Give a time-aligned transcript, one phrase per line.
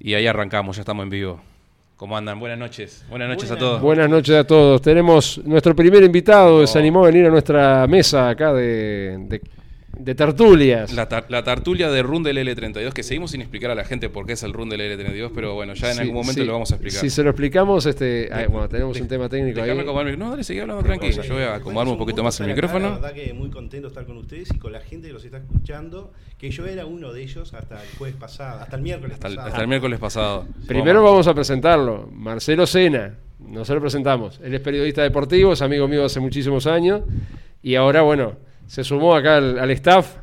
[0.00, 1.38] Y ahí arrancamos, ya estamos en vivo.
[1.96, 2.40] ¿Cómo andan?
[2.40, 3.04] Buenas noches.
[3.10, 3.82] Buenas noches a todos.
[3.82, 4.80] Buenas noches a todos.
[4.80, 9.42] Tenemos nuestro primer invitado, que se animó a venir a nuestra mesa acá de, de-
[9.98, 10.92] de tertulias.
[10.92, 14.08] La, tar- la tartulia de Run del L32, que seguimos sin explicar a la gente
[14.08, 16.46] por qué es el Run del L32, pero bueno, ya en Sí, algún momento sí.
[16.46, 17.00] lo vamos a explicar.
[17.00, 19.70] Si se lo explicamos, este, bueno, tenemos de- un tema técnico ahí.
[19.70, 20.16] Acomodarme.
[20.16, 21.22] No, dale, seguí hablando tranquilo.
[21.22, 22.88] Yo voy a acomodarme un poquito más el micrófono.
[22.90, 25.24] La verdad que muy contento de estar con ustedes y con la gente que los
[25.24, 29.14] está escuchando, que yo era uno de ellos hasta el jueves pasado, hasta el miércoles
[29.14, 29.48] Hasta el, pasado.
[29.50, 30.46] hasta el miércoles pasado.
[30.66, 32.08] Primero vamos a presentarlo.
[32.12, 33.14] Marcelo Sena.
[33.38, 34.40] No se lo presentamos.
[34.42, 37.02] Él es periodista deportivo, es amigo mío hace muchísimos años.
[37.62, 38.34] Y ahora, bueno,
[38.66, 40.16] se sumó acá al, al staff.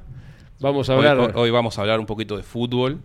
[0.60, 1.20] Vamos a hablar.
[1.20, 3.00] hoy- hoy vamos a hablar un poquito de fútbol.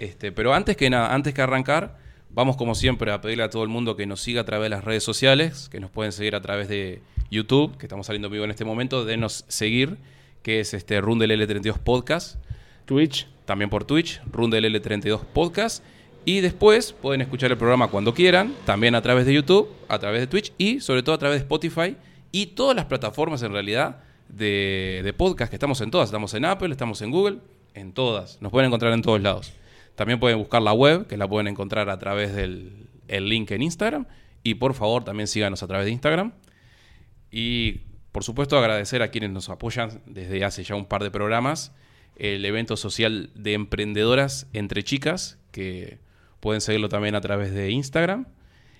[0.00, 1.96] Este, pero antes que nada, antes que arrancar,
[2.30, 4.70] vamos como siempre a pedirle a todo el mundo que nos siga a través de
[4.70, 8.44] las redes sociales, que nos pueden seguir a través de YouTube, que estamos saliendo vivo
[8.44, 9.96] en este momento, denos seguir,
[10.42, 12.36] que es este Rundel L32 Podcast,
[12.84, 13.28] Twitch.
[13.44, 15.84] también por Twitch, Rundel L32 Podcast.
[16.26, 20.20] Y después pueden escuchar el programa cuando quieran, también a través de YouTube, a través
[20.22, 21.96] de Twitch y sobre todo a través de Spotify
[22.32, 23.98] y todas las plataformas en realidad
[24.36, 26.08] de, de podcast, que estamos en todas.
[26.08, 27.38] Estamos en Apple, estamos en Google,
[27.74, 28.40] en todas.
[28.40, 29.52] Nos pueden encontrar en todos lados.
[29.94, 33.62] También pueden buscar la web, que la pueden encontrar a través del el link en
[33.62, 34.06] Instagram.
[34.42, 36.32] Y por favor también síganos a través de Instagram.
[37.30, 37.80] Y
[38.12, 41.72] por supuesto agradecer a quienes nos apoyan desde hace ya un par de programas.
[42.16, 45.98] El evento social de emprendedoras entre chicas, que
[46.40, 48.26] pueden seguirlo también a través de Instagram,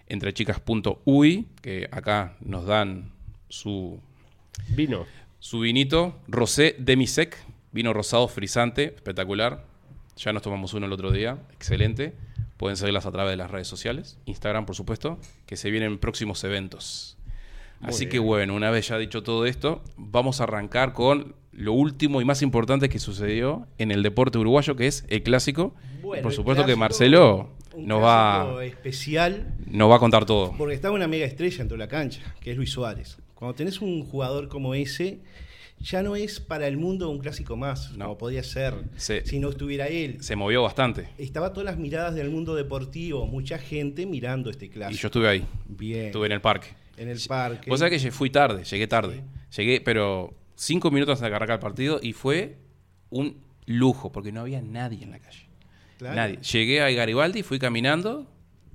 [0.06, 3.12] entrechicas.ui, que acá nos dan
[3.48, 4.00] su,
[4.68, 5.06] Vino.
[5.44, 7.36] Su vinito, Rosé Demisec,
[7.70, 9.66] vino rosado frisante, espectacular.
[10.16, 12.14] Ya nos tomamos uno el otro día, excelente.
[12.56, 16.42] Pueden seguirlas a través de las redes sociales, Instagram por supuesto, que se vienen próximos
[16.44, 17.18] eventos.
[17.80, 18.12] Muy Así bien.
[18.12, 22.24] que bueno, una vez ya dicho todo esto, vamos a arrancar con lo último y
[22.24, 25.74] más importante que sucedió en el deporte uruguayo, que es el clásico.
[26.00, 30.54] Bueno, por supuesto que Marcelo nos va, especial nos va a contar todo.
[30.56, 33.18] porque estaba una mega estrella en toda la cancha, que es Luis Suárez.
[33.44, 35.20] Cuando tenés un jugador como ese,
[35.78, 38.06] ya no es para el mundo un clásico más, No.
[38.06, 40.16] como podía ser si no estuviera él.
[40.22, 41.08] Se movió bastante.
[41.18, 45.06] Estaba todas las miradas del mundo deportivo, mucha gente mirando este Y yo clásico.
[45.08, 46.06] estuve ahí, Bien.
[46.06, 46.68] estuve en el parque.
[46.96, 47.68] en el parque.
[47.68, 49.20] Vos sabés que fui tarde, llegué tarde.
[49.54, 52.56] Llegué, pero cinco minutos de que el partido y fue
[53.10, 55.48] un lujo, porque no había nadie en la calle.
[55.98, 56.14] Claro.
[56.16, 56.38] Nadie.
[56.40, 58.26] Llegué a Garibaldi, fui caminando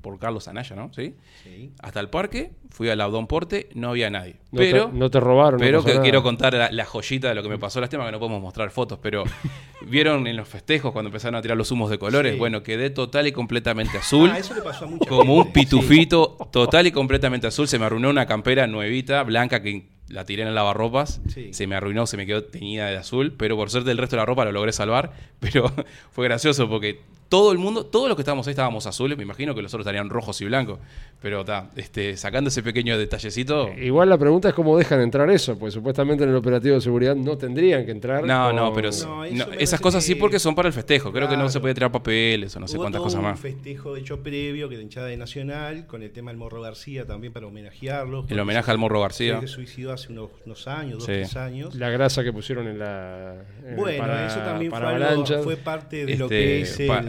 [0.01, 0.91] por Carlos Anaya, ¿no?
[0.93, 1.15] ¿Sí?
[1.43, 1.71] Sí.
[1.81, 4.37] Hasta el parque, fui al Abdón Porte, no había nadie.
[4.51, 5.59] No, pero te, no te robaron.
[5.59, 6.03] no pero pasó que nada.
[6.03, 7.79] quiero contar la, la joyita de lo que me pasó.
[7.81, 9.23] Lástima que no podemos mostrar fotos, pero
[9.87, 12.33] vieron en los festejos cuando empezaron a tirar los humos de colores.
[12.33, 12.39] Sí.
[12.39, 14.29] Bueno, quedé total y completamente azul.
[14.33, 17.67] Ah, eso le pasó a mucha como un pitufito, total y completamente azul.
[17.67, 21.21] Se me arruinó una campera nuevita, blanca, que la tiré en el lavarropas.
[21.33, 21.53] Sí.
[21.53, 23.33] Se me arruinó, se me quedó teñida de azul.
[23.37, 25.11] Pero por suerte el resto de la ropa lo logré salvar.
[25.39, 25.71] Pero
[26.11, 29.17] fue gracioso porque todo el mundo, todos los que estábamos ahí estábamos azules.
[29.17, 30.79] Me imagino que los otros estarían rojos y blancos.
[31.21, 33.69] Pero está, este, sacando ese pequeño detallecito.
[33.77, 37.15] Igual la pregunta es cómo dejan entrar eso, pues supuestamente en el operativo de seguridad
[37.15, 38.23] no tendrían que entrar.
[38.25, 41.11] No, no, pero No, no, esas cosas sí que- porque son para el festejo.
[41.11, 43.25] Creo que no se puede tirar papeles o no sé Hubo cuántas todo cosas un
[43.25, 43.39] más.
[43.39, 47.33] festejo hecho previo que de hinchada de Nacional con el tema del Morro García también
[47.33, 48.25] para homenajearlo.
[48.29, 49.39] El homenaje al Morro García.
[49.41, 51.11] Se suicidó hace unos, unos años, dos, Sí.
[51.11, 51.75] tres años.
[51.75, 53.43] La grasa que pusieron en la.
[53.65, 57.01] en- Bueno, para- eso también fue, algo- fue parte de lo Este, que es pa-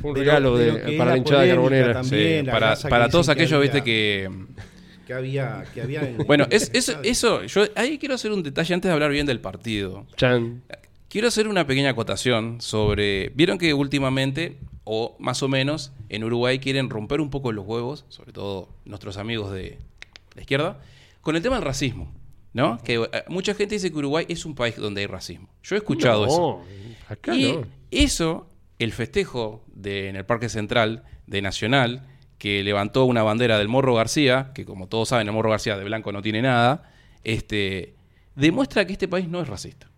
[0.00, 1.92] Fue un de regalo de- que para la hinchada carbonera.
[1.94, 4.30] También, Sí, la para que para todos que aquellos, había- viste, que
[5.06, 5.64] Que había.
[5.74, 8.92] Que había en- Bueno, es, eso, eso, yo ahí quiero hacer un detalle antes de
[8.92, 10.06] hablar bien del partido.
[10.16, 10.62] Chan.
[11.08, 13.30] Quiero hacer una pequeña acotación sobre.
[13.30, 18.04] Vieron que últimamente, o más o menos, en Uruguay quieren romper un poco los huevos,
[18.08, 19.78] sobre todo nuestros amigos de
[20.36, 20.78] la izquierda,
[21.20, 22.14] con el tema del racismo.
[22.52, 22.78] ¿No?
[22.82, 25.48] Que eh, mucha gente dice que Uruguay es un país donde hay racismo.
[25.62, 26.38] Yo he escuchado eso.
[26.38, 26.64] No,
[27.08, 27.62] acá Y no.
[27.92, 28.48] eso,
[28.80, 32.02] el festejo de, en el Parque Central de Nacional,
[32.38, 35.84] que levantó una bandera del Morro García, que como todos saben, el Morro García de
[35.84, 36.90] blanco no tiene nada,
[37.22, 37.94] este,
[38.34, 39.89] demuestra que este país no es racista.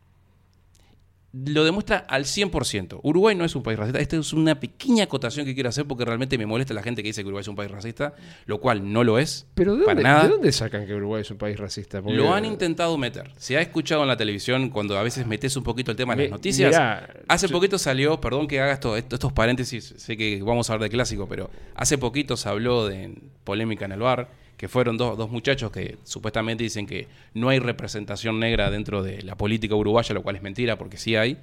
[1.33, 3.01] Lo demuestra al 100%.
[3.03, 3.99] Uruguay no es un país racista.
[4.01, 7.09] Esta es una pequeña acotación que quiero hacer porque realmente me molesta la gente que
[7.09, 8.15] dice que Uruguay es un país racista,
[8.45, 9.47] lo cual no lo es.
[9.55, 10.23] Pero ¿de para dónde, nada.
[10.25, 12.03] ¿de dónde sacan que Uruguay es un país racista?
[12.03, 13.31] Porque- Lo han intentado meter.
[13.39, 16.19] Se ha escuchado en la televisión cuando a veces metes un poquito el tema en
[16.21, 16.71] las noticias.
[16.71, 20.69] mirá, hace yo- poquito salió, perdón que haga esto, esto- estos paréntesis, sé que vamos
[20.69, 23.15] a hablar de clásico, pero hace poquito se habló de
[23.45, 27.59] polémica en el bar, que fueron dos, dos muchachos que supuestamente dicen que no hay
[27.59, 31.39] representación negra dentro de la política uruguaya, lo cual es mentira porque sí hay.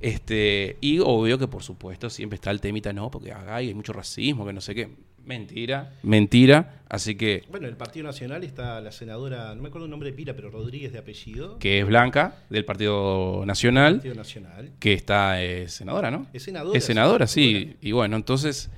[0.00, 3.92] Este, y obvio que por supuesto siempre está el temita, no, porque acá hay mucho
[3.92, 4.88] racismo, que no sé qué.
[5.24, 6.80] Mentira, mentira.
[6.88, 10.10] Así que, Bueno, en el Partido Nacional está la senadora, no me acuerdo el nombre
[10.10, 11.58] de pila, pero Rodríguez de apellido.
[11.58, 14.72] que es Blanca, del Partido Nacional, Partido Nacional.
[14.80, 16.26] que está eh, senadora, ¿no?
[16.32, 16.76] Es senadora.
[16.76, 17.52] Es senadora, sí.
[17.52, 17.78] senadora.
[17.82, 18.70] Y bueno, entonces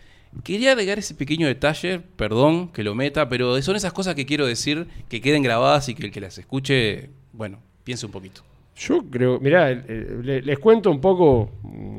[0.45, 4.47] quería agregar ese pequeño detalle, perdón que lo meta, pero son esas cosas que quiero
[4.47, 8.43] decir que queden grabadas y que el que las escuche, bueno, piense un poquito.
[8.77, 11.51] Yo creo, mirá, les cuento un poco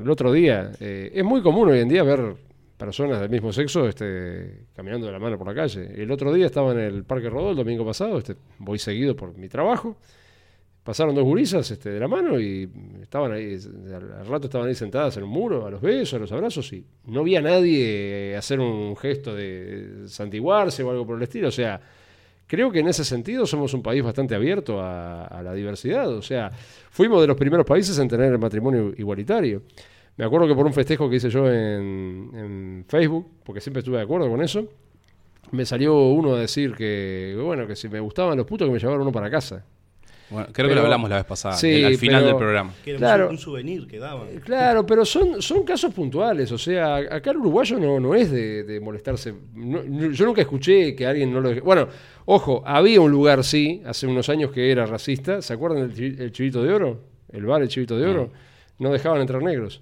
[0.01, 0.71] el otro día.
[0.79, 2.35] eh, es muy común hoy en día ver
[2.77, 5.89] personas del mismo sexo este, caminando de la mano por la calle.
[5.95, 9.37] El otro día estaba en el Parque Rodó el domingo pasado, este, voy seguido por
[9.37, 9.95] mi trabajo.
[10.83, 12.69] Pasaron dos gurisas este, de la mano y
[13.01, 13.57] estaban ahí,
[13.93, 16.83] al, rato estaban ahí sentadas en un muro, a los besos, a los abrazos, y
[17.05, 21.47] no había nadie eh, hacer un gesto de santiguarse o algo por el estilo.
[21.47, 21.79] O sea,
[22.47, 26.09] creo que en ese sentido somos un país bastante abierto a, a la diversidad.
[26.09, 26.51] O sea,
[26.91, 29.61] fuimos de los primeros países en tener el matrimonio igualitario.
[30.17, 33.97] Me acuerdo que por un festejo que hice yo en, en Facebook, porque siempre estuve
[33.97, 34.67] de acuerdo con eso,
[35.51, 38.79] me salió uno a decir que, bueno, que si me gustaban los putos que me
[38.79, 39.65] llevaron uno para casa.
[40.29, 42.73] Bueno, creo que lo hablamos la vez pasada, Sí, el- al final pero- del programa.
[42.83, 43.29] Que era un Claro.
[43.29, 44.27] un, souvenir que daban.
[44.43, 46.51] Claro, pero son, son casos puntuales.
[46.51, 49.33] O sea, acá el uruguayo no, no es de, de molestarse.
[49.53, 51.53] No- yo nunca escuché que alguien no lo.
[51.61, 51.87] Bueno,
[52.25, 55.41] ojo, había un lugar, sí, hace unos años que era racista.
[55.41, 57.01] ¿Se acuerdan del chi- el Chivito de Oro?
[57.31, 58.31] El bar El Chivito de Oro.
[58.79, 59.81] No dejaban entrar negros.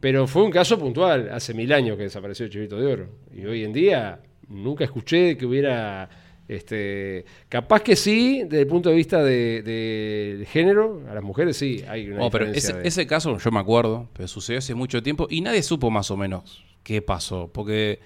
[0.00, 1.30] Pero fue un caso puntual.
[1.32, 3.08] Hace mil años que desapareció el Chivito de Oro.
[3.34, 6.08] Y hoy en día nunca escuché que hubiera.
[6.48, 11.56] Este, capaz que sí, desde el punto de vista de, de género, a las mujeres
[11.56, 14.58] sí hay una No, pero diferencia ese, de- ese caso yo me acuerdo, pero sucedió
[14.58, 17.98] hace mucho tiempo y nadie supo más o menos qué pasó, porque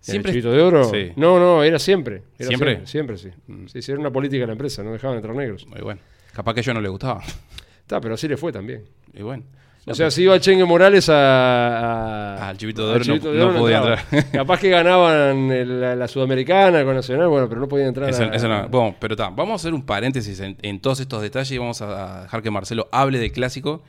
[0.00, 0.32] siempre...
[0.32, 0.84] ¿El de oro?
[0.90, 1.12] Sí.
[1.16, 2.22] No, no, era siempre.
[2.38, 2.86] Era ¿Siempre?
[2.86, 3.28] Siempre, sí.
[3.66, 5.64] Sí, sí, era una política de la empresa, no dejaban entrar negros.
[5.76, 6.00] Y bueno,
[6.32, 7.22] capaz que a ellos no le gustaba.
[7.88, 8.84] Está, pero así le fue también.
[9.14, 9.44] Y bueno.
[9.86, 11.14] O sea, si iba Chengue Morales a.
[12.36, 14.00] a- Ah, el Chivito de al Oro no- podía entraba.
[14.02, 14.30] entrar.
[14.32, 18.10] Capaz que ganaban el- la, la Sudamericana con Nacional, bueno, pero no podían entrar.
[18.10, 21.00] Eso- a- eso no- bueno, pero está, vamos a hacer un paréntesis en, en todos
[21.00, 23.82] estos detalles y vamos a dejar que Marcelo hable de clásico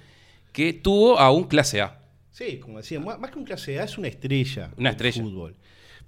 [0.54, 2.00] que tuvo a un clase A.
[2.32, 4.70] Sí, como decía, más que un clase A es una estrella.
[4.78, 5.22] Una del estrella.
[5.24, 5.56] Fútbol.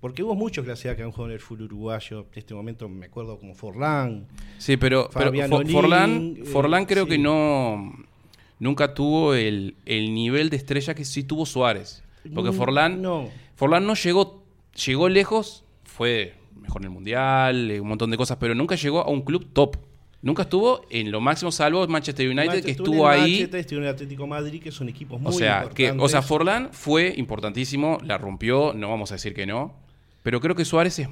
[0.02, 2.22] Porque hubo muchos clase A que han jugado en el fútbol uruguayo.
[2.34, 4.26] En este momento me acuerdo como Forlán.
[4.58, 5.32] Sí, pero, pero
[5.68, 7.12] Forlán, eh, Forlán creo sí.
[7.12, 7.94] que no
[8.60, 12.04] nunca tuvo el, el nivel de estrella que sí tuvo Suárez.
[12.34, 13.30] Porque Mm, Forlán no.
[13.56, 14.44] Forlán no llegó,
[14.86, 19.02] llegó lejos, fue mejor en el Mundial, eh, un montón de cosas, pero nunca llegó
[19.02, 19.78] a un club top.
[20.24, 23.32] Nunca estuvo en lo máximo, salvo Manchester United, Manchester, que estuvo estuvo en el ahí.
[23.32, 26.06] Manchester, estuvo en el Atlético de Madrid, que son equipos muy O sea, que, importantes.
[26.06, 29.74] o sea, Forlán fue importantísimo, la rompió, no vamos a decir que no,
[30.24, 31.10] pero creo que Suárez es-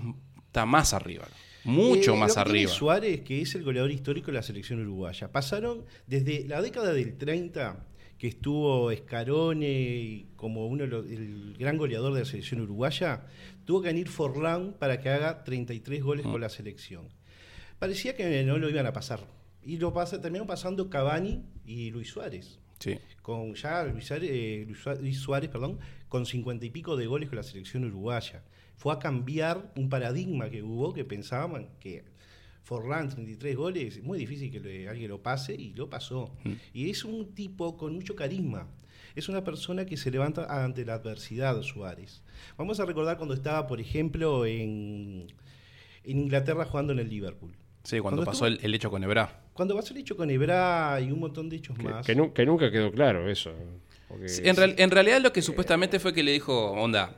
[0.47, 1.27] está más arriba,
[1.63, 2.71] mucho Eh, más lo que tiene arriba.
[2.71, 5.31] Suárez, que es el goleador histórico de la selección uruguaya.
[5.31, 7.85] Pasaron desde la década del 30,
[8.17, 13.25] que estuvo Escarone como uno de los- el gran goleador de la selección uruguaya,
[13.65, 17.07] tuvo que venir Forlán para que haga 33 goles con la selección.
[17.77, 19.21] Parecía que no lo iban a pasar.
[19.63, 22.59] Y lo pasa, terminaron pasando Cavani y Luis Suárez.
[22.79, 22.97] Sí.
[23.21, 24.65] Con ya Luis Suárez, eh,
[25.01, 28.44] Luis Suárez- perdón, con cincuenta y pico de goles con la selección uruguaya.
[28.79, 32.03] Fue a cambiar un paradigma que hubo, que pensaban que
[32.63, 36.31] Forlán, 33 goles, es muy difícil que le- alguien lo pase, y lo pasó.
[36.73, 38.67] Y es un tipo con mucho carisma.
[39.15, 42.21] Es una persona que se levanta ante la adversidad, Suárez.
[42.57, 45.27] Vamos a recordar cuando estaba, por ejemplo, en,
[46.03, 47.51] en Inglaterra jugando en el Liverpool.
[47.83, 49.41] Sí, cuando, pasó estuvo- el, el hecho con Ebra.
[49.53, 52.05] Cuando pasó el hecho con Ebra y un montón de hechos Que, más.
[52.05, 53.51] que nu- que nunca quedó claro eso.
[54.07, 57.15] porque- Sí, En, real- en realidad lo que supuestamente fue que le dijo, onda,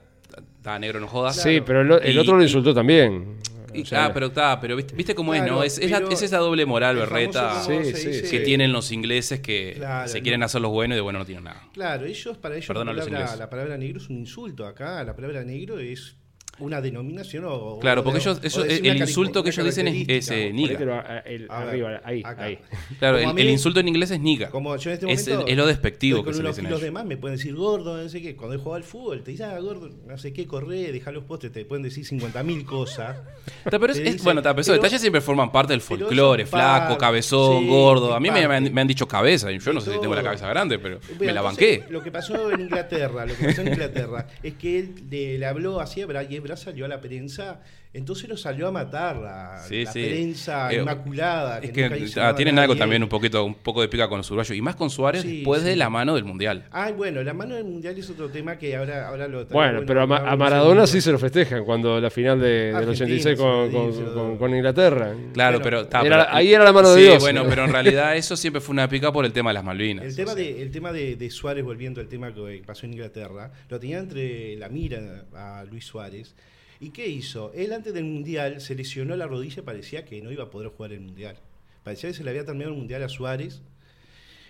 [0.62, 1.42] está negro, no jodas.
[1.42, 3.38] Sí, pero el, el Y- otro lo y- insultó también.
[3.74, 5.64] Y- O sea, ah, pero está, pero viste, viste cómo es, ¿no?
[5.64, 8.40] Es, es la- es esa doble moral, berreta, que sí.
[8.44, 10.24] tienen los ingleses que Claro, se no.
[10.24, 11.64] quieren hacer los buenos y de bueno no tienen nada.
[11.74, 13.40] Claro, ellos, para ellos Perdón a la, los palabra, ingleses.
[13.40, 14.66] la palabra negro es un insulto.
[14.68, 16.16] Acá la palabra negro es
[16.62, 17.78] una denominación o.
[17.80, 20.68] Claro, porque ellos- el insulto que ellos dicen es- es, eh, niga.
[20.78, 22.58] Ponételo a- el- A ver, arriba, ahí, ahí.
[23.00, 24.50] Claro, el, a mí- el insulto en inglés es niga.
[24.50, 25.48] Como yo en este es, momento.
[25.52, 26.94] es lo despectivo que se le unos kilos de ellos.
[26.94, 28.36] más, me pueden decir gordo, no sé qué.
[28.36, 31.24] Cuando he jugado al fútbol, te dicen, ah, gordo, no sé qué, corre, deja los
[31.24, 33.18] postes, te pueden decir 50.000 cosas.
[33.70, 36.98] Ta, pero es- dicen, bueno, ta, pero esos detalles siempre forman parte del folclore, flaco,
[36.98, 38.14] cabezón, sí, gordo.
[38.16, 38.70] A mí me, me han, parte.
[38.72, 41.32] me han dicho cabeza, y yo no sé si tengo la cabeza grande, pero me
[41.32, 41.84] la banqué.
[41.90, 45.80] Lo que pasó en Inglaterra, lo que pasó en Inglaterra, es que él le, habló
[45.80, 46.24] así a Bra
[46.56, 47.62] salió a la prensa,
[47.94, 50.04] entonces lo salió a matar la, Sí, la sí.
[50.06, 51.58] prensa Eh, inmaculada.
[51.60, 54.08] Es nunca que ah, nada a tienen algo también un poquito, un poco de pica
[54.08, 54.56] con los uruguayos.
[54.56, 55.78] Y más con Suárez Sí, después de sí.
[55.78, 56.66] la mano del Mundial.
[56.72, 60.02] Ay, bueno, la mano del mundial es otro tema que ahora, ahora lo Bueno, pero
[60.04, 63.38] a, Ma- a Maradona sí se lo festejan cuando la final de, del Argentina 86
[63.38, 65.14] con, con- con- Inglaterra.
[65.34, 67.20] Claro, Bueno, pero, ta, era- pero- ahí era la mano de sí, Dios.
[67.20, 70.06] bueno, pero en realidad eso siempre fue una pica por el tema de las Malvinas.
[70.06, 70.44] El tema, o sea.
[70.44, 74.00] de, el tema de, de Suárez, volviendo al tema que pasó en Inglaterra, lo tenía
[74.00, 76.34] entre la mira a Luis Suárez.
[76.82, 77.54] ¿Y qué hizo?
[77.54, 80.70] Él antes del Mundial se lesionó la rodilla y parecía que no iba a poder
[80.70, 81.38] jugar el Mundial.
[81.84, 83.62] Parecía que se le había terminado el Mundial a Suárez.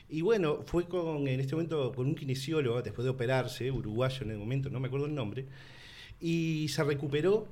[0.07, 4.31] Y bueno, fue con, en este momento con un kinesiólogo, después de operarse, uruguayo en
[4.31, 5.45] el momento, no me acuerdo el nombre,
[6.21, 7.47] y se recuperó,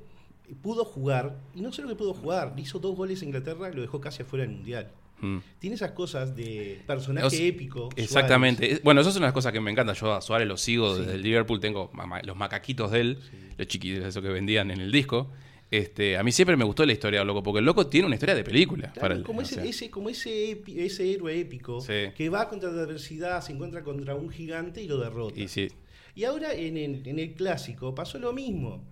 [0.62, 3.82] pudo jugar, y no solo que pudo jugar, hizo dos goles a Inglaterra y lo
[3.82, 4.92] dejó casi afuera del Mundial.
[5.22, 5.38] Mm.
[5.60, 7.90] Tiene esas cosas de personaje O sea, épico.
[7.96, 8.66] Exactamente.
[8.66, 8.84] Suárez.
[8.84, 9.94] Bueno, eso es una de las cosas que me encanta.
[9.94, 11.02] Yo a Suárez lo sigo Sí.
[11.02, 11.60] desde el Liverpool.
[11.60, 11.92] Tengo
[12.24, 13.20] los macaquitos de él,
[13.58, 15.30] los chiquitos, eso que vendían en el disco.
[15.72, 18.16] Este, a mí siempre me gustó la historia del loco, porque el loco tiene una
[18.16, 18.88] historia de película.
[18.92, 21.94] Claro, para el- como, ese, sea, ese- como ese, epi- ese héroe épico Sí.
[22.16, 25.40] que va contra la adversidad, se encuentra contra un gigante y lo derrota.
[25.40, 25.68] Y sí,
[26.16, 28.84] Y ahora en el, en el clásico pasó lo mismo.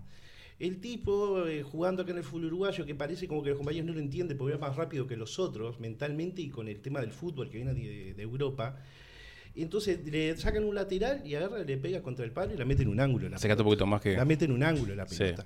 [0.60, 3.86] El tipo eh, jugando acá en el fútbol uruguayo que parece como que los compañeros
[3.88, 7.00] no lo entienden porque va más rápido que los otros mentalmente y con el tema
[7.00, 8.76] del fútbol que viene de, de Europa.
[9.56, 12.84] Entonces le sacan un lateral y agarra, le pega contra el palo y la mete
[12.84, 13.30] en un ángulo.
[13.30, 14.16] La, acércate un poquito más que.
[14.16, 15.18] la mete en un ángulo la Sí.
[15.20, 15.46] pelota.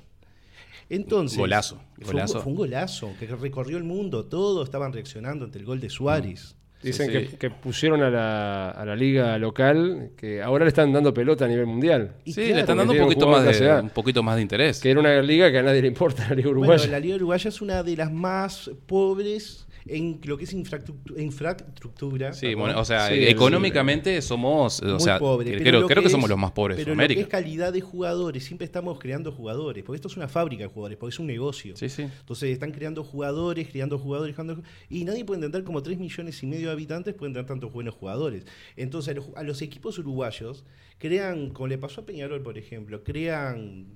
[0.90, 2.42] Entonces, Golazo, fue un- golazo.
[2.42, 6.56] Fue un, golazo que recorrió el mundo, todos estaban reaccionando ante el gol de Suárez.
[6.84, 7.38] Dicen Sí, que, sí.
[7.38, 11.48] que pusieron a la, a la liga local, que ahora le están dando pelota a
[11.48, 12.14] nivel mundial.
[12.26, 14.80] Y Sí, claro, le están dando un poquito, más de, un poquito más de interés.
[14.80, 16.78] Que era una liga que a nadie le importa, la liga uruguaya.
[16.78, 21.20] Bueno, la Liga Uruguaya es una de las más pobres en lo que es infraestructu-
[21.20, 22.34] infraestructura.
[22.34, 26.12] Sí, bueno, o sea, Sí, económicamente somos, o Muy sea, pobre, creo, pero que, es-
[26.12, 27.22] somos los más pobres de Pero lo que América.
[27.22, 30.98] es calidad de jugadores, siempre estamos creando jugadores, porque esto es una fábrica de jugadores,
[30.98, 31.76] porque es un negocio.
[31.76, 32.04] Sí, sí.
[32.04, 36.48] Entonces están creando jugadores, creando jugadores, creando- y nadie puede entender como 3 millones y
[36.48, 38.46] medio de habitantes pueden tener tantos buenos jugadores.
[38.76, 40.64] Entonces a los, a los equipos uruguayos
[40.98, 43.88] crean, como le pasó a Peñarol, por ejemplo, crean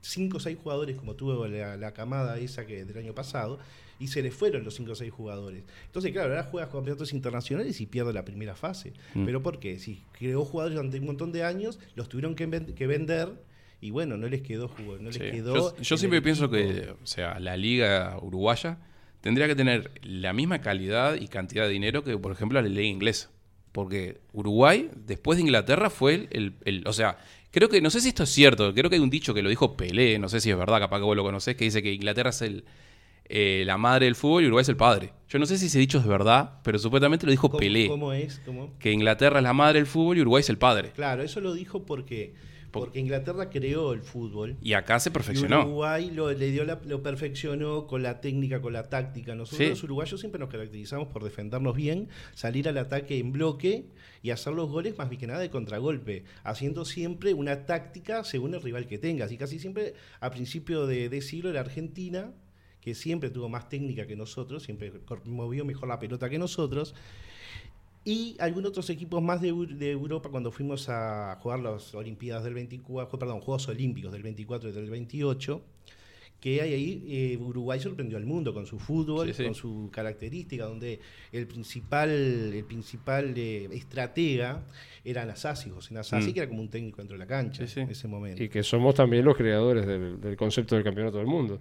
[0.00, 3.58] 5 o 6 jugadores como tuvo la, la camada esa que del año pasado,
[3.98, 5.64] y se les fueron los 5 o 6 jugadores.
[5.86, 8.92] Entonces, claro, ahora juega campeonatos internacionales y pierde la primera fase.
[9.14, 9.24] Mm.
[9.24, 9.78] ¿Pero por qué?
[9.78, 13.32] Si creó jugadores durante un montón de años, los tuvieron que, ven- que vender
[13.80, 15.76] y bueno, no les quedó jugo, no les quedó.
[15.78, 18.78] Yo, siempre pienso que, o sea, la liga uruguaya
[19.20, 22.82] tendría que tener la misma calidad y cantidad de dinero que, por ejemplo, la liga
[22.82, 23.30] inglesa.
[23.72, 27.18] Porque Uruguay, después de Inglaterra, fue el, el- el- O sea,
[27.50, 29.50] creo que, no sé si esto es cierto, creo que hay un dicho que lo
[29.50, 31.92] dijo Pelé, no sé si es verdad, capaz que vos lo conocés, que dice que
[31.92, 32.64] Inglaterra es el,
[33.28, 35.12] eh, la madre del fútbol y Uruguay es el padre.
[35.28, 37.88] Yo no sé si ese dicho es verdad, pero supuestamente lo dijo ¿Cómo, Pelé.
[37.88, 38.40] ¿Cómo es?
[38.46, 38.72] ¿Cómo?
[38.78, 40.92] Que Inglaterra es la madre del fútbol y Uruguay es el padre.
[40.94, 42.34] Claro, eso lo dijo porque,
[42.70, 44.56] porque Inglaterra creó el fútbol.
[44.62, 45.62] Y acá se Y perfeccionó.
[45.62, 49.34] Uruguay lo, le dio la- lo perfeccionó con la técnica, con la táctica.
[49.34, 49.70] Nosotros Sí.
[49.70, 53.86] los uruguayos siempre nos caracterizamos por defendernos bien, salir al ataque en bloque
[54.22, 58.54] y hacer los goles más bien que nada de contragolpe, haciendo siempre una táctica según
[58.54, 59.32] el rival que tengas.
[59.32, 62.32] Y casi siempre a principio de, de siglo la Argentina,
[62.86, 64.92] que siempre tuvo más técnica que nosotros, siempre
[65.24, 66.94] movió mejor la pelota que nosotros,
[68.04, 72.44] y algunos otros equipos más de, Eu- de Europa cuando fuimos a jugar las Olimpiadas
[72.44, 75.60] del 24, perdón, Juegos Olímpicos del 24 y del 28,
[76.40, 79.44] que hay ahí, eh, Uruguay sorprendió al mundo con su fútbol, Sí, sí.
[79.46, 81.00] con su característica, donde
[81.32, 84.62] el principal, el principal eh, estratega
[85.04, 86.34] era Nasasi, José Nasasi, Mm.
[86.34, 87.80] que era como un técnico dentro de la cancha Sí, sí.
[87.80, 88.40] en ese momento.
[88.40, 91.58] Y que somos también los creadores del, del concepto del campeonato del mundo.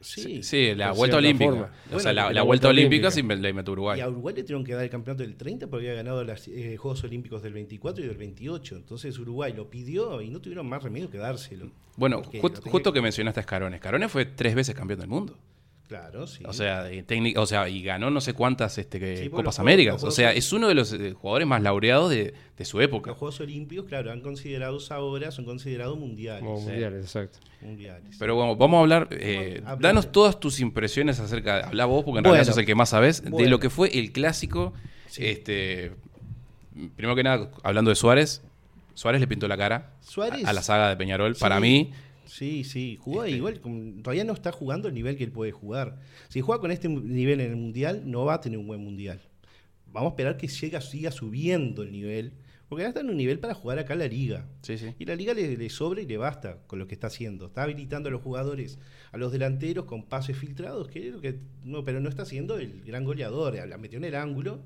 [0.00, 0.42] Sí.
[0.42, 1.50] Sí, la vuelta olímpica.
[1.50, 1.72] forma.
[1.92, 3.98] o sea, la, la la vuelta vuelta olímpica, me- la inventó Uruguay.
[3.98, 6.44] Y a Uruguay le tuvieron que dar el campeonato del 30 porque había ganado los
[6.78, 8.76] Juegos Olímpicos del 24 y del 28.
[8.76, 11.70] Entonces Uruguay lo pidió y no tuvieron más remedio que dárselo.
[11.96, 13.76] Bueno, Porque ju- lo tenía- justo que mencionaste a Escarone.
[13.76, 15.36] Escarone fue tres veces campeón del mundo.
[15.90, 16.44] Claro, sí.
[16.46, 19.58] O sea, de técnica, o sea, y ganó no sé cuántas este, Sí, Copas los
[19.58, 19.94] Américas.
[19.94, 23.10] los O sea, es uno de los eh, jugadores más laureados de, de su época.
[23.10, 26.44] Los Juegos Olímpicos, claro, han considerados ahora, son considerados mundiales.
[26.44, 27.40] Mundiales, exacto.
[27.60, 28.14] mundiales.
[28.20, 29.08] Pero bueno, vamos a hablar.
[29.10, 29.82] eh, Vamos a hablar.
[29.82, 31.56] danos todas tus impresiones acerca.
[31.56, 33.24] de- Habla vos, porque en Bueno, realidad sos el que más sabes.
[33.24, 33.50] De bueno.
[33.50, 34.72] lo que fue el clásico.
[35.08, 35.26] Sí.
[35.26, 35.90] Este.
[36.94, 38.42] Primero que nada, hablando de Suárez.
[38.94, 41.34] Suárez le pintó la cara Suárez- a, a la saga de Peñarol.
[41.34, 41.40] Sí.
[41.40, 41.90] Para mí,
[42.30, 43.60] Sí, sí, jugó Este- igual,
[44.02, 45.98] todavía no está jugando el nivel que él puede jugar.
[46.28, 49.20] Si juega con este nivel en el Mundial, no va a tener un buen Mundial.
[49.92, 52.32] Vamos a esperar que siga, siga subiendo el nivel,
[52.68, 54.46] porque ya está en un nivel para jugar acá la liga.
[54.62, 54.94] sí, sí.
[55.00, 57.46] Y la liga le, le sobra y le basta con lo que está haciendo.
[57.46, 58.78] Está habilitando a los jugadores,
[59.10, 62.58] a los delanteros con pases filtrados, que es lo que no, pero no está siendo
[62.58, 63.54] el gran goleador.
[63.66, 64.60] La metió en el ángulo.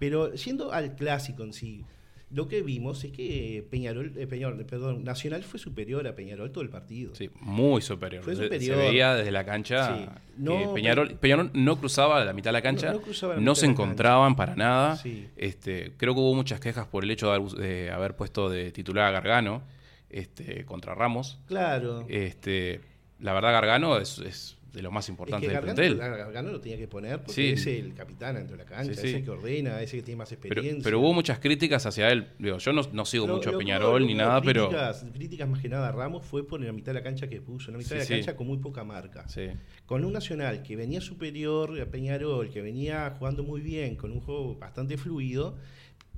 [0.00, 1.84] Pero yendo al clásico en sí,
[2.32, 6.62] lo que vimos es que Peñarol, eh, Peñarol, perdón, Nacional fue superior a Peñarol todo
[6.62, 7.14] el partido.
[7.14, 8.22] Sí, muy superior.
[8.22, 8.76] Fue superior.
[8.76, 10.04] Se veía desde la cancha Sí.
[10.04, 10.10] que
[10.42, 13.54] No, Peñarol, Peñarol no cruzaba la mitad de la cancha, No- no, no la mitad
[13.54, 13.66] se cancha.
[13.66, 14.96] encontraban para nada.
[14.96, 15.26] Sí.
[15.36, 18.70] Este, creo que hubo muchas quejas por el hecho de haber, de haber puesto de
[18.72, 19.62] titular a Gargano
[20.08, 21.38] este, contra Ramos.
[21.46, 22.04] Claro.
[22.08, 22.80] Este,
[23.18, 25.98] la verdad, Gargano es, es de los más Es importantes que del Gargano, plantel.
[25.98, 27.46] Gargano lo tenía que poner porque Sí.
[27.48, 29.06] es el capitán dentro de la cancha, Sí, sí.
[29.08, 30.84] es el que ordena, es el que tiene más Pero, experiencia.
[30.84, 32.28] pero hubo muchas críticas hacia él.
[32.38, 34.44] Digo, yo no, no sigo Lo- mucho a lo que Peñarol ni que nada, hubo
[34.44, 34.68] pero.
[34.68, 37.40] Críticas, críticas más que nada a Ramos fue por la mitad de la cancha que
[37.40, 39.28] puso, una mitad de la cancha con muy poca marca.
[39.28, 39.48] Sí.
[39.86, 44.20] Con un Nacional que venía superior a Peñarol, que venía jugando muy bien, con un
[44.20, 45.56] juego bastante fluido,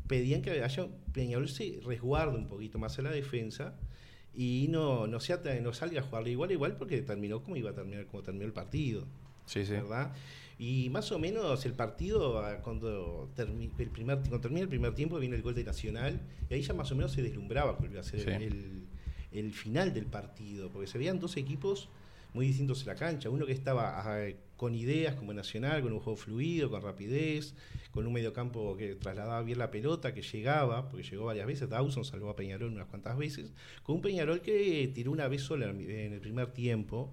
[0.08, 3.74] pedían que haya Peñarol se resguarde un poquito más en la defensa
[4.34, 7.70] y no, no, sea, no salga a jugarle igual a igual porque terminó como iba
[7.70, 9.06] a terminar, como terminó el partido.
[9.46, 9.72] Sí, sí.
[9.72, 10.12] ¿verdad?
[10.58, 15.18] Y más o menos el partido, ah, cuando, el primer, cuando termina el primer tiempo,
[15.18, 18.00] viene el gol de Nacional, y ahí ya más o menos se deslumbraba cuál iba
[18.00, 18.30] a ser Sí.
[18.30, 18.84] el,
[19.32, 21.88] el final del partido, porque se veían dos equipos
[22.32, 23.28] muy distintos en la cancha.
[23.28, 24.28] Uno que estaba ah,
[24.62, 27.56] con ideas como Nacional, con un juego fluido, con rapidez,
[27.90, 32.04] con un mediocampo que trasladaba bien la pelota, que llegaba, porque llegó varias veces, Dawson
[32.04, 33.52] salvó a Peñarol unas cuantas veces,
[33.82, 37.12] con un Peñarol que tiró una vez sola en el primer tiempo,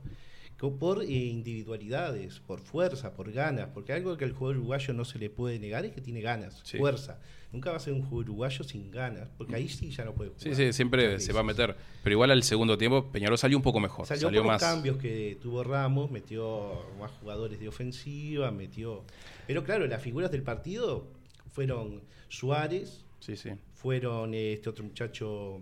[0.60, 5.18] por eh, individualidades, por fuerza, por ganas, porque algo que al jugador uruguayo no se
[5.18, 6.78] le puede negar es que tiene ganas, Sí.
[6.78, 7.20] fuerza.
[7.54, 10.30] Nunca va a ser un jugador uruguayo sin ganas, porque ahí sí ya no puede
[10.32, 10.44] jugar.
[10.44, 11.76] Sí, sí, siempre se va a meter.
[12.04, 14.06] Pero igual al segundo tiempo, Peñarol salió un poco mejor.
[14.06, 14.72] Salió, Salió, por los más.
[14.72, 19.04] cambios que tuvo Ramos, metió más jugadores de ofensiva, metió...
[19.48, 21.08] Pero claro, las figuras del partido
[21.52, 23.50] fueron Suárez, Sí, sí.
[23.74, 25.62] fueron este otro muchacho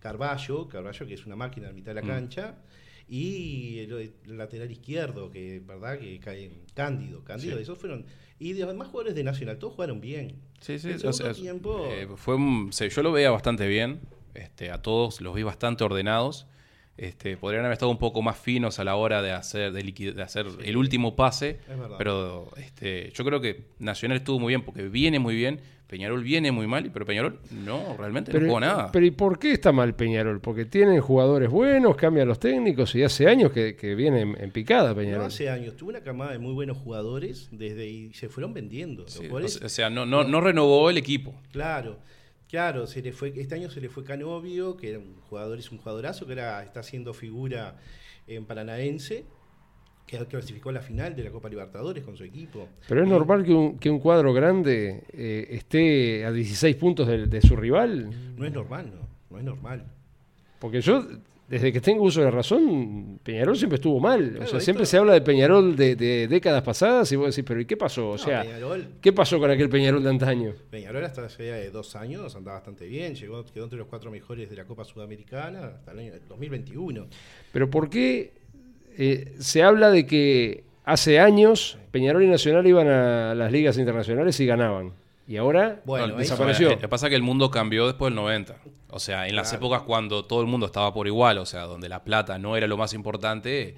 [0.00, 2.08] Carballo, Carballo que es una máquina en mitad de la Mm.
[2.08, 2.54] cancha,
[3.08, 7.62] y el, el lateral izquierdo, que verdad que cae Cándido, Cándido, Sí.
[7.62, 8.04] esos fueron,
[8.38, 10.36] y de los demás jugadores de Nacional, todos jugaron bien.
[10.60, 10.90] Sí, sí.
[10.90, 14.00] El o sea, tiempo- eh, fue un- sí, yo lo veía bastante bien.
[14.34, 16.46] Este, a todos los vi bastante ordenados.
[16.96, 20.14] Este, podrían haber estado un poco más finos a la hora de hacer, de liquid-
[20.14, 21.60] de hacer el último pase.
[21.96, 25.60] Pero este, yo creo que Nacional estuvo muy bien porque viene muy bien.
[25.88, 28.92] Peñarol viene muy mal, pero Peñarol no, realmente no jugó nada.
[28.92, 30.38] Pero ¿y por qué está mal Peñarol?
[30.40, 34.50] Porque tienen jugadores buenos, cambian los técnicos y hace años que, que viene en, en
[34.52, 35.24] picada No Peñarol.
[35.24, 39.08] hace años, tuvo una camada de muy buenos jugadores desde y se fueron vendiendo.
[39.08, 41.34] Sí, o sea, no, no, no renovó el equipo.
[41.52, 41.98] Claro,
[42.50, 45.72] claro, se le fue, este año se le fue Canovio, que era un jugador, es
[45.72, 47.76] un jugadorazo, que era, está haciendo figura
[48.26, 49.24] en Paranaense,
[50.08, 52.66] que clasificó a la final de la Copa Libertadores con su equipo.
[52.88, 57.06] Pero es Y- normal que un, que un cuadro grande eh, esté a 16 puntos
[57.06, 58.10] de, de su rival.
[58.36, 59.84] No es normal, no, no es normal.
[60.58, 61.06] Porque yo,
[61.46, 64.30] desde que tengo uso de razón, Peñarol siempre estuvo mal.
[64.30, 67.44] Claro, o sea, siempre se habla de Peñarol de, de décadas pasadas y vos decís,
[67.46, 68.08] pero ¿y qué pasó?
[68.08, 70.52] O No, sea, Peñarol, ¿qué pasó con aquel Peñarol de antaño?
[70.70, 74.56] Peñarol hasta hace dos años andaba bastante bien, llegó, quedó entre los cuatro mejores de
[74.56, 77.06] la Copa Sudamericana hasta el año 2021.
[77.52, 78.32] Pero ¿por qué
[78.98, 84.38] eh, se habla de que hace años Peñarol y Nacional iban a las ligas internacionales
[84.40, 84.92] y ganaban?
[85.26, 86.70] Y ahora Bueno, No, ahí- desapareció.
[86.70, 88.56] Lo que pasa es que el mundo cambió después del 90.
[88.90, 89.66] O sea, en las Claro.
[89.66, 92.66] épocas cuando todo el mundo estaba por igual, o sea, donde la plata no era
[92.66, 93.76] lo más importante,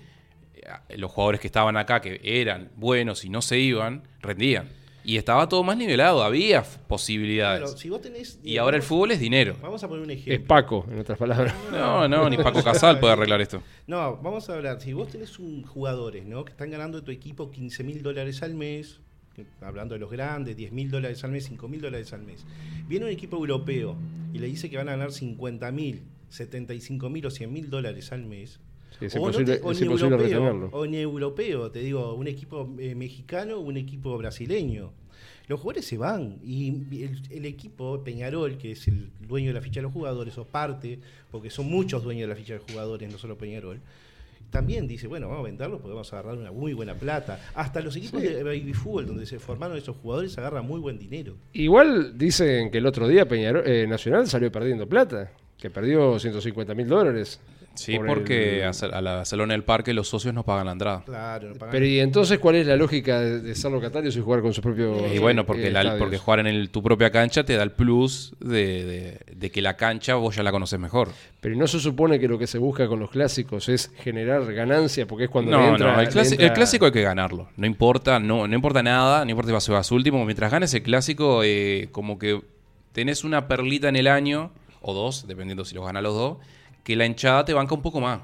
[0.54, 4.68] eh, los jugadores que estaban acá, que eran buenos y no se iban, rendían.
[5.04, 7.60] Y estaba todo más nivelado, había posibilidades.
[7.60, 9.56] Claro, si vos tenés, y ahora el fútbol es dinero.
[9.62, 10.46] Vamos a poner un es ejemplo.
[10.46, 11.54] Paco, en otras palabras.
[11.72, 13.62] No, no, ni Paco Casal puede arreglar esto.
[13.86, 14.80] No, vamos a hablar.
[14.80, 16.44] Si vos tenés un jugadores, ¿no?
[16.44, 19.00] Que están ganando de tu equipo 15 mil dólares al mes,
[19.60, 22.44] hablando de los grandes, 10 mil dólares al mes, 5 mil dólares al mes.
[22.88, 23.96] Viene un equipo europeo
[24.32, 28.12] y le dice que van a ganar 50 mil, 75 mil o 100 mil dólares
[28.12, 28.60] al mes.
[29.00, 30.68] Es O no imposible, te- o es imposible europeo, retenerlo.
[30.72, 34.92] O ni europeo, te digo, un equipo eh, mexicano un equipo brasileño.
[35.48, 36.68] Los jugadores se van y
[37.02, 40.44] el, el equipo Peñarol, que es el dueño de la ficha de los jugadores, o
[40.44, 40.98] parte,
[41.30, 43.80] porque son muchos dueños de la ficha de los jugadores, no solo Peñarol,
[44.50, 47.40] también dice, bueno, vamos a venderlos porque vamos a agarrar una muy buena plata.
[47.54, 48.28] Hasta los equipos Sí.
[48.28, 51.34] de baby fútbol, donde se formaron esos jugadores, agarran muy buen dinero.
[51.52, 56.74] Igual dicen que el otro día Peñarol, eh, Nacional salió perdiendo plata, que perdió 150
[56.74, 57.40] mil dólares.
[57.80, 60.66] Sí, por porque el- a, Sal- a la Salón del Parque los socios no pagan
[60.66, 61.02] la entrada.
[61.06, 64.20] Claro, no pagan- Pero y entonces, ¿cuál es la lógica de, de ser locatarios y
[64.20, 67.10] jugar con sus propios Y bueno, porque, eh, la- porque jugar en el- tu propia
[67.10, 70.78] cancha te da el plus de, de- de que la cancha vos ya la conoces
[70.78, 71.08] mejor.
[71.40, 75.06] Pero no se supone que lo que se busca con los clásicos es generar ganancia,
[75.06, 77.48] porque es cuando No, entra- no, el, le clasi- entra- el clásico hay que ganarlo.
[77.56, 80.22] No importa, no, no importa nada, no importa si vas a último.
[80.26, 82.42] Mientras ganes el clásico, eh, como que
[82.92, 84.50] tenés una perlita en el año,
[84.82, 86.36] o dos, dependiendo si los gana los dos,
[86.84, 88.20] que la hinchada te banca un poco más.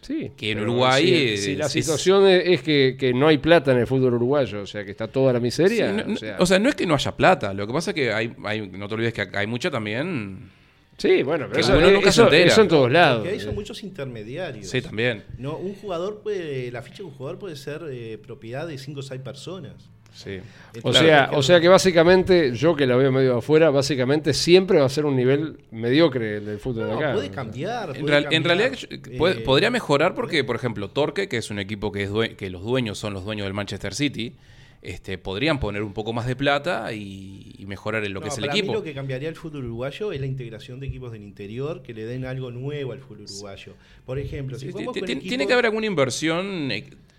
[0.00, 3.28] Sí, que en Uruguay Si, es- si la es- situación es, es que, que no
[3.28, 5.90] hay plata en el fútbol uruguayo, o sea, que está toda la miseria.
[5.90, 7.72] Sí, no, no- o, sea, o sea, no es que no haya plata, lo que
[7.72, 10.50] pasa es que hay, hay- no te olvides que hay mucha también.
[10.98, 12.46] sí, bueno, pero que eso, uno eh, nunca se eso- entera.
[12.52, 13.18] eso en todos lados.
[13.20, 14.66] Porque ahí son muchos intermediarios.
[14.68, 15.22] Sí, también.
[15.38, 19.00] No, un jugador puede, la ficha de un jugador puede ser eh, propiedad de 5
[19.00, 19.74] o 6 personas.
[20.22, 20.38] Sí.
[20.82, 24.78] O, claro, sea, o sea que básicamente, yo que la veo medio afuera, básicamente siempre
[24.78, 27.12] va a ser un nivel mediocre el del fútbol de No, acá.
[27.14, 27.96] puede cambiar.
[27.96, 28.42] En, puede en cambiar.
[28.44, 32.04] realidad yo- puede- Eh, podría mejorar porque, por ejemplo, Torque, que es un equipo que,
[32.04, 34.34] es due- que los dueños son los dueños del Manchester City,
[34.80, 38.38] este, podrían poner un poco más de plata y, y mejorar en lo que es
[38.38, 38.72] el para equipo.
[38.72, 41.94] Mí lo que cambiaría el fútbol uruguayo es la integración de equipos del interior que
[41.94, 43.74] le den algo nuevo al fútbol uruguayo.
[44.04, 46.72] Por ejemplo, si Sí, con equipos- Tiene que haber alguna inversión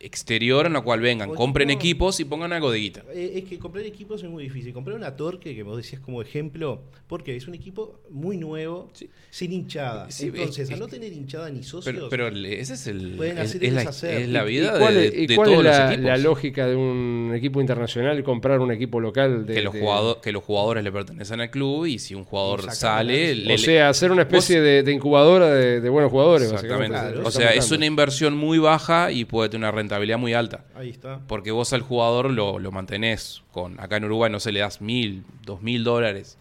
[0.05, 1.73] exterior en la cual vengan, O compren no.
[1.73, 3.03] equipos y pongan algo de guita.
[3.13, 4.73] Eh, es que comprar equipos es muy difícil.
[4.73, 9.09] Comprar una Torque, que vos decías como ejemplo, porque es un equipo muy nuevo, Sí.
[9.29, 10.11] sin hinchada.
[10.11, 13.45] Sí, Entonces, es- al no tener hinchada ni socios, Pero, ese es el Pueden es,
[13.49, 14.21] hacer es y la, deshacer.
[14.23, 16.05] es la ¿Y- vida ¿Y cuál, de, y de cuál todos es la, los equipos.
[16.05, 19.45] la lógica de un equipo internacional comprar un equipo local?
[19.45, 22.23] De, que, los de- jugado- que los jugadores le pertenecen al club y si un
[22.25, 23.35] jugador sale...
[23.35, 26.51] le- O sea, hacer una especie de, de incubadora de, de buenos jugadores.
[26.51, 26.93] Exactamente.
[26.93, 27.13] básicamente.
[27.21, 27.27] Claro.
[27.27, 30.65] o sea, es una inversión muy baja y puede tener una rentabilidad muy alta.
[30.75, 31.19] ahí está.
[31.27, 34.81] Porque vos al jugador lo, lo mantenés con, acá en Uruguay no se le das
[34.81, 36.37] mil, dos mil dólares.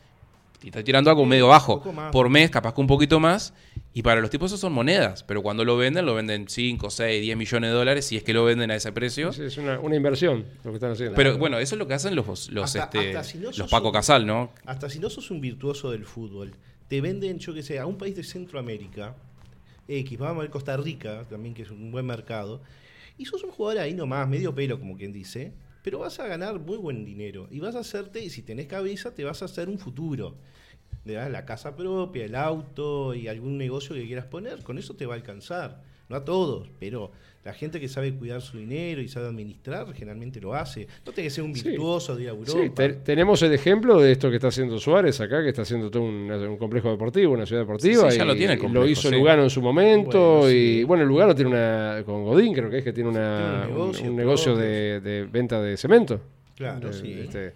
[0.63, 1.79] Y está tirando algo Sí, medio un bajo.
[1.79, 2.13] poco más.
[2.13, 3.53] Por mes, capaz que un poquito más.
[3.95, 5.25] Y para los tipos eso son monedas.
[5.25, 8.07] Pero cuando lo venden, lo venden 5, 6, 10 millones de dólares.
[8.07, 9.31] Si es que lo venden a ese precio.
[9.31, 11.17] Es, es una, una inversión lo que están haciendo.
[11.17, 13.69] Pero bueno, eso es lo que hacen los, los, Hasta- este, hasta si no los
[13.71, 14.53] Paco un- Casal, ¿no?
[14.65, 16.55] Hasta si no sos un virtuoso del fútbol,
[16.87, 19.17] te venden, yo que sé, a un país de Centroamérica,
[19.89, 22.61] X, vamos a ver Costa Rica, también que es un buen mercado,
[23.17, 26.59] y sos un jugador ahí nomás, medio pelo, como quien dice, pero vas a ganar
[26.59, 27.49] muy buen dinero.
[27.51, 30.37] Y vas a hacerte, y si tenés cabeza, te vas a hacer un futuro.
[31.05, 34.95] Le das la casa propia, el auto y algún negocio que quieras poner, con eso
[34.95, 35.83] te va a alcanzar.
[36.09, 37.13] No a todos, pero
[37.45, 40.87] la gente que sabe cuidar su dinero y sabe administrar, generalmente lo hace.
[41.05, 41.69] No tiene que ser un Sí.
[41.71, 42.53] virtuoso de ir a Europa.
[42.53, 45.91] Sí, te- tenemos el ejemplo de esto que está haciendo Suárez acá, que está haciendo
[45.91, 48.05] todo un, un complejo deportivo, una ciudad deportiva.
[48.05, 49.15] Sí, sí, ya y- lo tiene el complejo, Lo hizo sí.
[49.17, 50.39] Lugano en su momento.
[50.39, 50.85] Bueno, y sí.
[50.85, 54.11] bueno, Lugano tiene una, con Godín creo que es que tiene, una, Tiene un negocio
[54.11, 54.69] un negocio propio.
[54.69, 56.21] de, de venta de cemento.
[56.57, 57.13] Claro, De- sí.
[57.25, 57.55] este,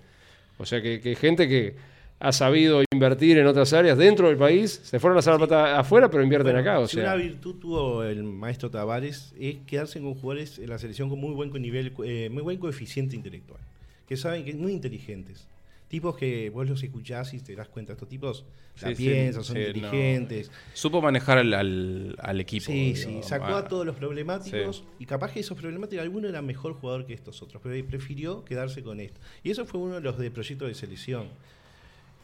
[0.58, 1.74] o sea que, que gente que
[2.18, 5.78] ha sabido invertir en otras áreas dentro del país, se fueron a hacer la plata
[5.78, 6.80] afuera, pero invierten Bueno, acá.
[6.80, 10.78] O si sea, una virtud tuvo el maestro Tavares es quedarse con jugadores en la
[10.78, 13.60] selección con muy buen nivel, eh, muy buen coeficiente intelectual,
[14.08, 15.46] que saben que muy inteligentes.
[15.88, 18.44] Tipos que vos los escuchás y te das cuenta, estos tipos
[18.80, 19.68] la Sí, sí, piensan, son sí, no.
[19.68, 20.50] inteligentes.
[20.74, 22.66] Supo manejar al, al, al equipo.
[22.66, 26.28] Sí, digo, sí, sacó ah, a todos los problemáticos y capaz que esos problemáticos, alguno
[26.28, 29.20] era mejor jugador que estos otros, pero prefirió quedarse con esto.
[29.44, 31.28] Y eso fue uno de los de proyectos de selección.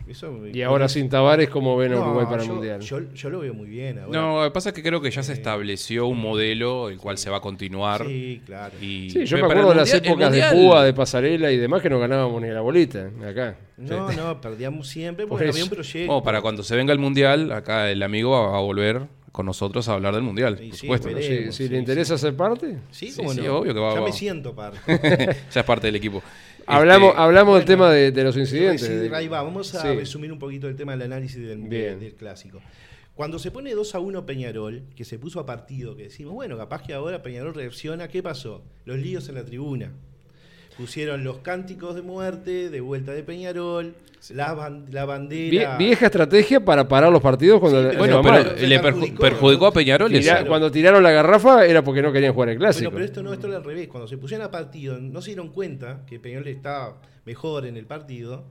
[0.08, 2.80] Eso, y ahora sin Tavares, ¿cómo ven a No, Uruguay para el Mundial?
[2.80, 3.98] Yo, yo lo veo muy bien.
[4.00, 4.20] Ahora.
[4.20, 6.98] No, lo que pasa es que creo que ya se Eh, estableció un modelo el
[6.98, 8.04] cual se va a continuar.
[8.06, 8.74] Sí, claro.
[8.80, 11.80] Y, Sí, yo me acuerdo de las Mundial- épocas de Púa, de Pasarela y demás
[11.82, 13.56] que no ganábamos ni la bolita acá.
[13.76, 16.06] No, no, perdíamos siempre Por porque había un proyecto.
[16.12, 19.88] Bueno, para cuando se venga el Mundial, acá el amigo va a volver con nosotros
[19.88, 21.08] a hablar del Mundial, Y por sí, supuesto.
[21.18, 23.56] Si, sí, le interesa ser parte, Sí, Sí, sí, no.
[23.56, 24.06] obvio que va- Ya va.
[24.06, 24.78] me siento parte.
[25.50, 26.22] ya es parte del equipo.
[26.66, 28.86] Hablamos, Este, hablamos del tema de, de los incidentes.
[28.86, 29.42] Sí, de- ahí va.
[29.42, 29.88] Vamos a Sí.
[29.96, 32.60] resumir un poquito el tema del análisis del, del clásico.
[33.14, 36.56] Cuando se pone 2 a 1 Peñarol, que se puso a partido, que decimos, bueno,
[36.56, 38.64] capaz que ahora Peñarol reacciona, ¿qué pasó?
[38.86, 39.92] Los líos en la tribuna.
[40.76, 43.94] Pusieron los cánticos de muerte, de vuelta de Peñarol,
[44.30, 45.76] la, ban- la Vie- bandera.
[45.76, 49.66] vieja estrategia para parar los partidos cuando Sí, pero Bueno, pero le perju- perjudicó, perjudicó,
[49.66, 50.30] a Peñarol Tira- eso.
[50.30, 50.46] Claro.
[50.48, 52.90] Cuando tiraron la garrafa era porque no querían jugar el clásico.
[52.90, 53.88] Bueno, pero esto no, esto era al revés.
[53.88, 57.86] Cuando se pusieron a partido, no se dieron cuenta que Peñarol estaba mejor en el
[57.86, 58.44] partido.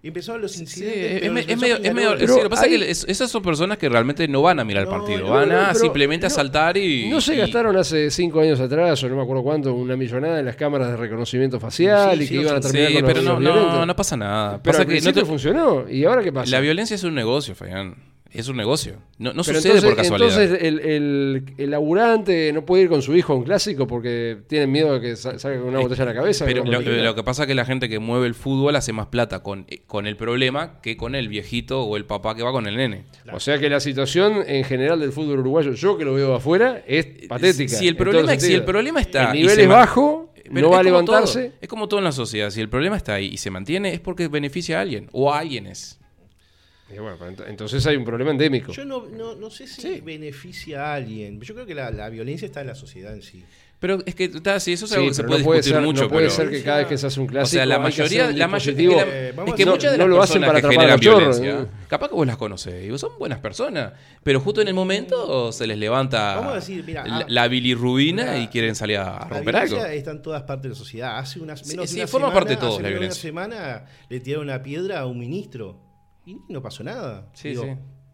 [0.00, 1.12] Empezaron los Sí, incidentes.
[1.12, 2.80] es, pero me- los es medio, es medio- Pero sí, lo que pasa ahí- es
[2.84, 5.30] que es- esas son personas que realmente no van a mirar el No, partido, no,
[5.30, 7.08] van no, a pero simplemente a no- saltar y...
[7.08, 10.38] No se y- gastaron hace cinco años atrás, o no me acuerdo cuánto, una millonada
[10.38, 12.94] en las cámaras de reconocimiento facial Sí, y sí, que iban a sí, terminar Sí,
[12.94, 13.86] con pero no, los no, violentos.
[13.88, 14.50] no pasa nada.
[14.62, 15.88] Pero Pasa al que no te- funcionó.
[15.90, 16.50] ¿Y ahora qué pasa?
[16.50, 17.96] la violencia es un negocio, Fabián.
[18.30, 18.96] Es un negocio.
[19.18, 20.42] No, no sucede entonces, por casualidad.
[20.42, 24.36] Entonces el, el, el laburante no puede ir con su hijo a un clásico porque
[24.48, 26.44] tienen miedo de que sa- salga con una botella en la cabeza.
[26.44, 29.42] Pero lo, que pasa es que la gente que mueve el fútbol hace más plata
[29.42, 32.76] con, con el problema que con el viejito o el papá que va con el
[32.76, 33.04] nene.
[33.32, 36.82] O sea que la situación en general del fútbol uruguayo, yo que lo veo afuera,
[36.86, 37.76] es patética.
[37.76, 39.30] Si el problema, si el problema está.
[39.32, 41.44] El nivel es bajo, Pero no va a levantarse.
[41.48, 42.50] todo, es como todo en la sociedad.
[42.50, 45.38] Si el problema está ahí y se mantiene, es porque beneficia a alguien o a
[45.38, 45.98] alguienes.
[46.90, 48.72] Y bueno, ent- entonces hay un problema endémico.
[48.72, 50.00] Yo no, no, no sé si Sí.
[50.00, 51.40] beneficia a alguien.
[51.40, 53.44] Yo creo que la, la violencia está en la sociedad en sí.
[53.80, 55.76] Pero es que está, si eso es Sí, algo que se puede no puede discutir
[55.76, 56.02] ser, mucho.
[56.02, 57.78] no puede pero- ser que cada vez que se hace un o clásico sea, la
[57.78, 60.22] mayoría, la mayoría, es que, la- vamos es que no- muchas de no las lo
[60.22, 63.92] hacen personas para que generan violencia, capaz que vos las conocés, y son buenas personas,
[64.24, 67.46] pero justo en el momento se les levanta Vamos a decir, mira, la, ah, la
[67.46, 69.74] bilirrubina mira, y quieren salir a La romper algo.
[69.76, 71.18] violencia está en todas partes de la sociedad.
[71.18, 72.98] Hace unas menos sí, de una forma semana, parte de todo, hace la de una
[72.98, 73.22] violencia.
[73.22, 75.78] semana le tiraron una piedra a un ministro
[76.32, 77.26] y no pasó nada.
[77.32, 77.62] Sí, sí.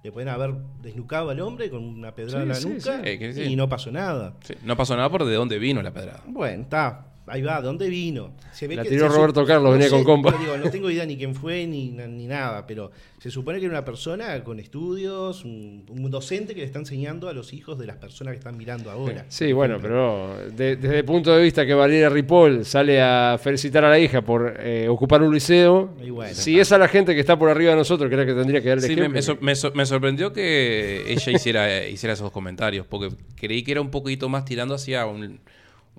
[0.02, 3.40] Le pueden haber desnucado al hombre con una pedrada Sí, en la nuca sí.
[3.40, 4.34] Eh, y no pasó nada.
[4.42, 6.22] Sí, no pasó nada por de dónde vino la pedrada.
[6.26, 7.06] Bueno, está.
[7.26, 8.32] Ahí va, ¿de dónde vino?
[8.52, 10.30] Se La tiró Roberto Carlos, venía con compa.
[10.32, 13.64] no digo, no tengo idea ni quién fue ni, ni nada, pero se supone que
[13.66, 17.78] era una persona con estudios, un, un docente que le está enseñando a los hijos
[17.78, 19.24] de las personas que están mirando ahora.
[19.28, 23.84] Sí, bueno, pero de- desde el punto de vista que Valeria Ripoll sale a felicitar
[23.84, 27.20] a la hija por eh, ocupar un liceo, bueno, si es a la gente que
[27.20, 29.38] está por arriba de nosotros, la que tendría que dar el Sí, me, ejemplo.
[29.40, 33.80] me sor- me me sorprendió que ella hiciera, hiciera esos comentarios, porque creí que era
[33.80, 35.40] un poquito más tirando hacia un...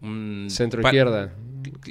[0.01, 1.31] un Centro izquierda.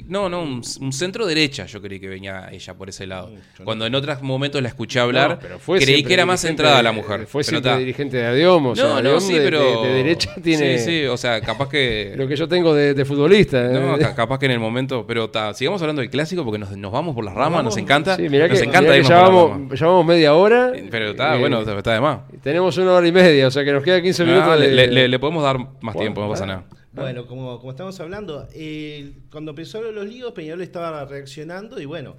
[0.07, 3.27] No, no, un, un centro derecha yo creí que venía ella por ese lado.
[3.27, 6.25] Mm, no Cuando en otros momentos la escuché hablar, No, pero fue creí que era
[6.25, 7.27] más centrada de- la mujer.
[7.27, 7.77] Fue Pero siempre ta.
[7.77, 9.81] dirigente de Adiom, o sea, No, no, Adiom sí, de, pero...
[9.81, 12.13] de- de derecha tiene Sí, sí, o sea, capaz que...
[12.17, 13.63] lo que yo tengo de, de futbolista.
[13.67, 13.99] No, eh.
[13.99, 15.05] ca- capaz que en el momento...
[15.07, 18.15] Pero ta, sigamos hablando del clásico porque nos, nos vamos por las ramas, nos encanta.
[18.15, 20.71] Sí, mirá nos que, encanta mirá que ya, vamos, ya vamos media hora.
[20.89, 22.19] Pero está, eh, bueno, está de más.
[22.41, 24.49] Tenemos una hora y media, o sea que nos queda 15 minutos.
[24.51, 26.63] Ah, le, de- le- le- le podemos dar más tiempo, no pasa nada.
[26.95, 32.15] Bueno, como, como estamos hablando, eh, cuando empezaron los líos, Peñarol estaba reaccionando y bueno,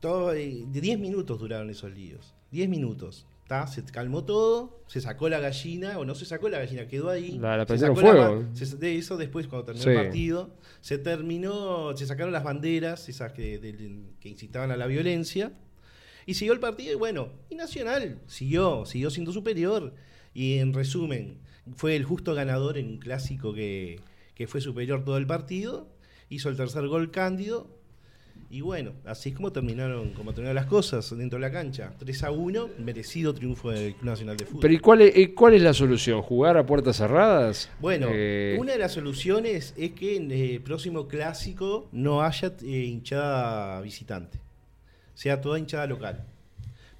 [0.00, 2.34] todo, eh, de 10 minutos duraron esos líos.
[2.50, 3.26] 10 minutos.
[3.46, 3.66] ¿tá?
[3.66, 7.32] Se calmó todo, se sacó la gallina, o no se sacó la gallina, quedó ahí.
[7.38, 8.42] La- la se sacó fuego.
[8.54, 9.90] se- de eso después, cuando terminó Sí.
[9.90, 15.52] el partido, se terminó, se sacaron las banderas, esas que, que incitaban a la violencia.
[16.24, 19.92] Y siguió el partido y bueno, y Nacional siguió, siguió siendo superior.
[20.32, 21.36] Y en resumen,
[21.76, 24.00] fue el justo ganador en un clásico que,
[24.34, 25.88] que fue superior todo el partido.
[26.28, 27.68] Hizo el tercer gol Cándido.
[28.50, 31.92] Y bueno, así es como terminaron, como terminaron las cosas dentro de la cancha.
[31.98, 34.60] 3 a 1, merecido triunfo del Club Nacional de Fútbol.
[34.60, 36.22] Pero ¿y cuál es, y cuál es la solución?
[36.22, 37.68] ¿Jugar a puertas cerradas?
[37.80, 42.66] Bueno, Eh, una de las soluciones es que en el próximo clásico no haya eh,
[42.66, 44.38] hinchada visitante,
[45.14, 46.24] sea toda hinchada local.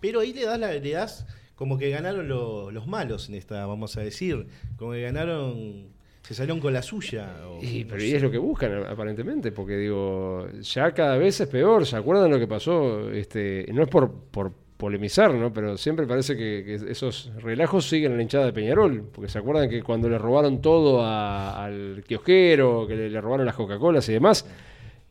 [0.00, 3.66] Pero ahí le das, la, le das como que ganaron lo- los malos en esta,
[3.66, 5.88] vamos a decir, como que ganaron,
[6.22, 7.36] se salieron con la suya.
[7.46, 8.06] o Y, no pero sé.
[8.08, 11.86] y es lo que buscan aparentemente, porque digo, ya cada vez es peor.
[11.86, 13.10] ¿Se acuerdan lo que pasó?
[13.10, 15.52] Este, no es por, por polemizar, ¿no?
[15.52, 19.38] Pero siempre parece que, que esos relajos siguen en la hinchada de Peñarol, porque se
[19.38, 24.08] acuerdan que cuando le robaron todo a- al kiosquero, que le, le robaron las Coca-Colas
[24.08, 24.44] y demás,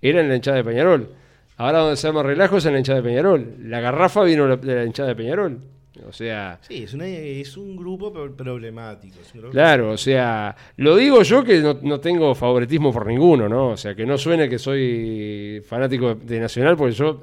[0.01, 1.09] era en la hinchada de Peñarol.
[1.55, 3.55] Ahora donde se llama relajo es en la hinchada de Peñarol.
[3.59, 5.59] La garrafa vino de la hinchada de Peñarol.
[6.07, 9.15] O sea, Sí, es, una- es un grupo pro- problemático.
[9.21, 13.05] es un grupo- Claro, o sea, lo digo yo que no, no tengo favoritismo por
[13.05, 13.69] ninguno, ¿no?
[13.69, 17.19] O sea, que no suene que soy fanático de, Nacional, porque yo,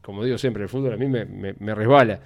[0.00, 2.18] como digo siempre, el fútbol a mí me, me- me resbala.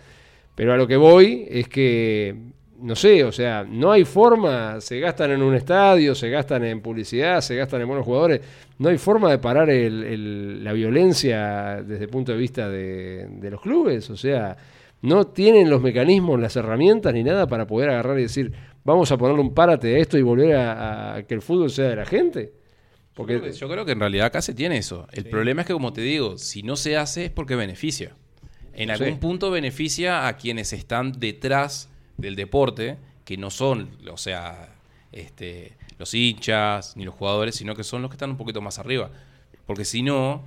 [0.54, 2.34] Pero a lo que voy es que,
[2.80, 6.80] no sé, o sea, no hay forma, se gastan en un estadio, se gastan en
[6.80, 8.40] publicidad, se gastan en buenos jugadores,
[8.78, 13.26] no hay forma de parar el- el- la violencia desde el punto de vista de,
[13.28, 14.56] de los clubes, o sea,
[15.02, 18.52] no tienen los mecanismos, las herramientas ni nada para poder agarrar y decir,
[18.84, 21.88] vamos a ponerle un párate a esto y volver a, a que el fútbol sea
[21.88, 22.52] de la gente.
[23.14, 25.06] Porque Yo creo, que, yo creo que en realidad acá se tiene eso.
[25.12, 28.14] El problema es que, como te digo, si no se hace es porque beneficia.
[28.74, 29.14] En algún Sí.
[29.20, 34.68] punto beneficia a quienes están detrás del deporte, que no son, o sea,
[35.10, 38.78] este, los hinchas ni los jugadores, sino que son los que están un poquito más
[38.78, 39.10] arriba.
[39.66, 40.42] Porque si no,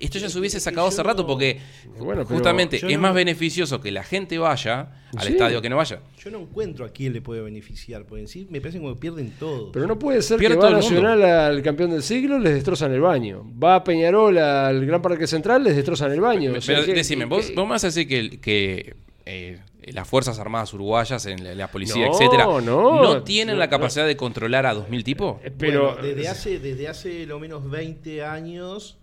[0.00, 1.60] esto ya se hubiese sacado hace rato, porque
[1.98, 5.32] Bueno, justamente es no- más beneficioso que la gente vaya al Sí.
[5.32, 6.00] estadio que no vaya.
[6.22, 9.00] Yo no encuentro a quién le puede beneficiar, porque en sí me parece como que
[9.00, 9.72] pierden todo.
[9.72, 10.70] Pero no puede ser Pierde que va.
[10.70, 13.44] Nacional al campeón del siglo, les destrozan el baño.
[13.62, 16.52] Va a Peñarol al Gran Parque Central, les destrozan el baño.
[16.56, 19.58] O sea, Pero ¿qué- decime, vos, vos me vas a decir que, que eh,
[19.92, 23.70] las Fuerzas Armadas Uruguayas, en la, la policía, No, etcétera, no, tienen no, la no.
[23.70, 25.36] capacidad de controlar a 2.000 tipos?
[25.42, 28.98] Eh, Pero Bueno, desde hace desde hace lo menos 20 años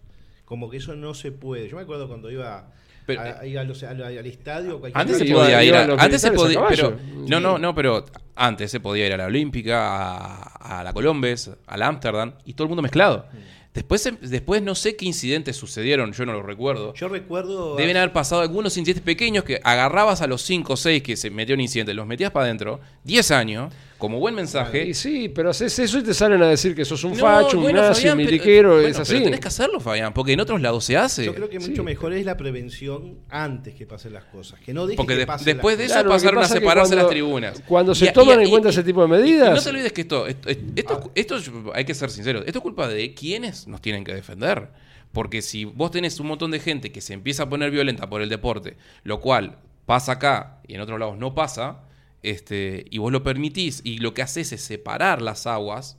[0.56, 1.68] como que eso no se puede.
[1.70, 2.72] Yo me acuerdo cuando iba,
[3.06, 4.82] Pero, a- a ir a los- a- al estadio.
[4.94, 8.80] Antes se podía ir a, antes se podía, pero no, no, no, pero antes se
[8.80, 10.38] podía ir a la Olímpica,
[10.80, 13.28] a, la Colombes, a la Amsterdam y todo el mundo mezclado.
[13.74, 16.94] Después, se- después no sé qué incidentes sucedieron, yo no los recuerdo.
[16.94, 21.04] Yo recuerdo Deben haber pasado algunos incidentes pequeños que agarrabas a los 5 o 6
[21.04, 24.86] que se metió un incidente, los metías para adentro, 10 años, como buen mensaje.
[24.88, 27.60] Y sí, pero haces eso y te salen a decir que sos un No, facho,
[27.60, 29.14] un nazi, Fabián, un pero- miliquero, bueno, es así.
[29.14, 31.26] Pero tenés que hacerlo, Fabián, porque en otros lados se hace.
[31.26, 31.70] Yo creo que Sí.
[31.70, 34.60] mucho mejor es la prevención antes que pasen las cosas.
[34.60, 36.90] Que no Porque que de- pasen después las de eso Claro, pasaron a pasa separarse
[36.90, 37.64] cuando- las tribunas.
[37.68, 39.56] cuando se Y- toman y- en y- cuenta y- ese tipo de y- y medidas-
[39.56, 41.36] no te olvides que esto, esto, esto, esto
[41.74, 44.70] hay que ser sinceros, esto es culpa de quienes nos tienen que defender.
[45.12, 48.22] Porque si vos tenés un montón de gente que se empieza a poner violenta por
[48.22, 51.84] el deporte, lo cual pasa acá y en otros lados no pasa,
[52.32, 55.98] este, y vos lo permitís y lo que haces es separar las aguas,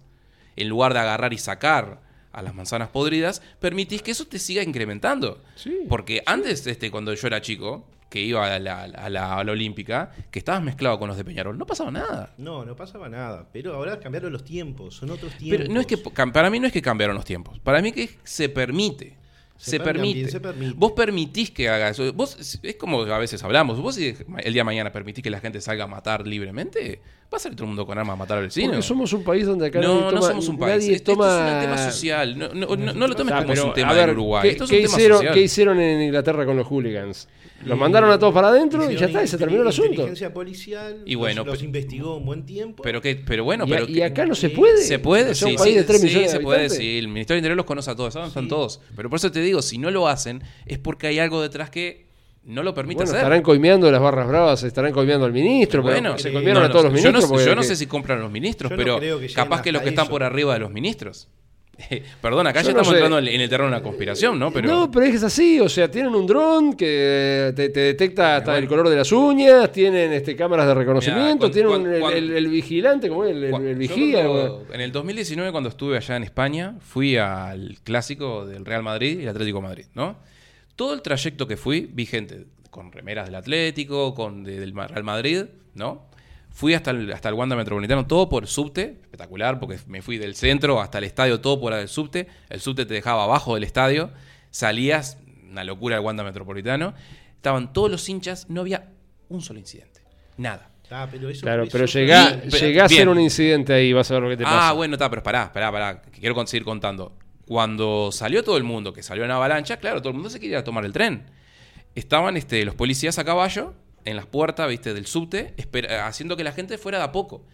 [0.56, 2.00] en lugar de agarrar y sacar
[2.32, 5.42] a las manzanas podridas, permitís que eso te siga incrementando.
[5.54, 9.42] Sí, Porque antes, este, cuando yo era chico, que iba a la, a la- a
[9.44, 11.58] la Olímpica, que estabas mezclado con los de Peñarol.
[11.58, 12.34] No pasaba nada.
[12.38, 13.48] No, no pasaba nada.
[13.52, 15.58] Pero ahora cambiaron los tiempos, son otros tiempos.
[15.66, 17.58] Pero no es que para mí no es que cambiaron los tiempos.
[17.60, 19.16] Para mí que se permite.
[19.58, 20.28] Se, Se per- permite.
[20.28, 20.74] se permite.
[20.76, 22.12] Vos permitís que haga eso.
[22.12, 23.80] Vos es como a veces hablamos.
[23.80, 24.16] Vos el
[24.52, 27.00] día de mañana permitís que la gente salga a matar libremente,
[27.32, 28.68] va a salir todo el mundo con armas a matar al vecino.
[28.68, 30.82] Porque somos un país donde acá nadie no, no somos un país.
[30.84, 31.48] nadie Esto toma...
[31.48, 32.38] es un tema social.
[32.38, 34.42] No, no, no- no lo tomes como es pero, un tema a ver, de Uruguay.
[34.42, 35.34] ¿qué, Esto es qué un tema hicieron, social.
[35.34, 37.28] qué hicieron en Inglaterra con los hooligans?
[37.64, 39.90] Los mandaron a todos para adentro y ya está, y se terminó el asunto.
[39.92, 42.82] Inteligencia policial, Y bueno, los, investigó un buen tiempo.
[42.82, 44.76] Pero, que, pero bueno, y, a- pero y que- acá no se eh, puede.
[44.82, 46.98] Se puede, sí, un país sí, de 3 sí, millones se de puede, sí.
[46.98, 48.48] El Ministerio del Interior los conoce a todos, saben, están Sí.
[48.50, 48.80] todos.
[48.94, 52.05] Pero por eso te digo, si no lo hacen, es porque hay algo detrás que
[52.46, 53.18] no lo permite Bueno, hacer.
[53.20, 56.70] estarán coimeando las barras bravas, estarán coimeando al ministro, pero Bueno, se coimieron no, a
[56.70, 57.44] todos no, los yo no ministros.
[57.44, 60.08] Yo no sé si compran los ministros, Yo pero que capaz que los que están
[60.08, 61.28] por arriba de los ministros.
[62.22, 63.04] Perdón, acá Yo ya no estamos sé.
[63.04, 64.50] entrando en el terreno de una conspiración, ¿no?
[64.50, 68.52] Pero No, pero es así, o sea, tienen un dron que te, te detecta hasta
[68.52, 68.62] bueno.
[68.62, 72.48] el color de las uñas, tienen este cámaras de reconocimiento, tienen el, cuan- el- el
[72.48, 74.24] vigilante, como el, el- vigía.
[74.72, 79.22] en el 2019, cuando estuve allá en España, fui al clásico del Real Madrid y
[79.24, 80.16] el Atlético de Madrid, ¿no?
[80.76, 85.04] Todo el trayecto que fui, vi gente con remeras del Atlético, con de- del Real
[85.04, 86.06] Madrid, ¿no?
[86.50, 90.34] Fui hasta el, hasta el Wanda Metropolitano, todo por subte, espectacular, porque me fui del
[90.36, 92.28] centro hasta el estadio, todo por el subte.
[92.48, 94.10] El subte te dejaba abajo del estadio,
[94.50, 95.18] salías,
[95.50, 96.94] una locura el Wanda Metropolitano.
[97.34, 98.90] Estaban todos los hinchas, no había
[99.28, 100.00] un solo incidente,
[100.36, 100.70] nada.
[100.90, 103.08] Ah, pero eso, Claro, eso- pero llega, Y- pero- llega a ser bien.
[103.08, 104.72] un incidente ahí, vas a ver lo que te ah, pasa.
[104.72, 107.12] bueno, está, pero pará, pará, pará, que quiero seguir contando.
[107.46, 110.64] Cuando salió todo el mundo, que salió en avalancha, claro, todo el mundo se quería
[110.64, 111.24] tomar el tren.
[111.94, 115.54] Estaban este, los policías a caballo en las puertas, viste, del subte,
[116.02, 117.44] haciendo que la gente fuera de a poco.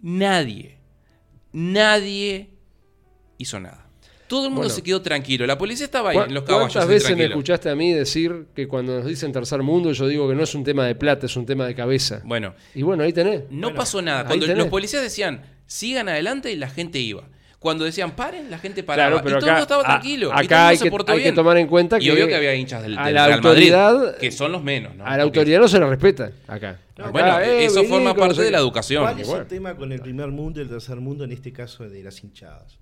[0.00, 0.78] Nadie,
[1.52, 2.50] nadie
[3.38, 3.80] hizo nada.
[4.26, 4.74] Todo el mundo Bueno.
[4.74, 5.46] se quedó tranquilo.
[5.46, 6.72] La policía estaba ahí ¿Cu- en los caballos.
[6.72, 10.26] ¿Cuántas veces me escuchaste a mí decir que cuando nos dicen tercer mundo, yo digo
[10.28, 12.22] que no es un tema de plata, es un tema de cabeza?
[12.24, 13.42] Bueno, Y bueno, ahí tenés.
[13.50, 14.24] No Bueno, pasó nada.
[14.26, 14.58] Cuando tenés.
[14.58, 17.28] los policías decían, sigan adelante, y la gente iba.
[17.64, 19.08] Cuando decían, paren, la gente paraba.
[19.08, 20.28] Claro, pero y todo el acá, mundo estaba a- tranquilo.
[20.28, 21.34] y acá todo el mundo hay, se que, portó hay que bien.
[21.34, 23.72] tomar en cuenta que Y obvio que había hinchas del, a del la Real Madrid,
[23.72, 24.94] autoridad, que son los menos.
[24.94, 25.06] ¿no?
[25.06, 26.78] a la Porque- autoridad no se le respeta acá.
[26.98, 29.02] No, Acá, Bueno, eh, eso vení forma parte de la educación.
[29.02, 29.42] ¿Cuál es bueno.
[29.42, 32.22] el tema con el primer mundo y el tercer mundo, en este caso de las
[32.22, 32.78] hinchadas?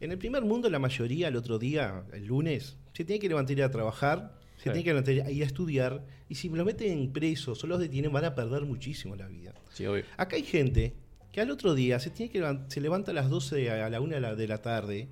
[0.00, 3.56] En el primer mundo, la mayoría, el otro día, el lunes, se tiene que levantar
[3.56, 4.70] y ir a trabajar, se Sí.
[4.70, 8.10] tiene que levantar y ir a estudiar, y si lo meten presos o los detienen,
[8.10, 9.52] van a perder muchísimo la vida.
[9.72, 10.04] Sí, obvio.
[10.16, 10.94] Acá hay gente
[11.34, 14.14] que al otro día se, tiene que se levanta a las 12 a la 1
[14.14, 15.08] de la, de la tarde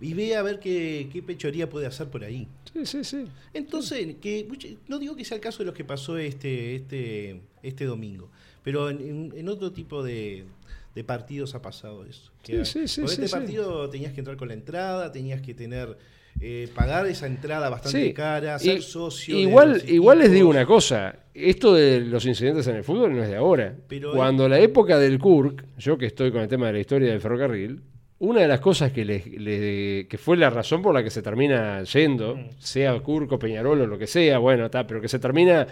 [0.00, 2.48] y ve a ver qué, qué pechoría puede hacer por ahí.
[2.72, 3.26] Sí, sí, sí.
[3.52, 4.48] Entonces, que
[4.88, 8.30] no digo que sea el caso de lo que pasó este, este, este domingo,
[8.62, 10.46] pero en, otro tipo de,
[10.94, 12.32] de partidos ha pasado eso.
[12.42, 15.52] Que Sí, sí, sí, con este partido tenías que entrar con la entrada, tenías que
[15.52, 15.98] tener
[16.40, 18.12] eh, pagar esa entrada bastante Sí.
[18.12, 19.34] cara, Y- ser socio.
[19.36, 23.22] de igual, igual les digo una cosa, esto de los incidentes en el fútbol no
[23.22, 23.74] es de ahora.
[23.88, 27.10] Pero Cuando la época del Kurk, yo que estoy con el tema de la historia
[27.10, 27.80] del ferrocarril,
[28.18, 31.22] una de las cosas que, le- le- que fue la razón por la que se
[31.22, 32.48] termina yendo, Mm.
[32.58, 35.66] sea Kurk o Peñarol o lo que sea, bueno, está, pero que se termina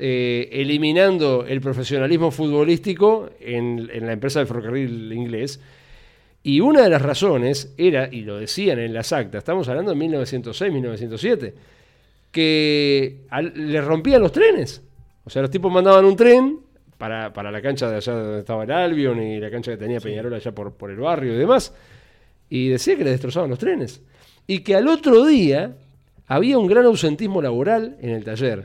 [0.00, 5.60] eh, eliminando el profesionalismo futbolístico en, en la empresa del ferrocarril inglés.
[6.48, 9.98] Y una de las razones era, y lo decían en las actas, estamos hablando de
[9.98, 11.54] 1906, 1907,
[12.32, 14.82] que al- le rompían los trenes.
[15.24, 16.58] O sea, los tipos mandaban un tren
[16.96, 20.00] para, para la cancha de allá donde estaba el Albion y la cancha que tenía
[20.00, 21.74] Peñarol allá por, por el barrio y demás.
[22.48, 24.00] Y decía que le destrozaban los trenes.
[24.46, 25.74] Y que al otro día
[26.28, 28.64] había un gran ausentismo laboral en el taller.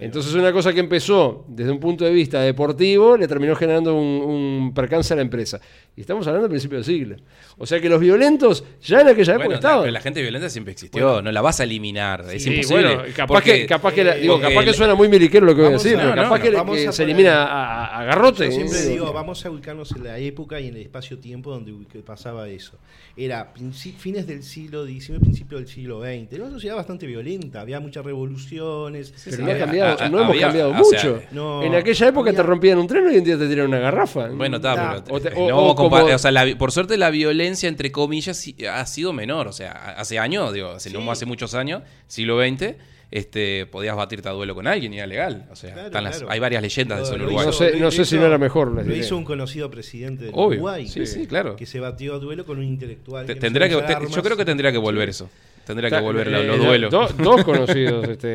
[0.00, 4.22] Entonces una cosa que empezó desde un punto de vista deportivo le terminó generando un,
[4.22, 5.60] un percance a la empresa.
[5.98, 7.16] Y estamos hablando del principio del siglo.
[7.56, 9.80] O sea que los violentos ya en aquella época Bueno, estaban.
[9.80, 12.94] pero la gente violenta siempre existió, no la vas a eliminar, es imposible.
[12.94, 15.62] bueno, capaz Porque- que, capaz que, la- digo, capaz que suena muy miliquero lo que
[15.62, 17.84] voy a decir, a- pero no, capaz no, que, vamos que a se elimina a,
[17.86, 18.44] a- a garrote.
[18.46, 21.72] Yo siempre Digo, digo, vamos a ubicarnos en la época y en el espacio-tiempo donde
[22.06, 22.78] pasaba eso.
[23.16, 23.52] Era
[23.98, 26.32] fines del siglo XIX, principio del siglo XX.
[26.32, 29.12] Era una sociedad bastante violenta, había muchas revoluciones.
[29.24, 30.78] Pero no, ha había- cambiado, a- no hemos había- cambiado sea,
[31.10, 31.22] mucho.
[31.32, 34.28] no, en aquella época te rompían un tren, hoy en día te tiran una garrafa.
[34.28, 37.90] Bueno, está, pero o te- o- como- o sea, la por suerte la violencia, entre
[37.92, 39.48] comillas, ha sido menor.
[39.48, 42.76] O sea, hace años, digo, hace, no hace muchos años, siglo XX,
[43.10, 45.46] este, podías batirte a duelo con alguien y era legal.
[45.50, 46.30] O sea, Claro, están las- claro.
[46.32, 47.46] hay varias leyendas de eso en Uruguay.
[47.46, 48.98] No sé- no sé si no era mejor, Lo diré.
[48.98, 50.86] hizo un conocido presidente de Obvio, Uruguay.
[50.88, 51.56] sí, sí, claro.
[51.56, 53.26] Que se batió a duelo con un intelectual.
[53.26, 55.30] No tendría que, yo creo que tendría que volver eso.
[55.64, 56.90] Tendría que volver eh, lo- los duelos.
[56.90, 58.28] do- dos conocidos, este,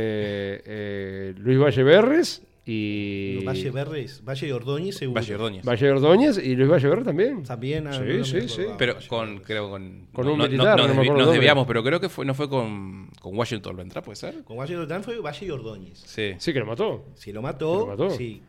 [0.66, 5.19] eh, Luis Valle Berres Y Valle Verdes, Valle de Ordóñez seguro.
[5.19, 5.65] Valle Ordóñez.
[5.65, 7.43] Valle Ordóñez y Luis Vallever también.
[7.43, 7.88] También.
[7.88, 8.62] ah, Sí, no, sí, sí.
[8.78, 10.08] Pero Valle con, creo, con...
[10.13, 12.34] Con no- un no- militar, nos, no desvi- nos desviamos, pero creo que fue, no
[12.34, 14.44] fue con, con Washington Vendrá, ¿puede ser?
[14.46, 16.00] Con Valle Ordóñez fue Valle de Ordóñez.
[16.06, 16.54] Sí, Sí.
[16.54, 17.06] que lo mató.
[17.15, 18.10] Si lo mató, ¿Lo mató?
[18.12, 18.42] sí.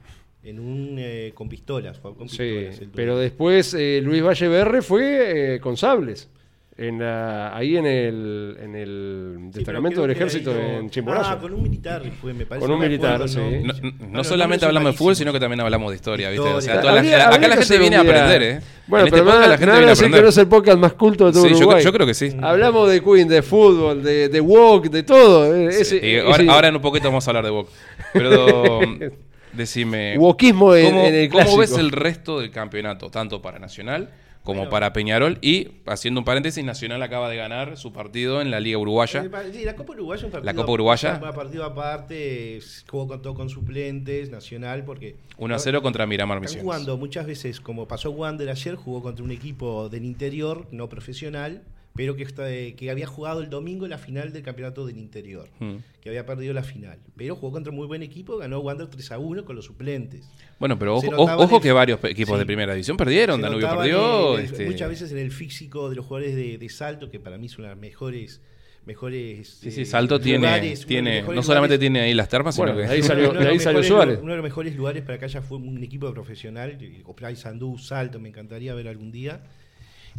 [0.44, 2.80] En un, eh, con pistolas, fue con Sí, pistolas.
[2.82, 6.28] el pero después eh, Luis Valleverre fue eh, con sables.
[6.76, 11.30] En la- ahí en el, en el Sí, destacamento del ejército en Chimborazo.
[11.30, 12.66] Ah, con un militar fue, me parece.
[12.66, 13.38] Con un militar, acuerdo, sí.
[13.38, 13.46] ¿no?
[13.46, 16.30] No, no- Bueno, no los solamente hablamos de fútbol, sino que también hablamos de historia,
[16.30, 16.48] ¿viste?
[16.48, 18.60] O sea, toda la, Habría- acá habría la gente viene a aprender, ¿eh?
[18.88, 20.22] Bueno, En este pero me la gente viene a decir que aprender.
[20.24, 21.84] no es el podcast más culto de todo Sí, yo, Uruguay.
[21.84, 22.36] yo creo que sí.
[22.42, 25.54] Hablamos de Queen, de fútbol, de, de walk, de todo.
[25.54, 27.70] eh, Sí, ese- y ese ahora, en un poquito vamos a hablar de Boca.
[28.12, 28.80] Pero
[29.52, 34.10] decime, walkismo en, ¿cómo, en el cómo ves el resto del campeonato, tanto para Nacional
[34.44, 34.70] como Bueno.
[34.70, 35.38] para Peñarol?
[35.40, 39.24] Y, haciendo un paréntesis, Nacional acaba de ganar su partido en la Liga Uruguaya.
[39.24, 41.20] Eh, Sí, la Copa Uruguaya un partido, La Copa Uruguaya.
[41.22, 46.36] Un partido aparte, jugó con, todo con suplentes, nacional, porque 1 a 0 contra Miramar
[46.36, 46.64] están Misiones.
[46.64, 51.62] jugando muchas veces, como pasó Wander ayer, jugó contra un equipo del interior, no profesional,
[51.96, 55.48] pero que, está, eh, que había jugado el domingo la final del campeonato del interior,
[55.60, 55.76] Mm.
[56.00, 56.98] que había perdido la final.
[57.16, 60.28] Pero jugó contra un muy buen equipo, ganó Wander 3 a 1 con los suplentes.
[60.58, 62.38] Bueno, pero ojo, ojo el- que varios equipos Sí.
[62.40, 63.40] de primera división perdieron.
[63.40, 64.34] Danubio perdió.
[64.34, 67.20] en el- este, Muchas veces en el físico de los jugadores de, de salto, que
[67.20, 68.40] para mí son las mejores.
[68.86, 72.28] mejores Sí, sí, eh, Salto tiene, lugares, de tiene no solamente lugares- tiene ahí las
[72.28, 72.92] termas, Bueno, sino que...
[72.92, 74.18] ahí salió- uno de de ahí salió Suárez.
[74.20, 78.20] Uno de los mejores lugares para que haya fue un equipo profesional, Opray Sandú, Salto,
[78.20, 79.40] me encantaría ver algún día.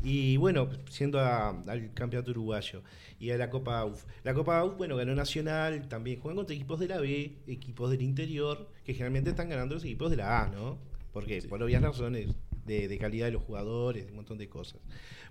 [0.04, 2.82] Y bueno, siendo a- al campeonato uruguayo
[3.20, 4.04] y a la Copa AUF.
[4.24, 8.02] La Copa AUF, bueno, ganó Nacional, también juegan contra equipos de la B, equipos del
[8.02, 10.78] interior, que generalmente están ganando los equipos de la A, ¿no?
[11.14, 12.30] Porque por obvias razones
[12.66, 14.80] de, de calidad de los jugadores, un montón de cosas.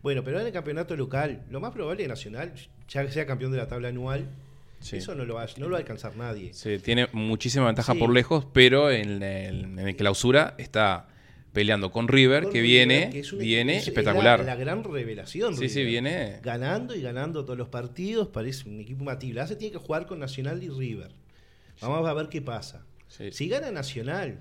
[0.03, 2.53] Bueno, pero en el campeonato local, lo más probable es que Nacional
[2.89, 4.29] ya sea campeón de la tabla anual.
[4.81, 4.97] Sí.
[4.97, 6.53] Eso no lo, va, no lo va a alcanzar nadie.
[6.53, 7.99] Sí, tiene muchísima ventaja Sí.
[7.99, 11.09] por lejos, pero en el, en el clausura está
[11.55, 14.41] peleando con River, Con que River, viene, que es un- viene es- es espectacular.
[14.41, 15.57] la, la gran revelación.
[15.57, 19.47] Sí, sí, viene- Ganando y ganando todos los partidos, parece un equipo matible.
[19.47, 21.13] Se tiene que jugar con Nacional y River.
[21.81, 22.85] Vamos a ver qué pasa.
[23.09, 23.31] Sí.
[23.33, 24.39] Si gana Nacional,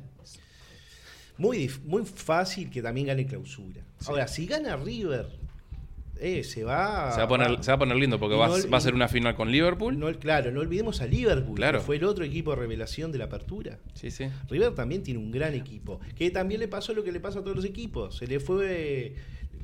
[1.37, 3.83] muy, muy fácil que también gane clausura.
[4.05, 5.27] Ahora, si gana River,
[6.25, 7.11] eh, se va.
[7.11, 8.93] se, va a poner, se va a poner lindo porque va, no- va a ser
[8.95, 9.97] una final con Liverpool.
[9.99, 11.79] no, claro, no olvidemos a Liverpool, Claro.
[11.79, 13.79] que fue el otro equipo revelación de la apertura.
[13.93, 14.25] Sí, sí.
[14.49, 15.99] River también tiene un gran equipo.
[16.15, 18.15] Que también le pasó lo que le pasa a todos los equipos.
[18.17, 19.15] Se le fue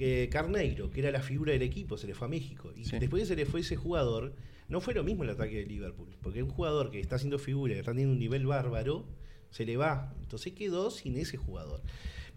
[0.01, 2.71] eh, Carneiro, que era la figura del equipo, se le fue a México.
[2.75, 2.97] Y Sí.
[2.99, 4.33] después que se le fue ese jugador,
[4.69, 6.07] no fue lo mismo el ataque de Liverpool.
[6.21, 9.05] Porque un jugador que está haciendo figura, que está teniendo un nivel bárbaro,
[9.49, 10.13] se le va.
[10.21, 11.81] Entonces quedó sin ese jugador.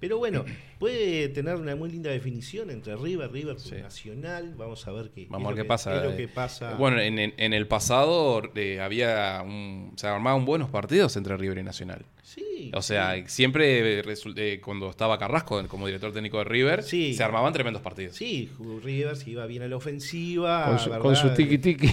[0.02, 0.44] Pero bueno,
[0.80, 3.76] puede tener una muy linda definición entre River, River Sí.
[3.76, 4.52] Nacional.
[4.56, 5.96] Vamos a ver qué, Vamos a es ver lo qué pasa.
[5.96, 6.74] es lo que pasa.
[6.74, 11.58] Bueno, en, en- en el pasado eh, había un, se armaban buenos partidos entre River
[11.58, 12.04] y Nacional.
[12.24, 12.44] sí,
[12.74, 17.14] O sea, siempre eh, cuando estaba Carrasco como director técnico de River, Sí.
[17.14, 18.16] se armaban tremendos partidos.
[18.16, 18.50] Sí,
[18.82, 20.66] River se iba bien a la ofensiva.
[20.66, 21.02] Con su, ¿verdad?
[21.02, 21.88] con su tiki tiki.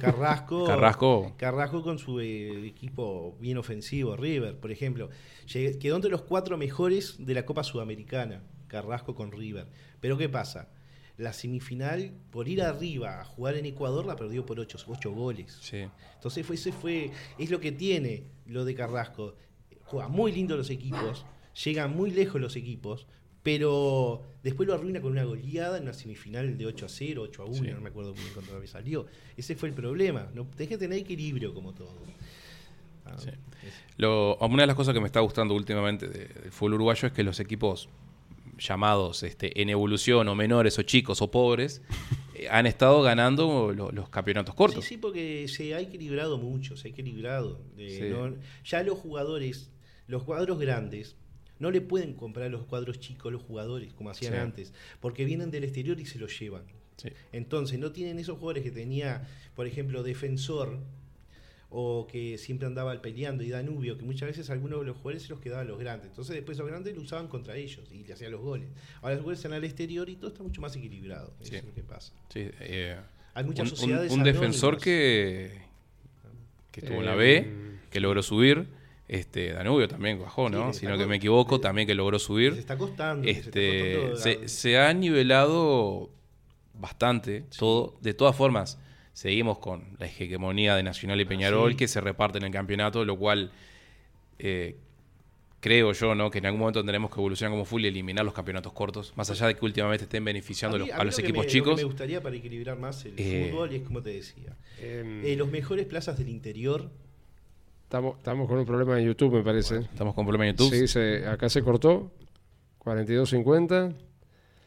[0.00, 1.34] Carrasco, Carrasco.
[1.36, 5.08] Carrasco con su eh, equipo bien ofensivo, River, por ejemplo.
[5.46, 9.66] Llegué- quedó entre los cuatro mejores de la Copa Sudamericana, Carrasco con River.
[10.00, 10.68] Pero ¿qué pasa?
[11.16, 15.58] La semifinal, por ir arriba a jugar en Ecuador, la perdió por ocho, ocho goles.
[15.60, 15.84] Sí.
[16.14, 19.34] Entonces fue, ese fue, es lo que tiene lo de Carrasco.
[19.88, 21.24] Juega muy lindo los equipos,
[21.64, 23.06] llegan muy lejos los equipos,
[23.42, 27.42] pero después lo arruina con una goleada en una semifinal de 8 a 0, 8
[27.42, 27.70] a 1, Sí.
[27.70, 29.06] no me acuerdo bien contra me salió.
[29.36, 30.28] Ese fue el problema.
[30.34, 31.92] No, tenés que tener equilibrio como todo.
[33.06, 33.30] Ah, Sí.
[33.96, 37.12] Lo, una de las cosas que me está gustando últimamente de- del fútbol uruguayo es
[37.14, 37.88] que los equipos
[38.58, 41.80] llamados este, en evolución o menores o chicos o pobres
[42.34, 44.84] eh, han estado ganando lo- los campeonatos cortos.
[44.84, 47.60] Sí, sí, porque se ha equilibrado mucho, se ha equilibrado.
[47.78, 48.08] Eh, Sí.
[48.10, 49.70] no- ya los jugadores,
[50.08, 51.14] los cuadros grandes,
[51.60, 54.38] no le pueden comprar los cuadros chicos a los jugadores, como hacían Sí.
[54.38, 56.62] antes, porque vienen del exterior y se los llevan.
[56.96, 57.10] Sí.
[57.32, 60.78] Entonces, no tienen esos jugadores que tenía, por ejemplo, Defensor,
[61.70, 65.28] o que siempre andaba peleando, y Danubio, que muchas veces algunos de los jugadores se
[65.28, 66.08] los quedaban a los grandes.
[66.08, 68.68] Entonces, después los grandes lo usaban contra ellos y le hacían los goles.
[69.02, 71.34] Ahora los goles están al exterior y todo está mucho más equilibrado.
[71.42, 72.12] Eso es lo que pasa.
[72.32, 72.96] Sí, eh,
[73.34, 74.82] Hay muchas un, un- sociedades un defensor anónimas.
[74.84, 75.60] que,
[76.72, 78.66] que estuvo en la Eh, B, que logró subir.
[79.08, 80.66] Este, Danubio también bajó, Sí, ¿no?
[80.68, 82.52] que Si está no que me equivoco, también que logró Se subir.
[82.52, 83.24] está costando.
[83.26, 86.10] que se está Este, costando se, dar- se ha nivelado
[86.74, 87.96] bastante todo.
[88.02, 88.78] De todas formas,
[89.14, 91.76] seguimos con la hegemonía de Nacional y Peñarol sí.
[91.76, 93.50] que se reparten el campeonato, lo cual
[94.38, 94.76] eh,
[95.60, 96.30] creo yo, ¿no?
[96.30, 99.28] Que en algún momento tendremos que evolucionar como full y eliminar los campeonatos cortos, más
[99.30, 101.70] allá de que últimamente estén beneficiando a, mí- los- a equipos me- lo chicos.
[101.76, 104.54] que me gustaría para equilibrar más el Eh, fútbol y es como te decía.
[104.80, 106.90] Em, Eh, los mejores plazas del interior
[107.88, 109.78] Estamos, estamos con un problema en YouTube, me parece.
[109.78, 110.74] Estamos con problema en YouTube.
[110.74, 112.10] Sí, se- acá se cortó.
[112.84, 113.94] 42.50.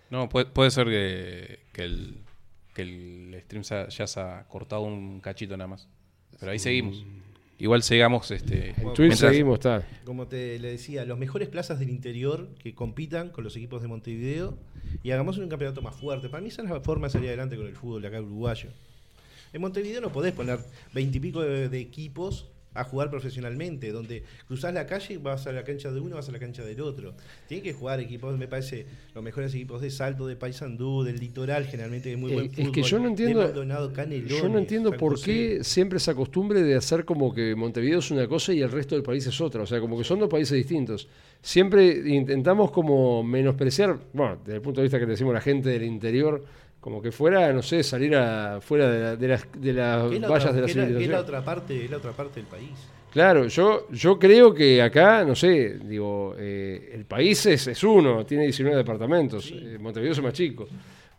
[0.09, 2.17] No, puede, puede ser que, que el,
[2.73, 5.87] que el stream se ha- ya se ha cortado un cachito nada más.
[6.39, 7.05] Pero ahí seguimos.
[7.59, 8.69] Igual sigamos este.
[8.69, 9.87] En Bueno, Twitch mientras- seguimos, está.
[10.03, 13.87] Como te le decía, los mejores plazas del interior que compitan con los equipos de
[13.87, 14.57] Montevideo
[15.03, 16.27] y hagamos un campeonato más fuerte.
[16.27, 18.69] Para mí esa es la forma de salir adelante con el fútbol de acá uruguayo.
[19.53, 20.57] En Montevideo no podés poner
[20.91, 25.63] veintipico de, de equipos a jugar profesionalmente, donde cruzás la calle y vas a la
[25.63, 27.13] cancha de uno, vas a la cancha del otro.
[27.47, 31.65] Tienen que jugar equipos, me parece, los mejores equipos de Salto, de Paysandú, del Litoral,
[31.65, 32.71] generalmente de muy Eh, buen es fútbol.
[32.71, 33.41] que yo no entiendo-
[34.37, 38.27] Yo no entiendo por qué siempre esa costumbre de hacer como que Montevideo es una
[38.27, 39.63] cosa y el resto del país es otra.
[39.63, 41.07] O sea, como que son dos países distintos.
[41.41, 45.69] Siempre intentamos como menospreciar, bueno, desde el punto de vista que le decimos la gente
[45.69, 46.43] del interior,
[46.81, 50.45] como que fuera, no sé, salir a, fuera de, la- de las, de las vallas
[50.49, 51.19] otra- de la que es la- que es la civilización.
[51.21, 52.71] otra parte, es la otra parte del país.
[53.11, 58.25] Claro, yo, yo creo que acá, no sé, digo, eh, el país es, es uno,
[58.25, 60.67] tiene 19 departamentos, eh, Montevideo es más chico.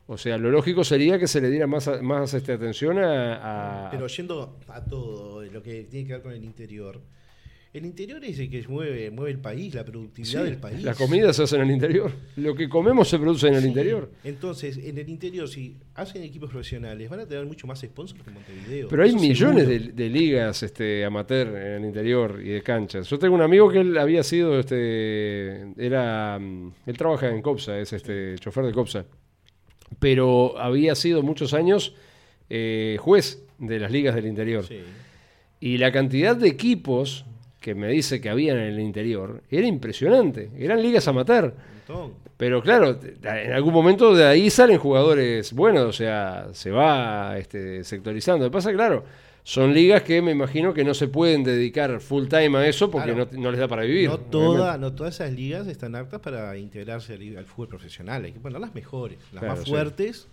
[0.08, 3.90] O sea, lo lógico sería que se le diera más, más este, atención a, a-
[3.90, 6.98] Pero yendo a todo lo que tiene que ver con el interior.
[7.74, 10.82] El interior es el que mueve, mueve el país, la productividad Sí, del país.
[10.82, 12.12] Las comidas se hacen en el interior.
[12.36, 13.68] Lo que comemos se produce en el Sí.
[13.68, 14.10] interior.
[14.24, 18.30] Entonces, en el interior, si hacen equipos profesionales, van a tener mucho más sponsors que
[18.30, 18.88] Montevideo.
[18.88, 23.08] Pero hay Eso millones de, de ligas este, amateur en el interior y de canchas.
[23.08, 27.78] Yo tengo un amigo que él había sido, este, era, mm, él trabaja en Copsa,
[27.78, 29.06] es este chofer de Copsa,
[29.98, 31.94] pero había sido muchos años
[32.50, 34.64] eh, juez de las ligas del interior.
[34.66, 34.80] Sí.
[35.60, 37.24] Y la cantidad de equipos
[37.62, 40.50] que me dice que habían en el interior era impresionante.
[40.58, 41.54] Eran ligas amateur.
[41.88, 42.14] Un montón.
[42.36, 47.84] Pero claro, en algún momento de ahí salen jugadores buenos, o sea, se va este,
[47.84, 48.44] sectorizando.
[48.44, 49.04] Lo que pasa, claro,
[49.44, 53.12] son ligas que me imagino que no se pueden dedicar full time a eso porque
[53.12, 53.28] Claro.
[53.32, 54.08] no, no les da para vivir.
[54.10, 58.24] No, toda, no todas esas ligas están aptas para integrarse al, al fútbol profesional.
[58.24, 60.28] Hay que poner las mejores, las Claro, más fuertes.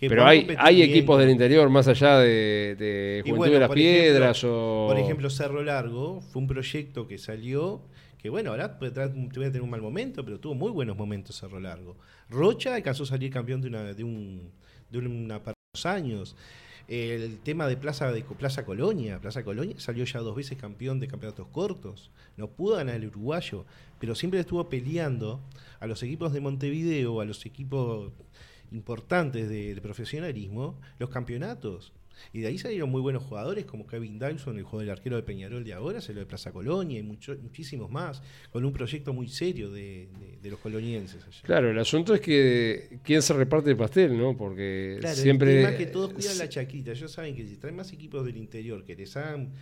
[0.00, 3.70] Pero hay, hay bien equipos del interior más allá de, de Juventud bueno, de las
[3.70, 4.86] ejemplo- Piedras o...
[4.88, 7.80] Por ejemplo, Cerro Largo fue un proyecto que salió,
[8.18, 11.96] que bueno, ahora puede tener un mal momento, pero tuvo muy buenos momentos Cerro Largo.
[12.28, 14.50] Rocha alcanzó a salir campeón de una de un
[14.90, 16.36] de una par de dos años.
[16.88, 21.08] El tema de Plaza de Plaza Colonia, Plaza Colonia salió ya dos veces campeón de
[21.08, 22.10] campeonatos cortos.
[22.36, 23.64] No pudo ganar el uruguayo,
[23.98, 25.40] pero siempre estuvo peleando
[25.80, 28.12] a los equipos de Montevideo, a los equipos
[28.72, 31.92] importantes de, de profesionalismo, los campeonatos.
[32.32, 35.22] Y de ahí salieron muy buenos jugadores como Kevin Dyson, el jugador del arquero de
[35.22, 39.28] Peñarol de ahora, salió de Plaza Colonia y mucho- muchísimos más, con un proyecto muy
[39.28, 41.22] serio de, de- de los colonienses.
[41.26, 41.42] allá.
[41.42, 44.34] Claro, el asunto es que quién se reparte el pastel, ¿no?
[44.34, 45.50] Porque Claro, siempre...
[45.56, 46.92] el tema es que todos cuidan la chaquita.
[46.92, 49.52] Ellos saben que si traen más equipos del interior que les hagan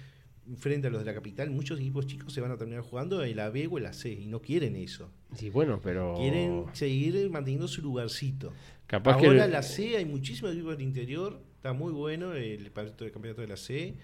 [0.59, 3.35] frente a los de la capital, muchos equipos chicos se van a terminar jugando en
[3.35, 5.11] la B o en la C y no quieren eso.
[5.35, 6.15] Sí, bueno, pero...
[6.19, 8.53] Quieren seguir manteniendo su lugarcito.
[8.87, 13.47] Capaz Ahora la C, hay muchísimos equipos del interior, está muy bueno el campeonato, de
[13.49, 13.95] la C.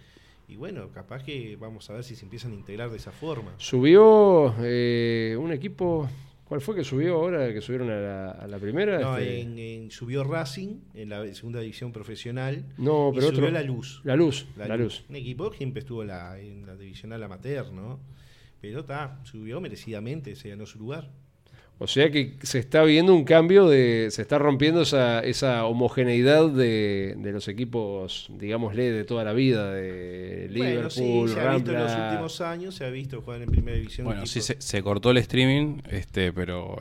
[0.48, 3.54] Y bueno, capaz que vamos a ver si se empiezan a integrar de esa forma.
[3.58, 6.08] Subió eh, un equipo.
[6.44, 7.52] ¿Cuál fue que subió ahora?
[7.52, 8.98] Que subieron a la, a la primera.
[8.98, 12.64] No, Este, en, en- subió Racing en la segunda división profesional.
[12.76, 13.50] No, y pero subió otro.
[13.52, 14.00] La Luz.
[14.02, 14.46] La luz.
[14.56, 15.04] La, luz.
[15.08, 18.00] Un equipo que siempre estuvo la- en la divisional amateur, ¿no?
[18.60, 21.12] Pero está, subió merecidamente, se ganó su lugar.
[21.82, 24.08] O sea que se está viendo un cambio de.
[24.10, 29.72] Se está rompiendo esa, esa homogeneidad de, de los equipos, digámosle, de toda la vida.
[29.72, 33.40] De Liverpool, bueno, sí, se ha visto en los últimos años, se ha visto jugar
[33.40, 34.04] en primera división.
[34.04, 36.76] Bueno, sí, se, se cortó el streaming, este, pero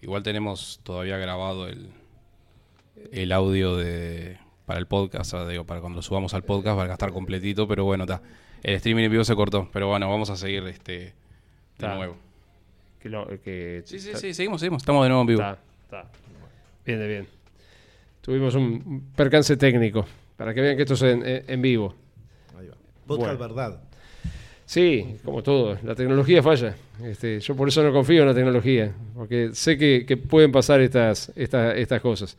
[0.00, 1.90] igual tenemos todavía grabado el,
[3.12, 6.78] el audio de para el podcast, o sea, digo, para cuando lo subamos al podcast
[6.78, 8.22] va a estar completito, pero bueno, está.
[8.62, 11.12] El streaming en vivo se cortó, pero bueno, vamos a seguir este
[11.76, 12.16] de nuevo.
[13.02, 15.40] Que lo- que Sí, sí, sí, seguimos, seguimos, estamos de nuevo en vivo.
[15.42, 16.10] Está, está.
[16.86, 17.26] Bien, de bien.
[18.20, 20.06] Tuvimos un percance técnico.
[20.36, 21.94] Para que vean que esto es en, vivo.
[22.58, 22.74] Ahí va.
[23.06, 23.54] Podcast Bueno.
[23.54, 23.80] verdad.
[24.64, 26.74] Sí, como todo, la tecnología falla.
[27.04, 30.80] Este, yo por eso no confío en la tecnología, porque sé que, que pueden pasar
[30.80, 32.36] estas, estas, estas cosas.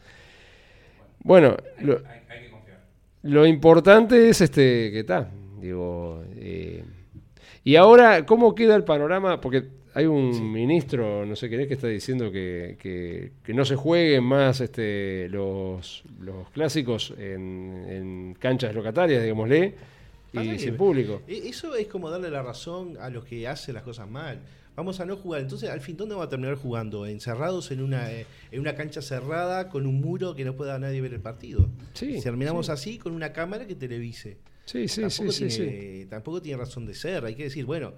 [1.19, 2.01] Bueno, lo,
[3.23, 5.29] lo importante es este que está,
[5.61, 6.23] digo.
[6.37, 6.83] eh,
[7.63, 9.39] y ahora, ¿cómo queda el panorama?
[9.39, 13.63] Porque hay un ministro, no sé quién es, que está diciendo que, que- que no
[13.65, 19.75] se jueguen más este, los, los clásicos en, en canchas locatarias, digámosle,
[20.33, 21.21] y que- sin público.
[21.27, 24.39] E- Eso es como darle la razón a los que hacen las cosas mal.
[24.75, 25.41] Vamos a no jugar.
[25.41, 27.05] Entonces, al fin, ¿dónde vamos a terminar jugando?
[27.05, 30.99] Encerrados en una, eh, en una cancha cerrada con un muro que no pueda nadie
[30.99, 31.69] ver el partido.
[31.93, 32.71] Sí, si terminamos sí.
[32.71, 34.37] así, con una cámara que televise.
[34.65, 37.23] Sí, sí, tampoco, sí, tampoco tiene razón de ser.
[37.25, 37.93] Hay que decir, bueno,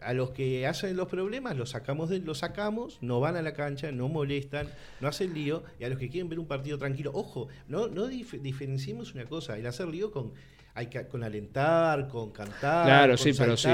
[0.00, 3.52] a los que hacen los problemas los sacamos de, los sacamos, no van a la
[3.54, 4.68] cancha, no molestan,
[5.00, 8.08] no hacen lío, y a los que quieren ver un partido tranquilo, ojo, no, no
[8.08, 10.32] dif- diferenciemos una cosa, el hacer lío con
[10.78, 12.86] hay que, con alentar, con cantar.
[12.86, 13.68] Claro, con sí, pero sí.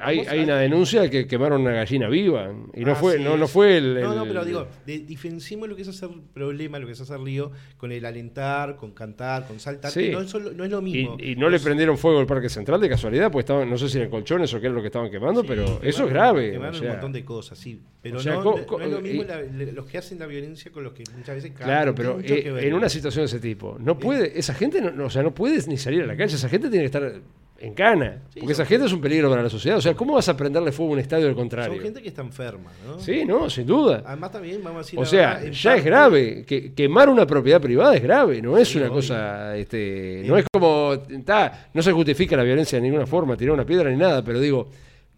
[0.00, 2.50] Hay, hay una denuncia de que quemaron una gallina viva.
[2.74, 4.00] Y no Ah, fue, sí, no, no fue el.
[4.00, 7.20] No, no, pero digo, de- diferenciemos lo que es hacer problema, lo que es hacer
[7.20, 10.08] lío, con el alentar, con cantar, con saltar, Sí.
[10.10, 11.16] no es, solo- no es lo mismo.
[11.20, 13.88] Y, y no le prendieron fuego al Parque Central de casualidad, pues estaban, no sé
[13.90, 16.10] si eran colchones o qué era lo que estaban quemando, Sí, pero quemaron- eso es
[16.10, 16.52] grave.
[16.52, 17.80] Quemaron o sea, un montón de cosas, sí.
[18.00, 19.42] Pero o sea, no, es lo mismo y- la-
[19.72, 22.88] los que hacen la violencia con los que muchas veces Claro, pero eh, en una
[22.88, 25.76] situación de ese tipo, no puede, esa gente no, no- o sea, no puede ni
[25.76, 27.12] salir a la calle, esa gente tiene que estar
[27.58, 29.78] en cana, Sí, porque esa gente es un peligro para la sociedad.
[29.78, 31.72] O sea, ¿cómo vas a prenderle fuego a un estadio al contrario?
[31.72, 32.98] Son gente que está enferma, ¿no?
[32.98, 34.02] Sí, no, sin duda.
[34.04, 36.44] Además también, vamos a decir O sea, verdad, ya es grave.
[36.44, 38.96] Que, quemar una propiedad privada es grave, no es Sí, una obvio.
[38.96, 39.56] cosa.
[39.56, 40.98] Este, no es como.
[41.24, 44.38] ta, no se justifica la violencia de ninguna forma, tirar una piedra ni nada, pero
[44.38, 44.68] digo,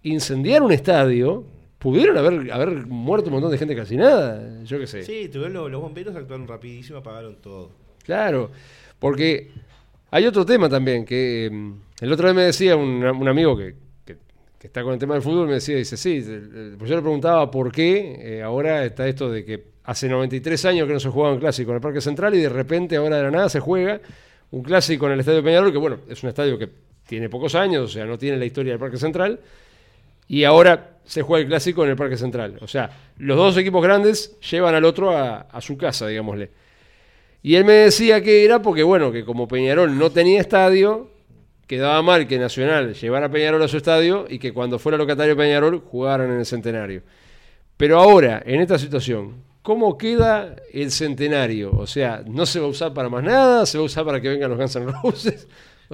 [0.04, 1.44] incendiar un estadio,
[1.80, 4.62] pudieron haber, haber muerto un montón de gente casi nada.
[4.62, 5.02] Yo qué sé.
[5.02, 7.70] Sí, tuvieron los, los bomberos actuaron rapidísimo, apagaron todo.
[8.04, 8.52] Claro,
[9.00, 9.50] porque
[10.10, 13.74] hay otro tema también, que mm, el otro día me decía un, amigo que,
[14.60, 16.24] está con el tema del fútbol, me decía, dice, sí,
[16.76, 20.86] pues yo le preguntaba por qué eh, ahora está esto de que hace 93 años
[20.86, 23.22] que no se jugaba un clásico en el Parque Central y de repente ahora de
[23.22, 24.00] la nada se juega
[24.50, 26.68] un clásico en el Estadio Peñarol, que bueno, es un estadio que
[27.06, 29.40] tiene pocos años, o sea, no tiene la historia del Parque Central,
[30.26, 32.58] y ahora se juega el clásico en el Parque Central.
[32.60, 36.50] O sea, los dos equipos grandes llevan al otro a su casa, digámosle.
[37.48, 41.10] Y él me decía que era porque, bueno, que como Peñarol no tenía estadio,
[41.66, 45.34] quedaba mal que Nacional llevara a Peñarol a su estadio y que cuando fuera locatario
[45.34, 47.02] Peñarol jugaran en el centenario.
[47.78, 51.70] Pero ahora, en esta situación, ¿cómo queda el centenario?
[51.72, 53.64] O sea, ¿no se va a usar para más nada?
[53.64, 55.48] ¿Se va a usar para que vengan los Guns N' Roses?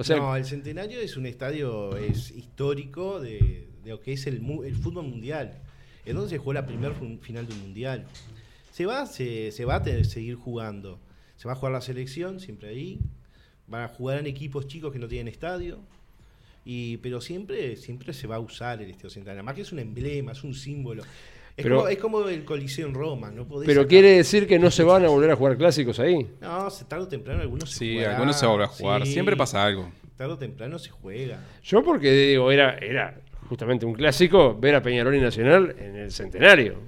[0.09, 4.75] No, el Centenario es un estadio es histórico de, de lo que es el, el
[4.75, 5.53] fútbol mundial.
[6.05, 8.03] Es donde se jugó la primera final del mundial.
[8.73, 10.99] Se va, se, se va a te- seguir jugando.
[11.37, 12.99] Se va a jugar la selección, siempre ahí.
[13.67, 15.79] Van a jugar en equipos chicos que no tienen estadio.
[16.63, 19.39] Y, pero siempre, siempre se va a usar el Estadio Centenario.
[19.39, 21.03] Además que es un emblema, es un símbolo.
[21.57, 23.31] Es, Pero- como, es como el Coliseo en Roma.
[23.31, 25.99] No podés pero sacar- quiere decir que no se van a volver a jugar clásicos
[25.99, 26.27] ahí.
[26.41, 28.15] No, se- tarde o temprano algunos se Sí, jugarán.
[28.15, 29.05] algunos se vuelven a jugar.
[29.05, 29.89] Sí, Siempre pasa algo.
[30.17, 31.43] Tarde o temprano se juega.
[31.63, 36.11] Yo porque digo, era, era justamente un clásico ver a Peñarol y Nacional en el
[36.11, 36.79] centenario.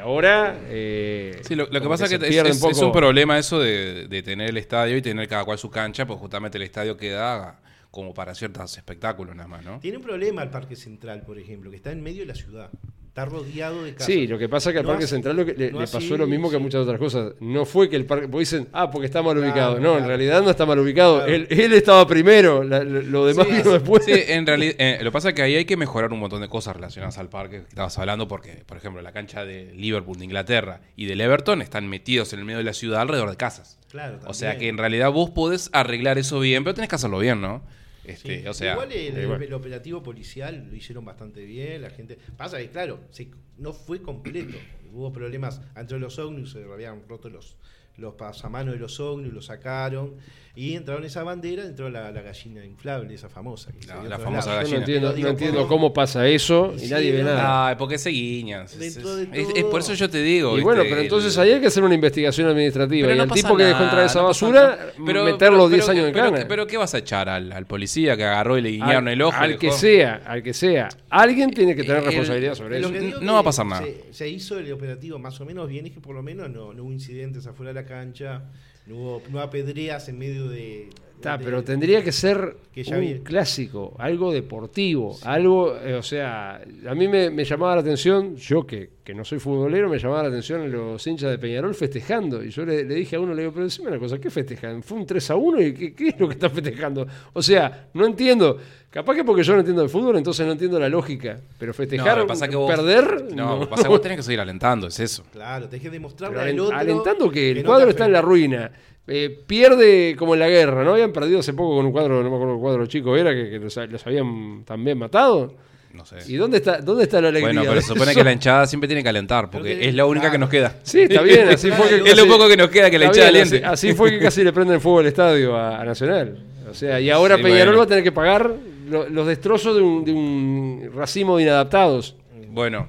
[0.00, 0.58] Ahora...
[0.68, 4.50] eh, Sí, lo, lo que pasa es que es, un problema eso de, de tener
[4.50, 8.34] el estadio y tener cada cual su cancha, pues justamente el estadio queda como para
[8.34, 9.80] ciertos espectáculos nada más, ¿no?
[9.80, 12.70] Tiene un problema el Parque Central, por ejemplo, que está en medio de la ciudad.
[13.10, 14.06] Está rodeado de casas.
[14.06, 15.78] Sí, lo que pasa es que al No Parque así- Central lo que le, no
[15.78, 17.32] le así, pasó lo mismo que a muchas otras cosas.
[17.40, 18.28] No fue que el parque.
[18.28, 19.80] Porque dicen, ah, porque está mal Claro, ubicado.
[19.80, 21.16] No, en realidad no está mal ubicado.
[21.16, 21.32] Claro.
[21.32, 24.04] Él, él estaba primero, la- lo- lo demás Sí, vino después.
[24.04, 26.40] Sí, en realidad, eh, lo que pasa es que ahí hay que mejorar un montón
[26.40, 30.16] de cosas relacionadas al parque que estabas hablando, porque, por ejemplo, la cancha de Liverpool
[30.16, 33.36] de Inglaterra y del Everton están metidos en el medio de la ciudad alrededor de
[33.36, 33.76] casas.
[33.90, 37.18] Claro, O sea que en realidad vos podés arreglar eso bien, pero tenés que hacerlo
[37.18, 37.60] bien, ¿no?
[38.04, 38.46] Este, Sí.
[38.46, 41.82] O sea, Igual el, eh, el operativo policial lo hicieron bastante bien.
[41.82, 42.18] La gente.
[42.36, 44.56] Pasa que, claro, se- no fue completo.
[44.92, 47.56] Hubo problemas entre los ómnibus, se habían roto los,
[48.00, 50.14] los pasamanos de los ómnibus, los sacaron.
[50.56, 53.70] Y entraron esa bandera, entró la, la gallina inflable, esa famosa.
[53.70, 54.50] que dio la famosa lado.
[54.50, 54.78] Yo no gallina.
[54.78, 57.68] entiendo, Pero digo, no entiendo ¿cómo- pasa eso y Sí, nadie ve no, nada.
[57.70, 58.64] Ah, porque se guiñan.
[58.64, 60.58] Es- Dentro es- de es- es por eso yo te digo.
[60.58, 63.06] Y bueno, pero entonces El- ahí hay que hacer una investigación administrativa.
[63.06, 64.92] Pero y no pasa tipo que dejó nada, entrar esa no basura, nada.
[65.06, 66.44] Pero- meterlo pero- 10 pero- años en cana.
[66.48, 69.22] Pero ¿qué vas a echar al, al policía que agarró y le guiñaron al, el
[69.22, 69.36] ojo?
[69.38, 70.88] al que dejó- sea, al que sea.
[71.10, 73.20] Alguien tiene que tener El- responsabilidad sobre Lo eso.
[73.22, 73.84] No va a pasar nada.
[73.84, 76.74] Se, se hizo el operativo más o menos bien, es que por lo menos no,
[76.74, 78.44] no hubo incidentes afuera de la cancha,
[78.86, 80.90] no no apedreas en medio de.
[81.20, 85.94] Está, de- pero tendría que ser que ya un vi- clásico, algo deportivo, algo, eh,
[85.94, 89.88] o sea, a mí me, me llamaba la atención, yo que, que no soy futbolero,
[89.88, 92.42] me llamaba la atención los hinchas de Peñarol festejando.
[92.42, 94.82] Y yo le, le dije a uno, le digo, pero decime una cosa, ¿qué festejan?
[94.82, 97.06] ¿Fue un 3 a 1 y qué, qué es lo que están festejando?
[97.32, 98.56] O sea, no entiendo.
[98.90, 101.38] Capaz que porque yo no entiendo el fútbol, entonces no entiendo la lógica.
[101.58, 104.22] Pero festejar, pasa que vos- perder, No, lo que pasa es que vos tenés que
[104.24, 105.24] seguir alentando, es eso.
[105.32, 106.76] Claro, tenés que demostrarle Pero al otro.
[106.76, 108.70] alentando que el cuadro está en la ruina.
[109.12, 110.92] Eh, pierde como en la guerra, ¿no?
[110.92, 113.50] Habían perdido hace poco con un cuadro, no me acuerdo qué cuadro chico era, que,
[113.50, 115.52] que los, los habían también matado.
[115.92, 116.18] No sé.
[116.28, 117.52] ¿Y dónde está, dónde está la alegría?
[117.54, 120.06] Bueno, pero se supone que la hinchada siempre tiene que alentar, porque que- es la
[120.06, 120.76] única que nos queda.
[120.84, 123.30] Sí, está bien, así fue que Es lo poco que nos queda que la hinchada
[123.32, 123.66] bien, aliente.
[123.66, 126.38] así, así fue que casi le prenden fuego el estadio a, a Nacional.
[126.70, 127.78] O sea, y ahora Sí, Peñarol bueno.
[127.78, 128.54] va a tener que pagar
[128.88, 132.14] lo- los destrozos de un, de un racimo de inadaptados.
[132.52, 132.88] Bueno,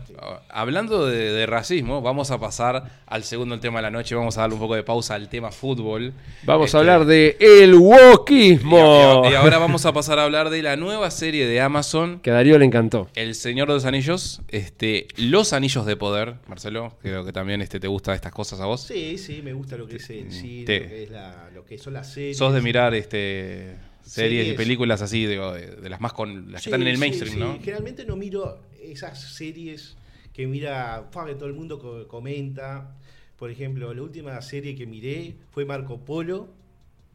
[0.50, 4.16] hablando de, de racismo, vamos a pasar al segundo tema de la noche.
[4.16, 6.14] Vamos a darle un poco de pausa al tema fútbol.
[6.44, 9.24] Vamos Este, a hablar de el wokismo.
[9.26, 12.32] y- y ahora vamos a pasar a hablar de la nueva serie de Amazon, Que
[12.32, 13.10] a Darío le encantó.
[13.16, 16.36] El Señor de los Anillos, este, Los Anillos de Poder.
[16.48, 18.82] Marcelo, creo que también este, te gusta estas cosas a vos.
[18.82, 21.66] Sí, sí, me gusta lo que es el cine, Te- lo, que es la- lo
[21.66, 22.38] que son las series.
[22.38, 26.64] Sos de mirar este, series y películas así, digo, de, de las más con las
[26.64, 27.40] que están en el sí, mainstream, sí.
[27.40, 27.58] ¿no?
[27.60, 29.96] Generalmente no miro esas series
[30.34, 32.96] que mira, que todo el mundo co- comenta.
[33.38, 36.50] Por ejemplo, la última serie que miré fue Marco Polo,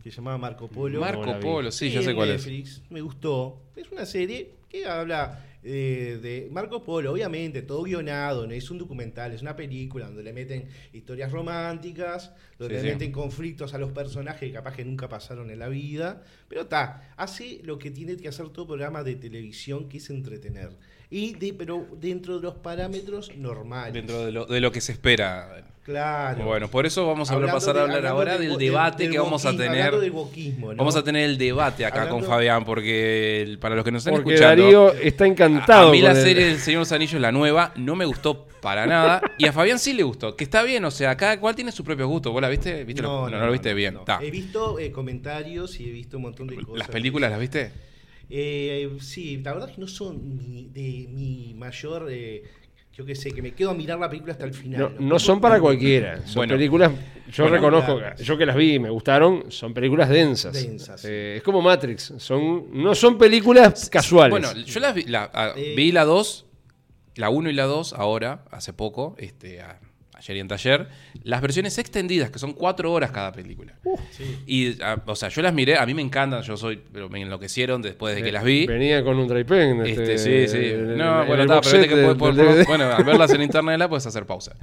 [0.03, 1.01] que se llamaba Marco Polo.
[1.01, 1.39] Marco.
[1.41, 2.47] Polo, sí, ya sé cuál es.
[2.47, 3.63] Netflix, Me gustó.
[3.77, 8.79] Es una serie que habla eh, de Marco Polo, obviamente, todo guionado, no es un
[8.79, 12.95] documental, es una película donde le meten historias románticas, donde Sí, le sí.
[12.95, 16.23] meten conflictos a los personajes que capaz que nunca pasaron en la vida.
[16.49, 20.71] Pero está, hace lo que tiene que hacer todo programa de televisión, que es entretener.
[21.11, 23.95] Y de, pero dentro de los parámetros normales.
[23.95, 25.65] Dentro de lo, de lo que se espera.
[25.85, 26.45] Claro.
[26.45, 29.45] Bueno, por eso vamos a Hablando pasar a hablar ahora del debate del que vamos
[29.47, 29.69] a tener.
[29.69, 30.79] hablando del wokismo, ¿no?
[30.79, 34.15] Vamos a tener el debate acá con Fabián, porque el- para los que nos están
[34.15, 34.63] Porque escuchando.
[34.65, 35.91] Darío está encantado.
[35.91, 38.85] A mí la serie del Señor de los Anillos, la nueva, no me gustó para
[38.85, 39.23] nada.
[39.39, 40.35] Y a Fabián sí le gustó.
[40.35, 42.33] Que está bien, o sea, cada cual tiene su propio gusto.
[42.33, 42.83] ¿Vos la viste?
[42.83, 43.95] ¿Viste lo- no, no lo viste bien.
[43.95, 44.05] no.
[44.21, 46.79] He visto eh, comentarios y he visto un montón de cosas.
[46.81, 47.71] ¿Las películas las viste?
[48.29, 52.09] Eh, sí, la verdad es que no son mi- de mi mayor.
[52.11, 52.43] eh,
[52.93, 54.95] yo qué sé, que me quedo a mirar la película hasta el final.
[54.99, 56.17] No, son para cualquiera.
[56.27, 56.55] Son Bueno.
[56.55, 56.93] películas,
[57.31, 60.55] yo Bueno, reconozco, yo que las vi y me gustaron, son películas densas.
[60.55, 61.05] Densas.
[61.05, 64.31] Eh, es como Matrix, son, no son películas casuales.
[64.31, 65.75] Bueno, yo las vi, la, a- Eh.
[65.77, 66.47] vi la 2,
[67.17, 69.79] la 1 y la 2 ahora, hace poco, este, a-
[70.17, 70.89] ayer y en taller,
[71.23, 73.75] las versiones extendidas, que son 4 horas cada película.
[74.11, 74.25] Sí.
[74.47, 77.21] Y, a- o sea, yo las miré, a mí me encantan, yo soy, pero me
[77.23, 78.67] enloquecieron después de que las vi.
[78.67, 79.87] Venía con un Draipen.
[79.87, 80.73] Este, sí, sí.
[80.77, 83.05] No, bueno, el está, box pero set que del- puede- por- del por- bueno, al
[83.05, 84.57] verlas en internet la puedes hacer pausa.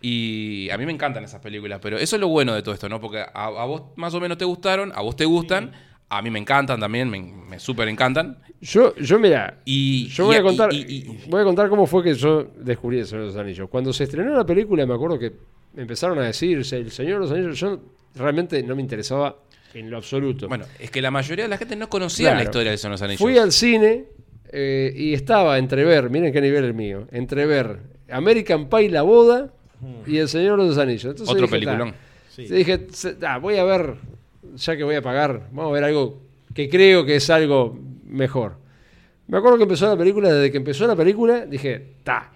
[0.00, 2.88] Y a mí me encantan esas películas, pero eso es lo bueno de todo esto,
[2.88, 3.00] ¿no?
[3.00, 5.72] Porque a, a vos más o menos te gustaron, a vos te gustan,
[6.10, 8.38] a mí me encantan también, me, me súper encantan.
[8.60, 11.86] Yo, yo mira, Y yo voy y- a contar, y- y- voy a contar cómo
[11.86, 13.68] fue que yo descubrí el Señor de los Anillos.
[13.68, 15.32] Cuando se estrenó la película, me acuerdo que
[15.76, 17.58] empezaron a decir el Señor de los Anillos.
[17.60, 17.78] Yo
[18.16, 19.36] realmente no me interesaba
[19.74, 20.48] en lo absoluto.
[20.48, 22.38] bueno, es que la mayoría de la gente no conocía Claro.
[22.38, 23.20] la historia de Son los Anillos.
[23.20, 24.06] Fui al cine
[24.50, 27.80] eh, y estaba entre ver, miren qué nivel el mío, entre ver
[28.10, 29.52] American Pie La Boda
[30.06, 31.04] y El Señor de los Anillos.
[31.04, 31.94] Entonces Otro dije, peliculón.
[32.36, 33.96] Dije, "Se- ta, voy a ver,
[34.56, 36.22] ya que voy a pagar, vamos a ver algo
[36.54, 38.56] que creo que es algo mejor.
[39.26, 42.32] Me acuerdo que empezó la película, desde que empezó la película, dije, ta,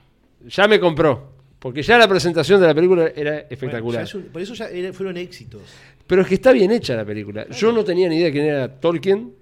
[0.47, 1.33] ya me compró.
[1.59, 4.01] Porque ya la presentación de la película era Bueno, espectacular.
[4.01, 5.63] ya es un- por eso ya era- fueron éxitos.
[6.07, 7.47] Pero es que está bien hecha la película.
[7.51, 9.33] Yo no tenía ni idea de quién era Tolkien.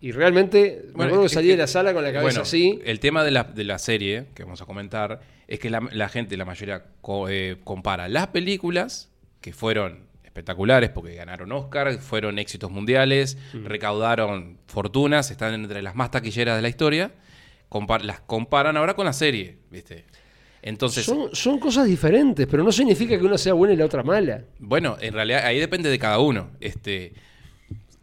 [0.00, 2.80] Y realmente, me acuerdo que salí que- de la sala con la cabeza Bueno, así.
[2.84, 6.08] el tema de la, de la serie que vamos a comentar es que la, la
[6.08, 9.10] gente, la mayoría, co- eh, compara las películas
[9.40, 10.00] que fueron
[10.36, 13.64] espectaculares porque ganaron Oscar, fueron éxitos mundiales, Mm.
[13.64, 17.12] recaudaron fortunas, están entre las más taquilleras de la historia,
[17.70, 20.04] compar- las comparan ahora con la serie, ¿viste?
[20.62, 24.02] Entonces, Son, son cosas diferentes, pero no significa que una sea buena y la otra
[24.02, 24.42] mala.
[24.58, 26.50] Bueno, en realidad ahí depende de cada uno.
[26.60, 27.14] Este,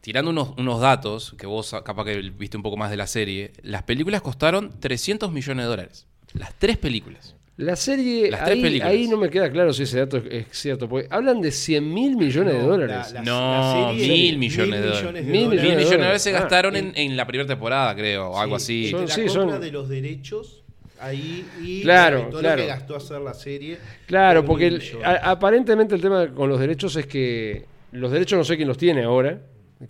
[0.01, 3.51] tirando unos, unos datos, que vos capaz que viste un poco más de la serie,
[3.61, 6.07] las películas costaron 300 millones de dólares.
[6.33, 7.35] Las tres películas.
[7.57, 8.91] La serie, Las tres ahí, películas.
[8.91, 10.89] ahí no me queda claro si ese dato es, es cierto.
[10.89, 13.11] Porque hablan de 100 mil millones de dólares.
[13.13, 15.23] la- la- No, serie- mil millones de dólares.
[15.25, 16.21] Mil Mil millones de millones de dólares.
[16.23, 18.91] se Ah, gastaron en, en la primera temporada, creo, o algo Sí, así.
[18.91, 20.63] Son- de la sí, compra son- de los derechos
[20.99, 22.55] ahí y Claro, todo claro.
[22.57, 23.77] lo que gastó hacer la serie.
[24.07, 28.43] Claro, porque el- a- aparentemente el tema con los derechos es que los derechos no
[28.45, 29.39] sé quién los tiene ahora.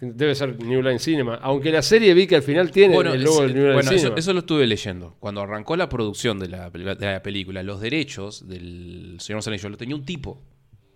[0.02, 1.36] Debe ser New Line Cinema.
[1.42, 3.74] Aunque la serie vi que al final tiene Bueno, el logo es- del New Line
[3.74, 4.08] bueno, Cinema.
[4.10, 5.16] eso, eso lo estuve leyendo.
[5.20, 9.78] Cuando arrancó la producción de la, de la película, los derechos del Señor Anillos lo
[9.78, 10.42] tenía un tipo.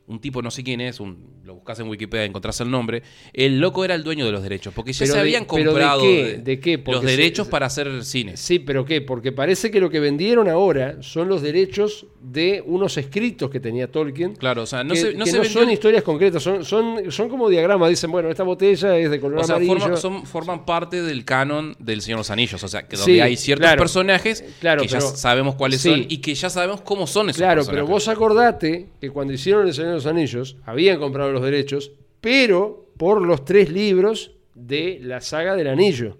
[0.08, 3.04] Un tipo, no sé quién es, un, lo buscas en Wikipedia, encontrás el nombre.
[3.34, 5.58] El loco era el dueño de los derechos, porque ya Pero se de- habían pero
[5.58, 6.40] ¿de comprado qué?
[6.42, 6.82] ¿De qué?
[6.86, 8.40] los se- derechos para hacer cines.
[8.40, 9.02] Sí, pero ¿qué?
[9.02, 13.92] Porque parece que lo que vendieron ahora son los derechos de unos escritos que tenía
[13.92, 14.36] Tolkien.
[14.38, 16.64] Claro, o sea, no que, se, no que se no vendió- son historias concretas, son,
[16.64, 17.90] son, son como diagramas.
[17.90, 19.78] Dicen, bueno, esta botella es de color O sea, amarillo.
[19.78, 22.64] forma- son- forman parte del canon del Señor de los Anillos.
[22.64, 23.80] O sea, que donde Sí, hay ciertos claro.
[23.82, 25.90] personajes Claro, que ya sabemos cuáles sí.
[25.90, 27.84] son y que ya sabemos cómo son esos Claro, personajes.
[27.84, 31.92] pero vos acordate que cuando hicieron El Señor los Anillos, habían comprado los derechos,
[32.22, 36.18] pero por los tres libros de la saga del anillo,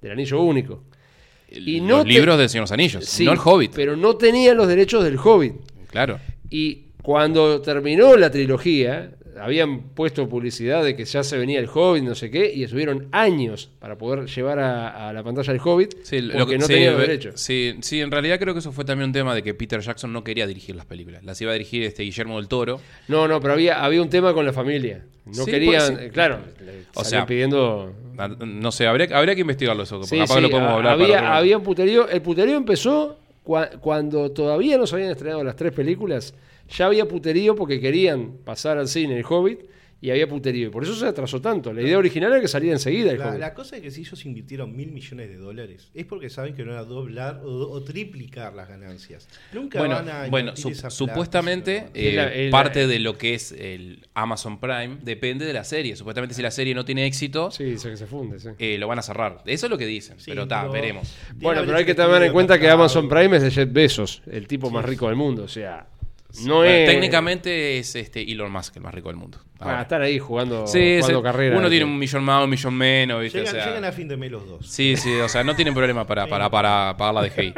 [0.00, 0.82] del anillo único.
[1.50, 3.72] y los no te- libros Señor de los Anillos, Sí, no el Hobbit.
[3.74, 5.54] Pero no tenían los derechos del Hobbit.
[5.90, 6.18] Claro.
[6.50, 12.04] Y cuando terminó la trilogía, habían puesto publicidad de que ya se venía el Hobbit,
[12.04, 15.94] no sé qué, y estuvieron años para poder llevar a, a la pantalla el Hobbit,
[16.02, 17.40] Sí, lo que- no sí, tenían derechos.
[17.40, 20.12] Sí, sí, en realidad creo que eso fue también un tema de que Peter Jackson
[20.12, 21.24] no quería dirigir las películas.
[21.24, 22.80] Las iba a dirigir este Guillermo del Toro.
[23.08, 25.04] No, no, pero había, había un tema con la familia.
[25.26, 26.38] No Sí, querían, pues, eh, claro,
[26.94, 27.92] O sea, pidiendo...
[28.46, 30.02] No sé, habría, habría que investigarlo eso.
[30.04, 32.08] Sí, capaz sí, lo podemos ha- hablar para había, otro había un puterío.
[32.08, 36.34] El puterío empezó cua- cuando todavía no se habían estrenado las tres películas.
[36.76, 39.60] Ya había puterío porque querían pasar al cine el Hobbit
[40.00, 40.68] y había puterío.
[40.68, 41.72] Y por eso se atrasó tanto.
[41.72, 43.40] La idea original era que saliera enseguida el La, Hobbit.
[43.40, 46.62] la cosa es que si ellos invirtieron mil millones de dólares, es porque saben que
[46.64, 49.26] no van a doblar o, o triplicar las ganancias.
[49.52, 52.12] Nunca Bueno, van a bueno su- esa supuestamente eh,
[52.46, 55.96] la- parte de lo que es el Amazon Prime depende de la serie.
[55.96, 58.50] Supuestamente si la serie no tiene éxito, Sí, dice que se funde, sí.
[58.58, 59.42] eh, lo van a cerrar.
[59.46, 61.12] Eso es lo que dicen, Sí, pero está, veremos.
[61.36, 62.68] Bueno, pero hay que tener en cuenta que.
[62.70, 65.42] Amazon Prime es de Jeff Bezos, el tipo más rico del mundo.
[65.42, 65.88] O sea,
[66.44, 66.86] no Bueno, es...
[66.90, 69.38] Técnicamente es este Elon Musk el más rico del mundo.
[69.58, 69.82] Para Ahora.
[69.82, 71.56] estar ahí jugando, Sí, jugando sí, carrera.
[71.58, 73.38] Uno tiene un millón más, un millón menos, ¿viste?
[73.40, 74.66] O Llegan, sea, llegan a fin de mes los dos.
[74.70, 77.54] Sí, sí, o sea, no tienen problema para, para, para pagar la DGI.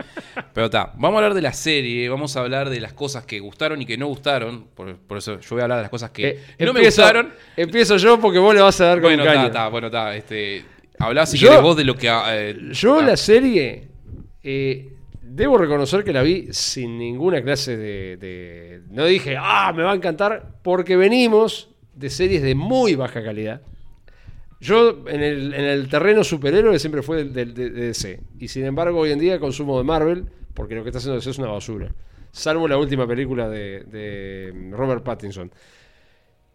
[0.55, 3.39] Pero está, vamos a hablar de la serie, vamos a hablar de las cosas que
[3.41, 4.69] gustaron y que no gustaron.
[4.75, 7.03] Por, por eso yo voy a hablar de las cosas que Eh, no me empiezo-
[7.03, 7.35] gustaron.
[7.57, 10.17] Empiezo yo porque vos le vas a dar con Bueno, está, bueno, está.
[10.17, 10.65] Este,
[10.99, 12.09] hablá si Yo- querés vos de lo que.
[12.09, 13.89] eh, Yo ah, la serie,
[14.43, 14.89] eh,
[15.33, 19.95] debo reconocer que la vi sin ninguna clase de, No dije, ah, me va a
[19.95, 23.63] encantar, porque venimos de series de muy baja calidad.
[24.61, 28.21] Yo en el, en el terreno superhéroe siempre fue de, DC.
[28.39, 31.31] Y sin embargo hoy en día consumo de Marvel, porque lo que está haciendo DC
[31.31, 31.95] es una basura.
[32.33, 35.51] Salvo la última película de, de Robert Pattinson.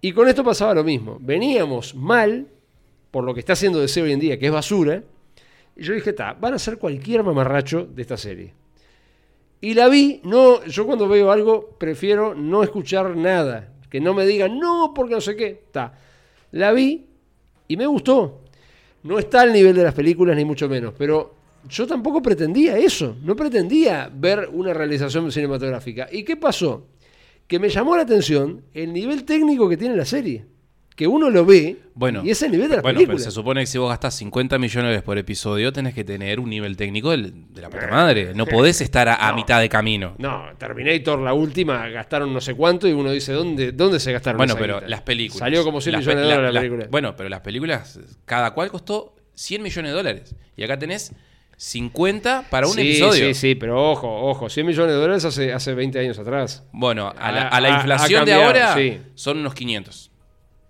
[0.01, 1.17] Y con esto pasaba lo mismo.
[1.19, 2.47] Veníamos mal
[3.09, 5.01] por lo que está haciendo DC hoy en día, que es basura.
[5.75, 8.64] Y yo dije, está, van a ser cualquier mamarracho de esta serie.
[9.65, 13.73] Y la vi, no, yo cuando veo algo prefiero no escuchar nada.
[13.89, 15.47] Que no me digan, no, porque no sé qué.
[15.47, 15.91] Está.
[16.51, 17.07] La vi
[17.67, 18.43] y me gustó.
[19.01, 20.93] No está al nivel de las películas, ni mucho menos.
[20.95, 21.33] Pero
[21.67, 23.15] yo tampoco pretendía eso.
[23.23, 26.09] No pretendía ver una realización cinematográfica.
[26.11, 26.85] ¿Y qué pasó?
[27.47, 30.45] Que me llamó la atención el nivel técnico que tiene la serie.
[30.95, 33.23] Que uno lo ve Bueno, y es el nivel de las bueno, pero películas.
[33.25, 36.77] se supone que si vos gastás 50 millones por episodio, tenés que tener un nivel
[36.77, 38.33] técnico de la puta madre.
[38.33, 39.35] No podés estar a, a No.
[39.35, 40.15] mitad de camino.
[40.17, 44.37] No, Terminator, la última, gastaron no sé cuánto y uno dice, ¿dónde, dónde se gastaron
[44.37, 44.87] Bueno, esa pero guita?
[44.87, 45.39] las películas.
[45.39, 46.87] Salió como 100 Las millones de dólares la, la- película.
[46.89, 50.35] Bueno, pero las películas, cada cual costó 100 millones de dólares.
[50.55, 51.11] Y acá tenés
[51.57, 53.27] 50 para un sí, episodio.
[53.27, 56.63] Sí, sí, pero ojo, ojo, 100 millones de dólares hace, hace 20 años atrás.
[56.71, 58.99] Bueno, a la, a la inflación de ahora sí.
[59.15, 60.11] son unos 500.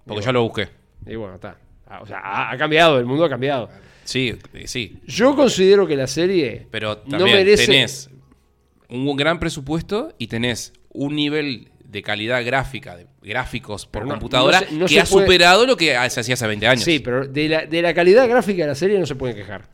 [0.06, 0.70] Porque ya lo busqué.
[1.06, 1.58] Y bueno, está.
[1.88, 3.70] Ah, O sea, ha, ha cambiado, el mundo ha cambiado.
[4.04, 4.36] Sí,
[4.66, 5.00] sí.
[5.08, 7.66] Yo considero que la serie Pero no también merece...
[7.66, 8.10] tenés
[8.90, 14.12] un gran presupuesto y tenés un nivel de calidad gráfica, de gráficos por Pero no-
[14.14, 16.68] computadora, no se- no que se ha puede- superado lo que se hacía hace 20
[16.68, 16.84] años.
[16.84, 19.68] Sí, pero de la, de la calidad gráfica de la serie no se pueden quejar.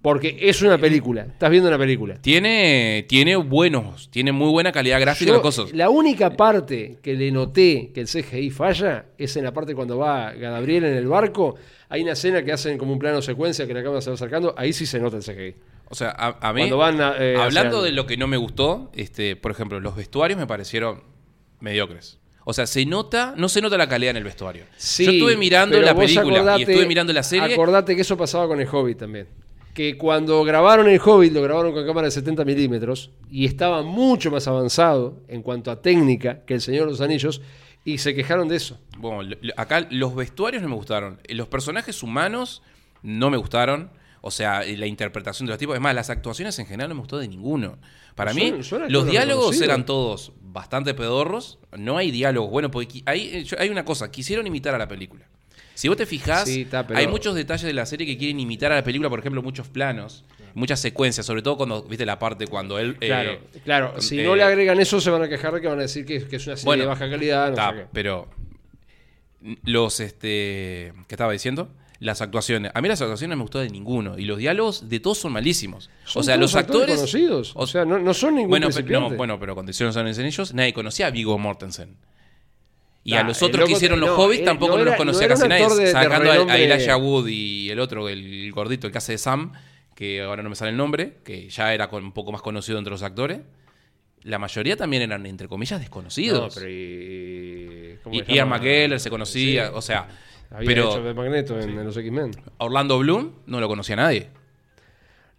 [0.00, 1.22] Porque es una película.
[1.22, 2.14] Estás viendo una película.
[2.20, 5.72] Tiene, tiene buenos, tiene muy buena calidad gráfica Yo, las cosas.
[5.72, 9.98] La única parte que le noté que el CGI falla es en la parte cuando
[9.98, 11.56] va Gabriel en el barco.
[11.88, 14.54] Hay una escena que hacen como un plano secuencia que la cámara se va acercando.
[14.56, 15.54] Ahí sí se nota el CGI.
[15.90, 18.28] O sea, a, a mí, Cuando van a, eh, hablando hacia- de lo que no
[18.28, 21.02] me gustó, este, por ejemplo, los vestuarios me parecieron
[21.60, 22.18] mediocres.
[22.44, 24.64] O sea, se nota, no se nota la calidad en el vestuario.
[24.76, 27.52] Sí, Yo estuve mirando la película y estuve mirando la serie.
[27.54, 29.26] Acordate que eso pasaba con el Hobbit también.
[29.78, 34.28] Que cuando grabaron el Hobbit, lo grabaron con cámara de 70 milímetros y estaba mucho
[34.28, 37.40] más avanzado en cuanto a técnica que el Señor de los Anillos
[37.84, 38.80] y se quejaron de eso.
[38.98, 41.20] Bueno, acá los vestuarios no me gustaron.
[41.22, 42.60] Eh, Los personajes humanos
[43.04, 43.92] no me gustaron.
[44.20, 45.76] O sea, eh, la interpretación de los tipos.
[45.76, 47.78] Es más, las actuaciones en general no me gustó de ninguno.
[48.16, 48.52] Para mí,
[48.88, 51.60] los diálogos eran todos bastante pedorros.
[51.78, 52.72] No hay diálogos buenos.
[52.72, 55.28] Porque hay, eh, hay una cosa, quisieron imitar a la película.
[55.78, 58.40] Si vos te fijás, Sí, está, pero- hay muchos detalles de la serie que quieren
[58.40, 60.24] imitar a la película, por ejemplo, muchos planos,
[60.54, 62.96] muchas secuencias, sobre todo cuando, viste la parte cuando él...
[63.00, 64.00] eh, Claro, claro.
[64.00, 66.04] Si eh, no le agregan eso, se van a quejar de que van a decir
[66.04, 67.50] que, que es una serie Bueno, de baja calidad.
[67.54, 67.86] No sé qué.
[67.92, 68.26] pero
[69.62, 71.68] los este ¿qué estaba diciendo?
[72.00, 72.72] Las actuaciones.
[72.74, 75.32] A mí las actuaciones no me gustó de ninguno y los diálogos de todos son
[75.32, 75.90] malísimos.
[76.04, 77.52] Son o sea, los actores conocidos.
[77.54, 80.54] O, sea, no, no son ningún bueno, pero, no, bueno, pero condiciones son en ellos,
[80.54, 81.96] nadie conocía a Vigo Mortensen.
[83.10, 85.34] Y a los otros que hicieron los no, hobbits era- tampoco no los conocía no
[85.34, 85.64] casi nadie.
[85.76, 89.52] de Sacando a- Elijah Wood y el otro, el gordito, el que hace de Sam,
[89.94, 92.76] que ahora no me sale el nombre, que ya era con- un poco más conocido
[92.78, 93.40] entre los actores.
[94.24, 96.54] La mayoría también eran, entre comillas, desconocidos.
[96.54, 98.48] No, pero y, ¿cómo Y se Ian?
[98.48, 99.72] McKellen se conocía, Sí.
[99.74, 100.08] o sea,
[100.50, 102.32] Había pero hecho de Magneto en, en los X-Men.
[102.58, 104.28] Orlando Bloom no lo conocía nadie.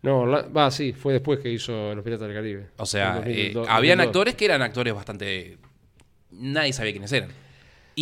[0.02, 2.68] No, va, sí, fue después que hizo Los Piratas del Caribe.
[2.78, 4.06] O sea, En 2002, eh, habían 2002.
[4.08, 5.58] actores que eran actores bastante...
[6.32, 7.30] Nadie sabía quiénes eran.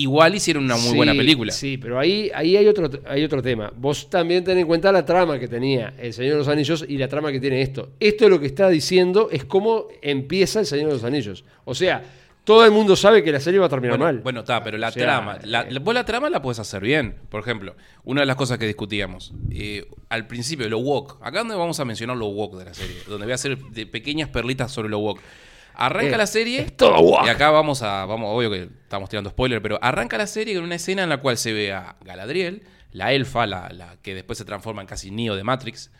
[0.01, 1.51] Igual hicieron una muy buena película.
[1.51, 3.71] Sí, pero ahí, ahí hay, otro, hay otro tema.
[3.75, 6.97] Vos también ten en cuenta la trama que tenía El Señor de los Anillos y
[6.97, 7.89] la trama que tiene esto.
[7.99, 11.43] Esto lo que está diciendo es cómo empieza El Señor de los Anillos.
[11.65, 12.03] O sea,
[12.43, 14.21] todo el mundo sabe que la serie va a terminar Bueno, mal.
[14.23, 16.59] bueno, está, pero la O sea, trama, la, eh, la- vos la trama la puedes
[16.59, 17.15] hacer bien.
[17.29, 17.75] Por ejemplo,
[18.05, 21.17] una de las cosas que discutíamos, eh, al principio, lo woke.
[21.21, 23.85] Acá donde vamos a mencionar lo woke de la serie, donde voy a hacer de
[23.85, 25.19] pequeñas perlitas sobre lo woke.
[25.77, 26.61] Arranca Eh, la serie.
[26.61, 27.25] es todo.
[27.25, 30.63] Y acá vamos a, vamos, obvio que estamos tirando spoiler, pero arranca la serie con
[30.63, 34.37] una escena en la cual se ve a Galadriel, la elfa, la, la que después
[34.37, 35.91] se transforma en casi Neo de Matrix,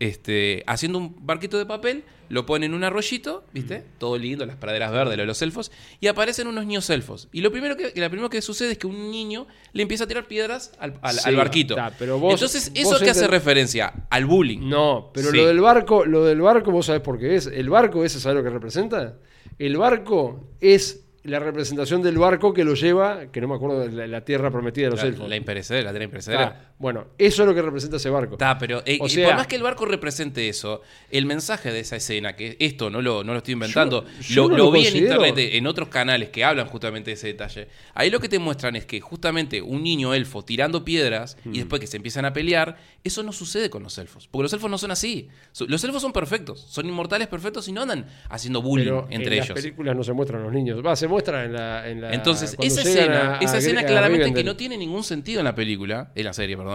[0.00, 3.84] este, haciendo un barquito de papel, lo pone en un arroyito, ¿viste?
[3.98, 5.70] Todo lindo, las praderas verdes, lo de los elfos,
[6.00, 7.28] y aparecen unos niños elfos.
[7.32, 10.06] Y lo primero que, lo primero que sucede es que un niño le empieza a
[10.06, 11.76] tirar piedras al, al- Sí, al barquito.
[11.98, 13.92] pero vos- Entonces, vos ¿eso que hace referencia?
[14.10, 14.68] Al bullying.
[14.68, 15.36] No, pero Sí.
[15.36, 17.46] lo del barco, lo del barco, vos sabés por qué es.
[17.46, 19.16] El barco ese, ¿sabés lo que representa?
[19.58, 24.06] El barco es la representación del barco que lo lleva, que no me acuerdo la,
[24.06, 25.26] la tierra prometida de los La, elfos.
[25.28, 26.73] la imperecedera, la tierra imperecedera.
[26.84, 28.34] Bueno, eso es lo que representa ese barco.
[28.34, 31.80] Está, pero eh, O sea- por más que el barco represente eso, el mensaje de
[31.80, 34.64] esa escena, que esto no lo, no lo estoy inventando, Yo- yo lo, no lo
[34.64, 37.68] lo vi en internet, eh, en otros canales que hablan justamente de ese detalle.
[37.94, 41.54] Ahí lo que te muestran es que justamente un niño elfo tirando piedras Hmm.
[41.54, 44.28] y después que se empiezan a pelear, eso no sucede con los elfos.
[44.30, 45.28] Porque los elfos no son así.
[45.66, 49.42] Los elfos son perfectos, son inmortales perfectos y no andan haciendo bullying pero entre en
[49.42, 49.48] ellos.
[49.48, 50.84] las películas no se muestran los niños.
[50.84, 51.88] Va, se muestra en la.
[51.88, 55.02] en la- Entonces, esa escena, a- esa a escena a claramente que no tiene ningún
[55.02, 56.73] sentido en la película, en la serie, perdón,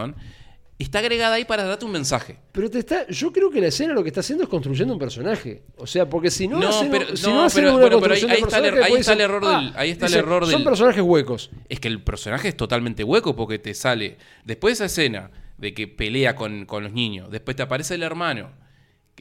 [0.78, 2.38] está agregada ahí para darte un mensaje.
[2.54, 5.00] Pero te está, yo creo que la escena lo que está haciendo es construyendo un
[5.00, 5.64] personaje.
[5.78, 8.00] O sea, porque si no, No, hacen, pero- si no, no hacen pero- una bueno,
[8.00, 10.64] pero ahí- está el er- ahí está el error del- ahí está el error Son
[10.64, 11.50] personajes huecos.
[11.68, 14.18] Es que el personaje es totalmente hueco porque te sale.
[14.46, 18.04] Después de esa escena de que pelea con, con los niños, después te aparece el
[18.04, 18.52] hermano,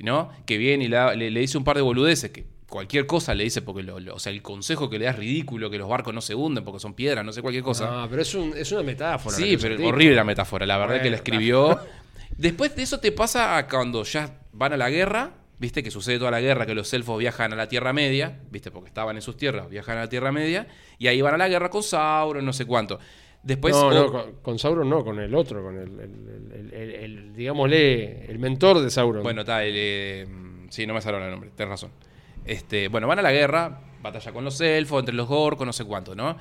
[0.01, 0.31] ¿no?
[0.47, 3.62] Que viene y le- le dice un par de boludeces, que cualquier cosa le dice,
[3.62, 6.12] porque lo, lo- o sea, el consejo que le da es ridículo, que los barcos
[6.14, 7.91] no se hunden porque son piedras, no sé, cualquier cosa.
[8.03, 9.37] No, pero es, un- es una metáfora.
[9.37, 9.89] sí, pero tipo.
[9.89, 11.79] horrible la metáfora, la verdad Bueno, que la escribió.
[12.37, 16.19] Después de eso te pasa a cuando ya van a la guerra, viste que sucede
[16.19, 19.23] toda la guerra, que los elfos viajan a la Tierra Media, viste, porque estaban en
[19.23, 22.45] sus tierras, viajan a la Tierra Media, y ahí van a la guerra con Sauron,
[22.45, 23.01] no sé cuánto.
[23.43, 26.95] Después, no, no, con, con Sauron no, con el otro, con el, el- el- el-
[26.95, 29.23] el- digámosle, el mentor de Sauron.
[29.23, 30.27] Bueno, está, el, eh,
[30.71, 31.91] sí, no me salió el nombre, tenés razón.
[32.49, 35.84] Este, bueno, van a la guerra, batalla con los elfos, entre los orcos, no sé
[35.84, 36.36] cuánto, ¿no?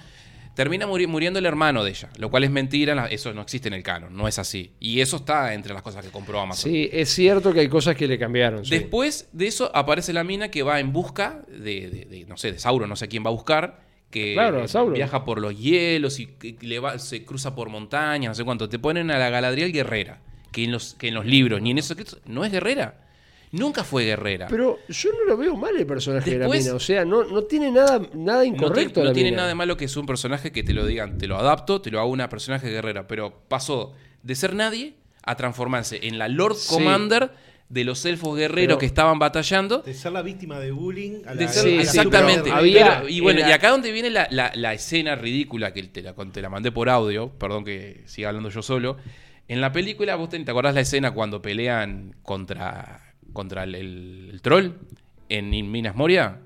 [0.56, 3.76] Termina muri- muriendo el hermano de ella, lo cual es mentira, eso no existe en
[3.76, 4.72] el canon, no es así.
[4.80, 6.72] Y eso está entre las cosas que compró Amazon.
[6.72, 8.66] sí, es cierto que hay cosas que le cambiaron.
[8.66, 8.72] sí.
[8.72, 12.54] Después de eso aparece la mina que va en busca de, de- de, no sé,
[12.54, 14.96] de Sauron, no sé quién va a buscar, que Claro, a Sauron.
[14.96, 18.68] viaja por los hielos y que le va- se cruza por montañas, no sé cuánto.
[18.70, 21.78] Te ponen a la Galadriel guerrera, que en los, que en los libros, ni en
[21.78, 21.94] eso,
[22.26, 23.04] no es guerrera.
[23.52, 24.48] Nunca fue guerrera.
[24.50, 26.76] Pero yo no lo veo mal el personaje de Después- la mina.
[26.76, 29.38] O sea, no, no tiene nada, nada no, incorrecto no la tiene mina.
[29.38, 31.90] nada de malo que es un personaje que te lo digan, te lo adapto, te
[31.90, 33.94] lo hago una personaje guerrera, pero pasó
[34.24, 36.74] de ser nadie a transformarse en la Lord Sí.
[36.74, 37.32] Commander
[37.70, 41.34] de los elfos guerreros Pero- que estaban batallando De ser la víctima de bullying a
[41.34, 42.44] la, De ser- Sí, a la sí, exactamente.
[42.44, 45.74] pero había- Pero- y bueno, era- y acá donde viene la, la- la escena ridícula
[45.74, 48.98] que te la, te la mandé por audio, perdón que siga hablando yo solo.
[49.50, 53.07] En la película, vos te, ¿te acordás la escena cuando pelean contra,
[53.38, 54.72] contra el, el- el troll
[55.30, 56.40] en Minas Moria?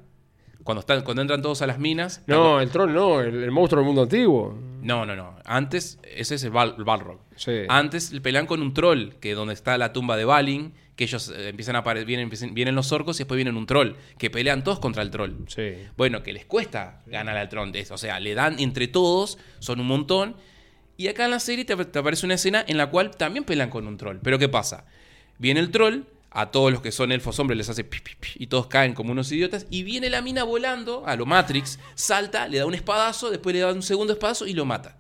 [0.63, 2.21] Cuando, están, cuando entran todos a las minas.
[2.27, 4.55] No, el troll no, el, el monstruo del mundo antiguo.
[4.83, 5.35] No, no, no.
[5.43, 7.19] Antes, ese es el Bal- Balrog.
[7.35, 7.51] Sí.
[7.67, 11.49] Antes pelean con un troll, que donde está la tumba de Balin, que ellos eh,
[11.49, 14.77] empiezan a aparecer, vienen, vienen los orcos y después vienen un troll, que pelean todos
[14.79, 15.31] contra el troll.
[15.47, 15.73] Sí.
[15.97, 17.71] Bueno, que les cuesta ganar al troll.
[17.89, 20.35] O sea, le dan entre todos, son un montón.
[20.95, 23.71] Y acá en la serie te, te aparece una escena en la cual también pelean
[23.71, 24.17] con un troll.
[24.21, 24.85] Pero ¿qué pasa?
[25.39, 26.01] Viene el troll,
[26.31, 29.11] a todos los que son elfos hombres les hace pi, pi, y todos caen como
[29.11, 29.67] unos idiotas.
[29.69, 33.61] Y viene la mina volando, a lo Matrix, salta, le da un espadazo, después le
[33.61, 34.97] da un segundo espadazo y lo mata.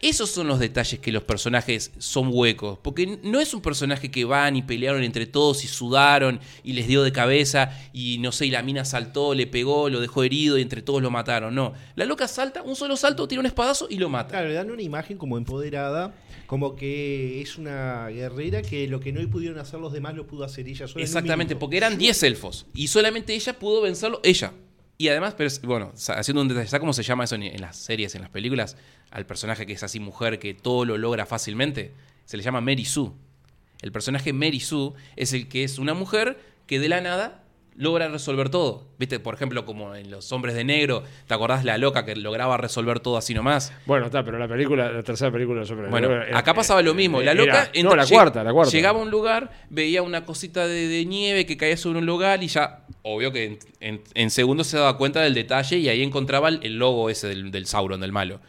[0.00, 2.78] Esos son los detalles que los personajes son huecos.
[2.82, 6.86] Porque no es un personaje que van y pelearon entre todos y sudaron y les
[6.86, 10.58] dio de cabeza y no sé, y la mina saltó, le pegó, lo dejó herido
[10.58, 11.54] y entre todos lo mataron.
[11.54, 11.72] No.
[11.94, 14.32] La loca salta, un solo salto, tira un espadazo y lo mata.
[14.32, 16.14] Claro, le dan una imagen como empoderada,
[16.46, 20.44] como que es una guerrera que lo que no pudieron hacer los demás lo pudo
[20.44, 21.04] hacer ella sola.
[21.04, 24.52] Exactamente, porque eran 10 elfos y solamente ella pudo vencerlo, ella.
[24.98, 27.60] Y además, pero es- bueno, haciendo un detalle, ¿sabes cómo se llama eso en, en
[27.60, 28.76] las series, en las películas?
[29.10, 31.92] Al personaje que es así mujer, que todo lo logra fácilmente.
[32.24, 33.10] Se le llama Mary Sue.
[33.82, 37.44] El personaje Mary Sue es el que es una mujer que de la nada
[37.76, 38.88] logra resolver todo.
[38.98, 39.20] ¿Viste?
[39.20, 43.00] Por ejemplo, como en Los Hombres de Negro, ¿te acordás la loca que lograba resolver
[43.00, 43.72] todo así nomás?
[43.86, 46.80] Bueno, está, pero la película, la tercera película de Super Bueno, Negro era- acá pasaba
[46.82, 47.20] lo mismo.
[47.20, 47.70] La era- loca.
[47.82, 48.72] no, la cuarta, la cuarta.
[48.72, 52.42] Llegaba a un lugar, veía una cosita de, de nieve que caía sobre un lugar
[52.42, 56.02] y ya, obvio que en, en- en segundos se daba cuenta del detalle y ahí
[56.02, 58.40] encontraba el, el logo ese del, del Sauron, del malo.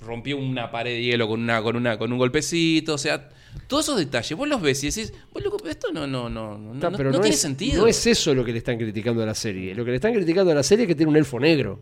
[0.00, 3.28] Rompió una pared de hielo con, una, con, una, con un golpecito, o sea,
[3.66, 4.36] todos esos detalles.
[4.36, 7.10] Vos los ves y decís, vos loco, esto no, no, no, no, Está, no- pero
[7.10, 7.82] no tiene es, sentido.
[7.82, 9.74] No es eso lo que le están criticando a la serie.
[9.74, 11.80] Lo que le están criticando a la serie es que tiene un elfo negro.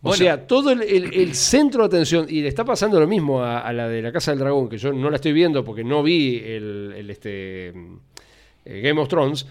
[0.00, 0.16] O Bueno.
[0.16, 3.60] sea, todo el, el- el centro de atención, y le está pasando lo mismo a,
[3.60, 6.02] a la de la Casa del Dragón, que yo no la estoy viendo porque no
[6.02, 9.46] vi el, el, este, eh, Game of Thrones.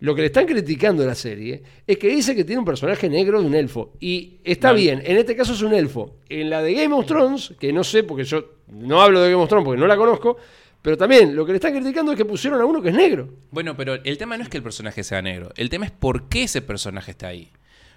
[0.00, 3.08] Lo que le están criticando a la serie es que dice que tiene un personaje
[3.08, 3.92] negro de un elfo.
[4.00, 4.74] Y está No.
[4.74, 6.16] bien, en este caso es un elfo.
[6.28, 9.40] En la de Game of Thrones, que no sé porque yo no hablo de Game
[9.42, 10.36] of Thrones porque no la conozco,
[10.82, 13.28] pero también lo que le están criticando es que pusieron a uno que es negro.
[13.52, 15.52] Bueno, pero el tema no es que el personaje sea negro.
[15.56, 17.52] El tema es por qué ese personaje está ahí.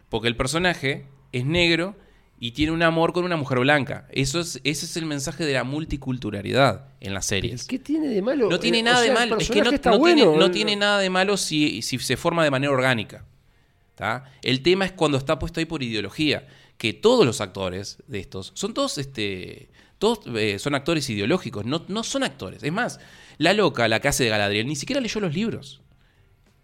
[0.08, 1.96] Porque el personaje es negro
[2.40, 4.08] y tiene un amor con una mujer blanca.
[4.12, 7.66] Eso es, ese es el mensaje de la multiculturalidad en las series.
[7.66, 8.50] ¿Qué tiene de malo?
[8.50, 9.38] No tiene nada o sea, de malo.
[9.40, 10.22] Es que no, no bueno.
[10.22, 13.26] tiene, no tiene nada de malo si, si se forma de manera orgánica.
[13.96, 14.26] ¿tá?
[14.44, 16.48] El tema es cuando está puesto ahí por ideología.
[16.78, 21.86] Que todos los actores de estos son todos, este, todos eh, son actores ideológicos, no,
[21.88, 22.64] no son actores.
[22.64, 23.00] Es más,
[23.38, 25.82] la loca, la que hace de Galadriel, ni siquiera leyó los libros.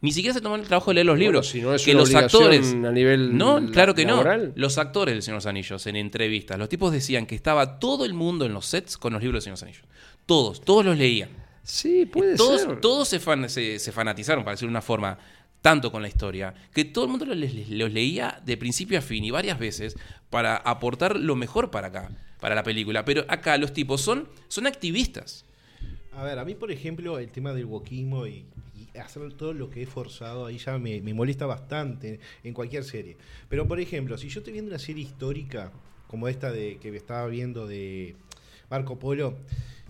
[0.02, 1.48] Ni siquiera se tomó el trabajo de leer los Bueno, libros.
[1.50, 2.74] si no es que una los actores.
[2.74, 4.48] a nivel No, claro que laboral.
[4.48, 4.54] no.
[4.56, 8.04] Los actores del Señor de los Anillos en entrevistas, los tipos decían que estaba todo
[8.04, 9.98] el mundo en los sets con los libros del Señor de los Anillos.
[10.26, 11.30] Todos, todos los leían.
[11.64, 12.82] Sí, puede Todos, ser.
[12.82, 15.20] todos se, fan- se, se fanatizaron, para decirlo de una forma,
[15.62, 19.02] tanto con la historia, que todo el mundo los, les- los leía de principio a
[19.04, 19.96] fin y varias veces
[20.32, 22.10] para aportar lo mejor para acá,
[22.42, 23.06] para la película.
[23.06, 25.46] Pero acá los tipos son, son activistas.
[26.12, 28.44] A ver, a mí, por ejemplo, el tema del wokismo y,
[29.00, 33.16] hacer todo lo que he forzado ahí ya me, molesta bastante en cualquier serie.
[33.48, 35.72] Pero, por ejemplo, si yo estoy viendo una serie histórica
[36.08, 38.18] como esta de que estaba viendo de
[38.70, 39.38] Marco Polo,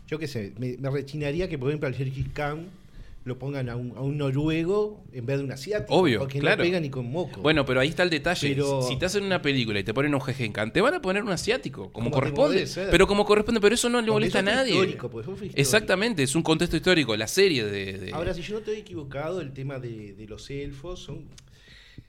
[0.07, 2.69] yo qué sé, me, me rechinaría que, por ejemplo, al Jerkis Khan
[3.23, 5.93] lo pongan a un, a un noruego en vez de un asiático.
[5.95, 6.57] Obvio, porque claro.
[6.57, 7.41] no pega ni con moco.
[7.41, 8.49] Bueno, pero ahí está el detalle.
[8.49, 11.21] Pero- Si te hacen una película y te ponen un Jejenkan, te van a poner
[11.23, 12.65] un asiático, como, Como corresponde.
[12.89, 14.71] Pero como corresponde, pero eso no le molesta a nadie.
[14.73, 15.53] histórico, fue histórico.
[15.55, 17.15] Exactamente, es un contexto histórico.
[17.15, 17.97] La serie de.
[17.99, 21.25] de- Ahora, si yo no estoy equivocado, el tema de, de los elfos son.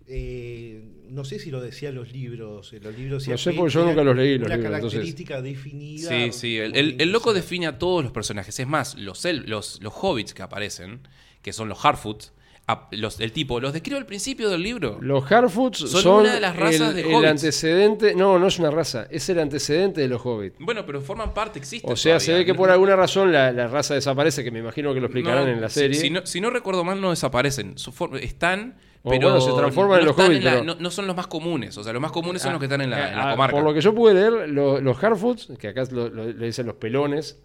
[0.09, 2.73] Eh, no sé si lo decían los libros.
[2.73, 4.99] eh, Los libros No sé, que porque yo nunca los leí, los Una libros, entonces-
[5.01, 6.09] característica definida.
[6.09, 8.59] Sí, sí, el, el- el loco define a todos los personajes.
[8.59, 11.01] Es más, los, el- los, los hobbits que aparecen,
[11.43, 12.33] que son los Harfoot,
[12.69, 14.99] a- los, el tipo, los describo al principio del libro.
[15.03, 17.31] Los Harfoots son, Son una de las razas el, de el hobbits.
[17.31, 18.15] antecedente.
[18.15, 20.57] No, no es una raza, es el antecedente de los hobbits.
[20.61, 21.91] Bueno, pero forman parte, existen.
[21.93, 24.95] O sea, se ve que por alguna razón la, la raza desaparece, que me imagino
[24.95, 26.01] que lo explicarán No, en la si- serie.
[26.01, 27.75] Si, no, si no recuerdo mal, no desaparecen.
[28.21, 28.77] Están,
[29.11, 29.29] pero.
[29.29, 31.77] bueno, se transforman en los están hobbits, la- pero- no, no son los más comunes.
[31.79, 33.33] O sea, los más comunes son Ah, los que están en la, en la ah,
[33.33, 33.57] comarca.
[33.57, 36.67] Por lo que yo pude leer, lo- los Harfoots, que acá lo- lo- le dicen
[36.67, 37.41] los pelones,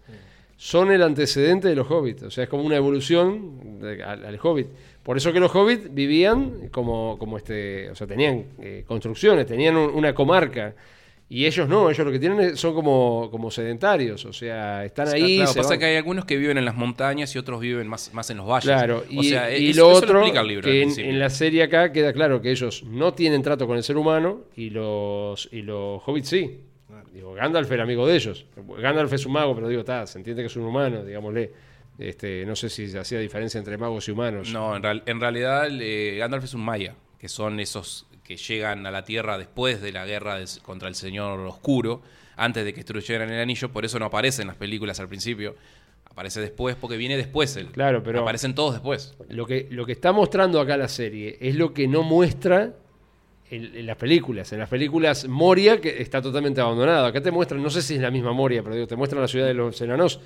[0.56, 2.22] son el antecedente de los hobbits.
[2.24, 4.66] O sea, es como una evolución de- al, al hobbit.
[5.02, 9.76] Por eso que los hobbits vivían como, como este, o sea, tenían eh, construcciones, tenían
[9.76, 10.74] un- una comarca.
[11.30, 15.36] Y ellos no, ellos lo que tienen son como, como sedentarios, o sea, están ahí.
[15.36, 17.86] Claro, se pasa van- que hay algunos que viven en las montañas y otros viven
[17.86, 18.64] más, más en los valles.
[18.64, 20.62] Claro, o y, sea, y es- lo eso otro, el libro.
[20.64, 23.98] que en, la serie acá queda claro que ellos no tienen trato con el ser
[23.98, 26.60] humano y los, y los hobbits sí.
[27.12, 28.46] Digo, Gandalf era amigo de ellos.
[28.80, 31.52] Gandalf es un mago, pero digo, está, se entiende que es un humano, digámosle.
[31.98, 34.50] Este, no sé si se hacía diferencia entre magos y humanos.
[34.52, 38.86] No, en, real- en realidad eh, Gandalf es un maya, que son esos que llegan
[38.86, 42.02] a la Tierra después de la guerra contra el Señor Oscuro,
[42.36, 45.56] antes de que destruyeran el anillo, por eso no aparece en las películas al principio.
[46.10, 47.68] Aparece después porque viene después él.
[47.68, 49.14] Claro, pero- Aparecen todos después.
[49.30, 52.74] Lo que, lo que está mostrando acá la serie es lo que no muestra
[53.50, 54.52] en, en las películas.
[54.52, 57.06] En las películas Moria, que está totalmente abandonado.
[57.06, 59.28] Acá te muestran, no sé si es la misma Moria, pero digo, te muestran la
[59.28, 60.20] ciudad de los enanos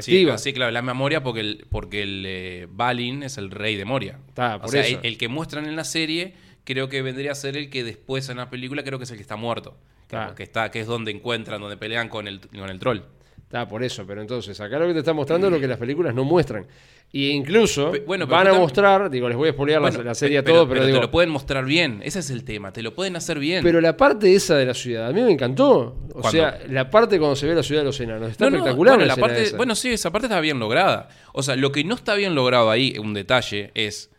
[0.00, 0.36] Sí, activa.
[0.36, 4.18] sí, claro, la memoria porque el, porque el eh, Balin es el rey de Moria.
[4.28, 4.98] Está, o por sea, eso.
[5.02, 6.34] el, el que muestran en la serie
[6.66, 9.16] creo que vendría a ser el que después en la película creo que es el
[9.16, 9.78] que está muerto.
[10.08, 10.34] Que, Está.
[10.34, 13.00] que está, que es donde encuentran, donde pelean con el, con el troll.
[13.38, 15.78] Está, por eso, pero entonces, acá lo que te está mostrando es lo que las
[15.78, 16.66] películas no muestran.
[17.12, 20.02] Y incluso Pe- bueno, pero van a mostrar, digo, les voy a spoilear la- Bueno,
[20.02, 22.00] la, serie a todo, pero, digo, te lo pueden mostrar bien.
[22.04, 22.72] Ese es el tema.
[22.72, 23.62] Te lo pueden hacer bien.
[23.62, 25.96] pero la parte esa de la ciudad, a mí me encantó.
[26.12, 26.30] O ¿Cuándo?
[26.30, 28.96] sea, la parte cuando se ve la ciudad de los enanos, está No, no, espectacular.
[28.96, 29.56] bueno, la parte, esa.
[29.56, 31.08] bueno, sí, esa parte está bien lograda.
[31.32, 34.10] O sea, lo que no está bien logrado ahí, un detalle, es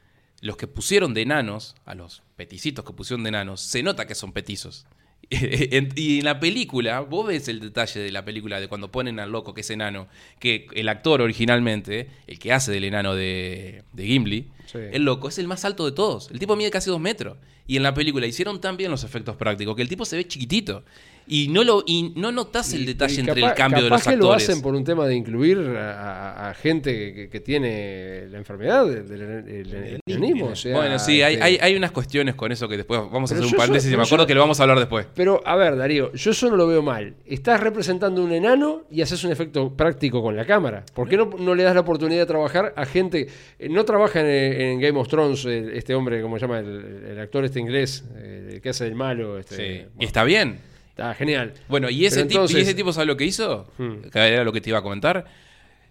[0.41, 4.15] los que pusieron de enanos, a los peticitos que pusieron de enanos, se nota que
[4.15, 4.85] son petizos.
[5.29, 9.29] Y en la película, vos ves el detalle de la película de cuando ponen al
[9.31, 10.07] loco que es enano,
[10.39, 14.79] que el actor originalmente, el que hace del enano de, de Gimli, Sí.
[14.91, 16.29] el loco es el más alto de todos.
[16.29, 17.38] El tipo mide casi dos metros.
[17.67, 20.27] Y en la película hicieron tan bien los efectos prácticos que el tipo se ve
[20.27, 20.83] chiquitito.
[21.30, 23.99] Y no lo y no notas el detalle Y entre capaz- el cambio de los
[24.01, 24.49] capaz que lo actores.
[24.49, 29.43] hacen por un tema de incluir a, gente que, que tiene la enfermedad del, del-
[29.45, 30.47] del enanismo.
[30.47, 33.32] o sea, bueno, sí, hay, este- hay, hay unas cuestiones con eso que después vamos
[33.32, 35.05] a Pero hacer un paréntesis y me acuerdo yo- que lo vamos a hablar después.
[35.16, 37.16] Pero, a ver, Darío, yo eso no lo veo mal.
[37.25, 40.86] Estás representando un enano y haces un efecto práctico con la cámara.
[40.93, 43.28] ¿Por qué no, no le das la oportunidad de trabajar a gente...
[43.59, 44.28] eh, No trabaja en,
[44.62, 46.59] en Game of Thrones el- este hombre, ¿cómo se llama?
[46.59, 49.37] El, el actor este inglés, eh, el que hace el malo.
[49.37, 49.86] Este, Sí.
[49.99, 50.59] Y está bien.
[50.97, 51.53] Está genial.
[51.67, 53.71] Bueno, y ese, tipo, y ese tipo, ¿sabe lo que hizo?
[53.78, 54.09] Hmm.
[54.11, 55.25] Que era lo que te iba a comentar.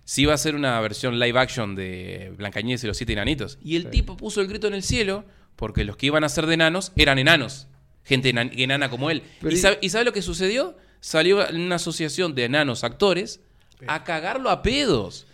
[0.04, 3.58] Si iba a hacer una versión live action de Blancanieves y los siete enanitos.
[3.62, 5.24] Y el tipo puso el grito en el cielo
[5.56, 7.66] porque los que iban a ser de enanos eran enanos.
[8.04, 9.22] Gente enan- enana como él.
[9.40, 10.76] Pero ¿Y y- sabe, y sabe lo que sucedió?
[11.00, 13.40] Salió una asociación de enanos actores
[13.86, 15.26] a cagarlo a pedos.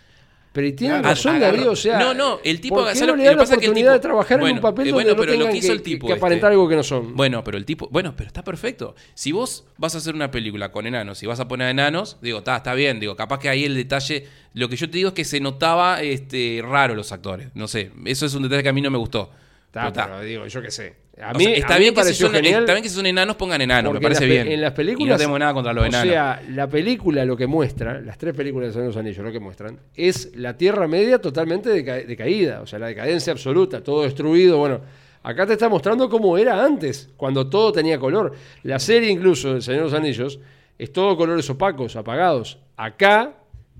[0.53, 1.97] Pero y tiene Claro, razón, agarró- Darío, o sea...
[1.99, 3.65] No, no, el tipo- ¿por qué ¿sabe no lo- le da que la pasa que
[3.65, 5.67] el oportunidad tipo- de trabajar en un papel donde bueno, no pero lo que hizo
[5.67, 7.15] que, el tipo que aparentar este- algo que no son?
[7.15, 7.89] Bueno, pero el tipo.
[7.91, 8.93] Bueno, pero está perfecto.
[9.15, 12.37] Si vos vas a hacer una película con enanos y vas a poner enanos, digo,
[12.37, 12.99] está, está bien.
[12.99, 14.27] Digo, capaz que ahí el detalle.
[14.53, 17.47] Lo que yo te digo es que se notaba este, raro los actores.
[17.55, 17.89] No sé.
[18.05, 19.31] Eso es un detalle que a mí no me gustó.
[19.65, 20.05] Está, Pero está.
[20.05, 21.02] pero digo, yo qué sé.
[21.21, 22.61] A O mí, sea, está, a mí bien me que si son, genial.
[22.61, 24.47] está bien que si son enanos pongan enanos, me en parece bien.
[24.51, 25.19] En las Y películas.
[25.19, 26.11] no tengo nada contra los o enanos.
[26.11, 29.39] sea, la película lo que muestra, las tres películas de de los Anillos lo que
[29.39, 32.61] muestran, es la Tierra Media totalmente deca- decaída.
[32.61, 34.57] O sea, la decadencia absoluta, todo destruido.
[34.57, 34.81] Bueno,
[35.21, 38.33] acá te está mostrando cómo era antes, cuando todo tenía color.
[38.63, 40.39] La serie, incluso, del Señor de los Anillos,
[40.79, 42.57] es todo colores opacos, apagados.
[42.75, 43.33] Acá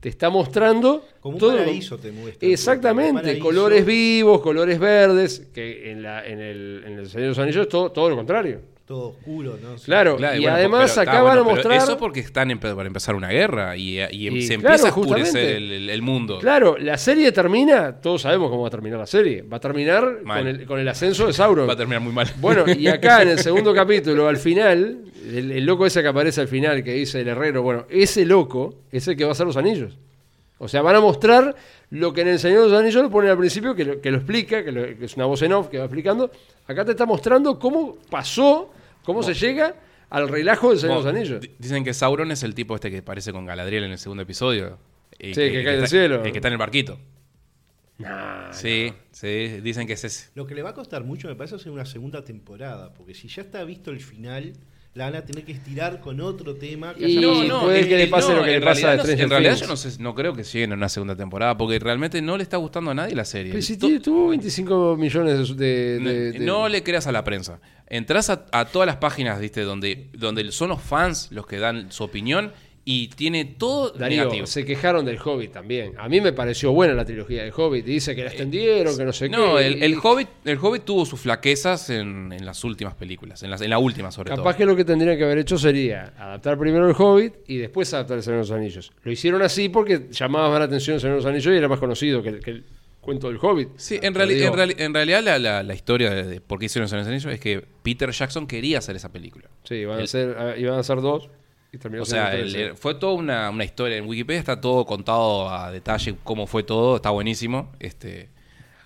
[0.03, 1.05] te está mostrando.
[1.21, 2.45] Como un todo paraíso te muestra.
[2.45, 7.39] Exactamente, colores vivos, colores verdes, que en, la, en, el, en el Señor de los
[7.39, 8.59] Anillos es todo, todo lo contrario.
[8.85, 9.77] Todo oscuro, ¿no?
[9.77, 9.85] Sí.
[9.85, 11.77] Claro, Claro, y bueno, además pero acá van a bueno, mostrar.
[11.77, 14.99] Eso porque están empe- para empezar una guerra y, y Y se claro, empieza a
[14.99, 16.39] oscurecer el, el- el mundo.
[16.39, 19.41] Claro, la serie termina, todos sabemos cómo va a terminar la serie.
[19.43, 21.67] Va a terminar con el, con el ascenso de Sauron.
[21.69, 22.27] Va a terminar muy mal.
[22.41, 24.97] Bueno, y acá en el segundo capítulo, al final,
[25.33, 28.75] el, el loco ese que aparece al final, que dice el herrero, bueno, ese loco
[28.91, 29.97] es el que va a hacer los anillos.
[30.63, 31.55] O sea, van a mostrar
[31.89, 34.09] lo que en el Señor de los Anillos lo ponen al principio, que lo, que
[34.11, 36.31] lo explica, que, lo- que es una voz en off que va explicando.
[36.67, 38.71] Acá te está mostrando cómo pasó,
[39.03, 39.75] cómo se llega
[40.09, 41.41] al relajo del Señor de los Anillos.
[41.41, 44.23] di- Dicen que Sauron es el tipo este que parece con Galadriel en el segundo
[44.23, 44.77] episodio.
[45.19, 46.23] Y Sí, que cae del cielo.
[46.23, 46.97] El que está en el barquito.
[47.99, 50.29] Nah, Sí, sí, dicen que es ese.
[50.35, 52.91] Lo que le va a costar mucho, me parece, hacer una segunda temporada.
[52.93, 54.53] Porque si ya está visto el final,
[54.95, 56.93] la van a tener que estirar con otro tema.
[56.93, 59.01] Que Y haya no, puede que le pase lo que en le pasa a no-
[59.03, 61.79] Stranger En realidad yo no, sé, no creo que lleguen a una segunda temporada porque
[61.79, 63.51] realmente no le está gustando a nadie la serie.
[63.51, 65.99] Pero si tuvo 25 millones de...
[65.99, 67.59] de- de- no le creas a la prensa.
[67.87, 69.61] Entrás a, a todas las páginas, ¿viste?
[69.61, 72.51] Donde, donde son los fans los que dan su opinión
[72.85, 74.45] y tiene todo Darío, negativo.
[74.45, 75.93] se quejaron del Hobbit también.
[75.97, 77.85] A mí me pareció buena la trilogía del Hobbit.
[77.85, 79.67] Dice que la extendieron, que no sé Eh, No, qué.
[79.67, 83.61] el, el Hobbit, el Hobbit tuvo sus flaquezas en, en las últimas películas, en, las,
[83.61, 84.57] en la última sobre Capaz todo.
[84.57, 88.17] que lo que tendrían que haber hecho sería adaptar primero el Hobbit y después adaptar
[88.17, 88.91] el Señor de los Anillos.
[89.03, 91.69] Lo hicieron así porque llamaba más la atención el Señor de los Anillos y era
[91.69, 92.63] más conocido que el, que el
[92.99, 93.69] cuento del Hobbit.
[93.77, 96.89] Sí, en, reali- en, reali- en realidad la, la- la historia de, por qué hicieron
[96.89, 99.45] Señor de los Anillos es que Peter Jackson quería hacer esa película.
[99.63, 101.29] Sí, iban a, el- ser, ah, iban a ser dos
[101.73, 103.97] y O sea, el- el- fue toda una, una historia.
[103.97, 107.71] En Wikipedia está todo contado a detalle cómo fue todo, está buenísimo.
[107.79, 108.29] Este,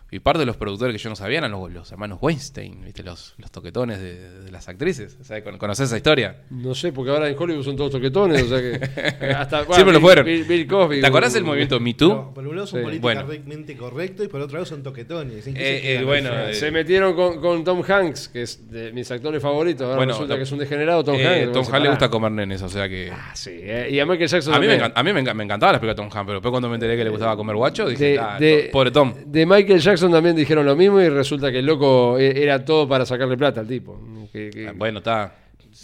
[0.10, 3.04] y parte de los productores que yo no sabía eran los, los hermanos Weinstein, ¿viste?
[3.04, 5.18] Los, los toquetones de, de las actrices.
[5.20, 6.44] O sea, ¿con- ¿Conocés esa historia?
[6.50, 9.94] No sé, porque ahora en Hollywood son todos toquetones, o sea que hasta bueno, Siempre
[9.94, 10.26] lo fueron.
[10.26, 11.02] Bill, Bill Cosby.
[11.02, 12.10] ¿Te acordás del movimiento Me Too?
[12.10, 12.84] Pero, por un lado son Sí.
[13.00, 15.46] políticamente correctos y por otro lado son toquetones.
[15.48, 16.50] Eh, se eh, bueno, final.
[16.52, 19.82] eh, Se metieron con, con Tom Hanks, que es de mis actores favoritos.
[19.84, 21.52] Ahora Bueno, resulta Tom- que es un degenerado Tom Eh, Hanks.
[21.52, 22.10] Tom Hanks le gusta pará.
[22.12, 23.12] comer nenes, o sea que...
[23.12, 25.44] Ah, sí, eh, y a Michael Jackson A mí, me a mí me, encan- me
[25.44, 27.56] encantaba la película de Tom Hanks, pero después cuando me enteré que le gustaba comer
[27.58, 28.38] guacho, dije, De, "Ah,
[28.72, 29.14] pobre Tom.
[29.26, 32.88] de Michael Jackson también dijeron lo mismo y resulta que el loco e- era todo
[32.88, 34.00] para sacarle plata al tipo.
[34.32, 35.36] Que- que- Ah, Bueno, está.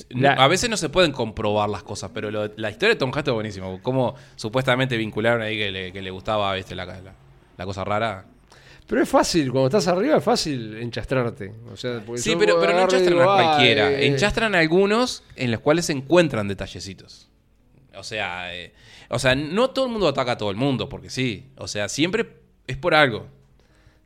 [0.09, 3.09] La- A veces no se pueden comprobar las cosas, pero lo- la historia de Tom
[3.09, 3.79] Hanks está buenísimo.
[3.83, 6.73] Cómo supuestamente vincularon ahí que le, que le gustaba ¿viste?
[6.75, 7.13] La, la-
[7.57, 8.25] la cosa rara.
[8.87, 11.53] Pero es fácil, cuando estás arriba es fácil enchastrarte.
[11.71, 13.91] O sea, Sí, pero, pero no y enchastran digo, a "Ah, cualquiera.
[13.91, 17.29] eh, Enchastran a algunos en los cuales se encuentran detallecitos.
[17.95, 18.73] O sea, eh,
[19.09, 21.45] o sea, no todo el mundo ataca a todo el mundo, porque sí.
[21.57, 22.27] O sea, siempre
[22.67, 23.27] es por algo.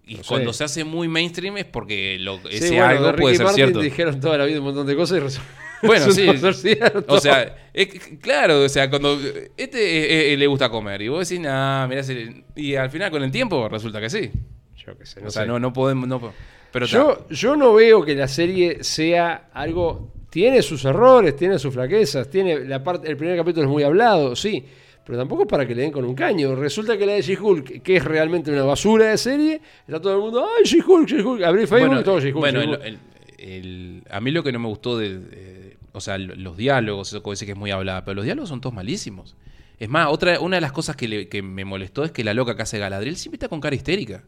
[0.07, 0.29] Y No sé.
[0.29, 3.65] cuando se hace muy mainstream es porque lo, sí, ese bueno, algo puede ser Martin
[3.65, 3.81] cierto.
[3.81, 5.41] dijeron toda la vida un montón de cosas y resu-
[5.83, 6.77] Bueno, resultó sí.
[7.07, 7.87] O sea, es
[8.21, 9.19] claro, o sea, cuando
[9.57, 12.43] este eh, eh, le gusta comer y vos decís, nah, mirá, si-".
[12.55, 14.31] y al final con el tiempo resulta que sí.
[14.77, 15.47] yo qué sé, no o sea, sé.
[15.47, 16.33] no, no podemos, no,
[16.71, 16.85] pero.
[16.87, 22.29] Yo, yo no veo que la serie sea algo tiene sus errores, tiene sus flaquezas,
[22.29, 24.65] tiene la parte, el primer capítulo es muy hablado, sí,
[25.07, 26.53] pero tampoco es para que le den con un caño.
[26.55, 30.19] Resulta que la de She-Hulk, que es realmente una basura de serie, está todo el
[30.19, 32.37] mundo, ay, She-Hulk, She-Hulk, abrí Facebook bueno, y todo She-Hulk.
[32.39, 32.81] bueno, She-Hulk.
[32.83, 32.99] el-
[33.39, 37.07] el- el- a mí lo que no me gustó de, o sea, lo- los diálogos,
[37.07, 39.35] eso que dice que es muy hablada, pero los diálogos son todos malísimos.
[39.79, 42.33] Es más, otra, una de las cosas que, le- que me molestó es que la
[42.33, 44.23] loca que hace Galadriel siempre está con cara histérica.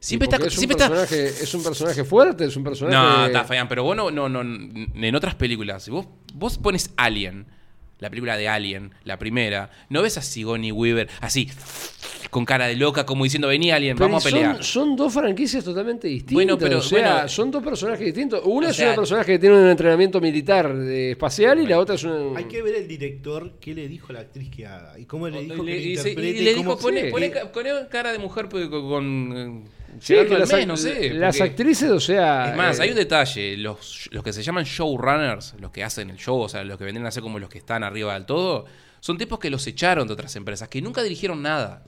[0.00, 2.96] Siempre está, es, un siempre está, personaje, es un personaje fuerte, es un personaje...
[2.96, 6.92] No, está Fabián, pero vos no, no, no, en otras películas, si vos, vos pones
[6.96, 7.46] Alien,
[7.98, 11.48] la película de Alien, la primera, no ves a Sigourney Weaver así,
[12.30, 14.62] con cara de loca, como diciendo, vení Alien, Pero vamos a pelear.
[14.62, 16.34] son dos franquicias totalmente distintas.
[16.34, 18.42] Bueno, pero- o sea, bueno, son dos personajes distintos.
[18.44, 21.78] Una o es sea- una personaje que tiene un entrenamiento militar eh, espacial y la
[21.78, 22.38] otra es una.
[22.38, 25.28] Hay que ver el director qué le dijo a la actriz que haga y cómo
[25.28, 25.72] le dijo Y le-
[26.02, 29.64] que y le y le dijo, pone, pone ca- pone cara de mujer pues, con...
[30.00, 31.10] Sí, que las, mes, act- no sé.
[31.14, 32.50] las porque- actrices, o sea.
[32.50, 33.56] Es más, eh, hay un detalle.
[33.56, 36.84] Los, los que se llaman showrunners, los que hacen el show, o sea, los que
[36.84, 38.64] vendrían a ser como los que están arriba del todo,
[39.00, 41.82] son tipos que los echaron de otras empresas, que nunca dirigieron nada.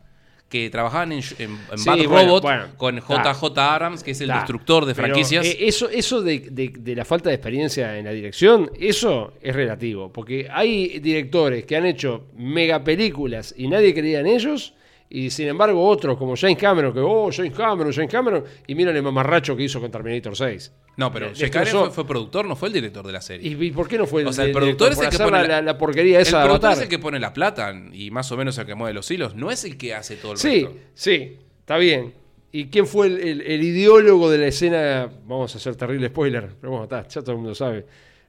[0.48, 2.97] Que trabajaban en, en, en Sí, Bad bueno, Robot bueno, con.
[2.98, 5.47] JJ Abrams, que es el destructor de Pero, franquicias.
[5.47, 9.55] eh, eso eso de, de- de la falta de experiencia en la dirección, eso es
[9.55, 10.12] relativo.
[10.12, 14.74] Porque hay directores que han hecho mega películas y nadie creía en ellos.
[15.12, 18.95] Y sin embargo, otros como James Cameron, que, oh, James Cameron, James Cameron, y miren
[18.95, 20.73] el mamarracho que hizo con Terminator 6.
[20.97, 21.65] no, pero le- James destrozó.
[21.70, 23.49] Cameron fue, fue productor, no fue el director de la serie.
[23.51, 25.19] ¿Y, y por qué no fue el, O sea, el el productor es el que
[25.19, 27.32] pone la, la- la- la porquería el esa de productor es el que pone la
[27.32, 29.35] plata y más o menos el que mueve los hilos.
[29.35, 30.78] No es el que hace todo el Sí, resto.
[30.95, 32.15] sí, está bien.
[32.53, 35.11] ¿Y quién fue el, el- el ideólogo de la escena?
[35.27, 37.85] Vamos a hacer terrible spoiler, pero bueno, está, ya todo el mundo sabe.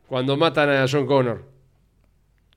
[0.08, 1.44] Cuando matan a John Connor.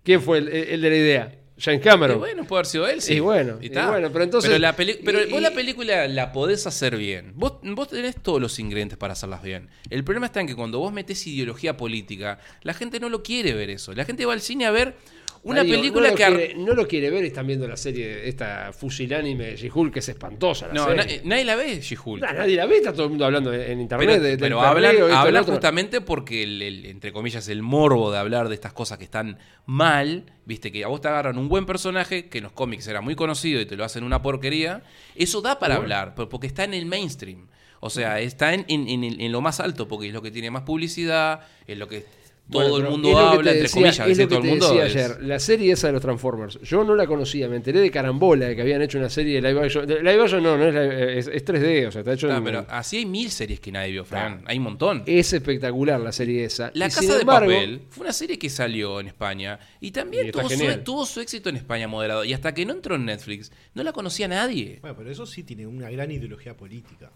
[0.03, 1.35] ¿Quién fue el, el de la idea?
[1.57, 2.17] James Cameron.
[2.17, 3.15] Y bueno, puede haber sido él, sí.
[3.15, 6.67] Y bueno, y bueno, pero entonces- la peli- pero y- vos la película la podés
[6.67, 7.33] hacer bien.
[7.37, 9.69] Vos, vos tenés todos los ingredientes para hacerlas bien.
[9.91, 13.53] El problema está en que cuando vos metés ideología política, la gente no lo quiere
[13.55, 13.93] ver eso.
[13.95, 14.97] La gente va al cine a ver
[15.45, 16.25] una película no que...
[16.25, 20.09] quiere, no lo quiere ver, están viendo la serie, esta fusilánime de She-Hulk, que es
[20.09, 20.69] espantosa.
[20.69, 21.19] La No, serie.
[21.19, 22.23] na- nadie la ve, She-Hulk.
[22.23, 24.09] Nah, nadie la ve, está todo el mundo hablando en, internet.
[24.09, 28.19] Pero, de- pero hablan, esto, hablan justamente porque, el, el- entre comillas, el morbo de
[28.19, 31.66] hablar de estas cosas que están mal, viste, que a vos te agarran un buen
[31.66, 34.83] personaje, que en los cómics era muy conocido y te lo hacen una porquería,
[35.15, 37.49] eso da para hablar, pero porque está en el mainstream.
[37.81, 40.62] O sea, está en, en- en lo más alto, porque es lo que tiene más
[40.62, 42.07] publicidad, es lo que
[42.51, 44.69] todo Bueno, el mundo habla, entre decía- comillas, es lo que todo el te mundo.
[44.75, 47.81] decía es- ayer, la serie esa de los Transformers, yo no la conocía, me enteré
[47.81, 49.87] de Carambola, de que habían hecho una serie de live action.
[49.87, 52.37] de- live action no, no es, live- es, es 3D, o sea, está hecho Ah,
[52.37, 54.43] en- pero así hay mil series que nadie vio, Fran.
[54.47, 55.03] Hay un montón.
[55.07, 56.71] Es espectacular la serie esa.
[56.75, 59.91] La Y Casa sin de embargo, Papel fue una serie que salió en España y
[59.91, 62.25] también Y tuvo, su, tuvo su éxito en España moderado.
[62.27, 64.79] Y hasta que no entró en Netflix, no la conocía nadie.
[64.83, 67.11] Bueno, pero eso sí tiene una gran ideología política.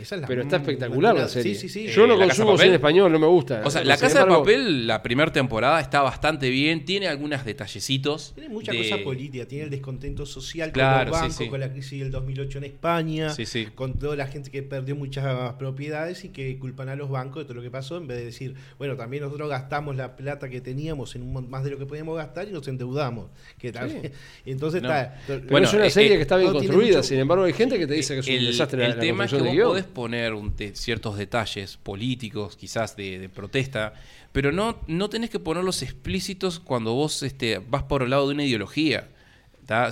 [0.00, 1.54] Esa es la- Pero está espectacular la serie.
[1.54, 1.92] Sí, sí, sí.
[1.92, 3.62] Yo no Eh, de consumo cine español, no me gusta.
[3.64, 6.84] O sea, La Casa de Papel, la primera temporada, está bastante bien.
[6.84, 8.32] Tiene algunos detallecitos.
[8.34, 11.48] Tiene mucha de- cosa política, tiene el descontento social Claro, con los bancos, sí.
[11.48, 13.66] con la crisis del 2008 en España, Sí, sí.
[13.74, 17.44] con toda la gente que perdió muchas propiedades y que culpan a los bancos de
[17.44, 20.60] todo lo que pasó, en vez de decir, bueno, también nosotros gastamos la plata que
[20.60, 23.26] teníamos en un más de lo que podíamos gastar y nos endeudamos.
[23.58, 24.12] Que también-
[24.46, 24.88] Entonces No.
[24.88, 25.18] está...
[25.50, 27.52] Bueno, es una eh, serie eh, que está bien no construida, mucho- sin embargo hay
[27.52, 29.36] gente que te dice que es un el, desastre la- el la tema es que
[29.38, 29.42] de.
[29.76, 30.34] Podés poner
[30.74, 33.92] ciertos detalles políticos, quizás de, protesta,
[34.32, 38.34] pero no, no tenés que ponerlos explícitos cuando vos este, vas por el lado de
[38.34, 39.08] una ideología.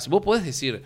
[0.09, 0.83] Vos podés decir,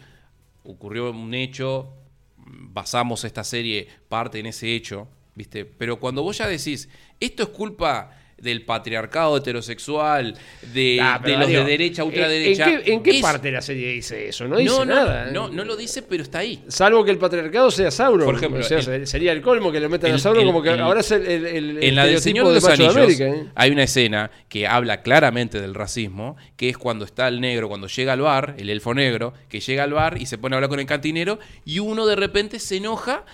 [0.65, 1.93] ocurrió un hecho,
[2.37, 5.07] basamos esta serie parte en ese hecho,
[5.37, 5.65] ¿viste?
[5.65, 6.89] Pero cuando vos ya decís,
[7.21, 10.35] esto es culpa del patriarcado heterosexual,
[10.73, 12.69] de, Ah, de los de derecha, ¿en- ultraderecha.
[12.71, 14.47] ¿En qué, en qué es- parte de la serie dice eso?
[14.47, 15.31] No dice no, no, nada.
[15.31, 16.63] no, no lo dice, pero está ahí.
[16.69, 18.27] Salvo que el patriarcado sea Sauron.
[18.27, 20.47] Por ejemplo, O sea, el- sería el colmo que le metan a el- Sauron el-
[20.47, 23.25] como que ahora es el, En la del Señor de los América.
[23.27, 23.45] ¿eh?
[23.55, 27.87] hay una escena que habla claramente del racismo, que es cuando está el negro, cuando
[27.89, 30.69] llega al bar, el elfo negro, que llega al bar y se pone a hablar
[30.71, 33.25] con el cantinero y uno de repente se enoja,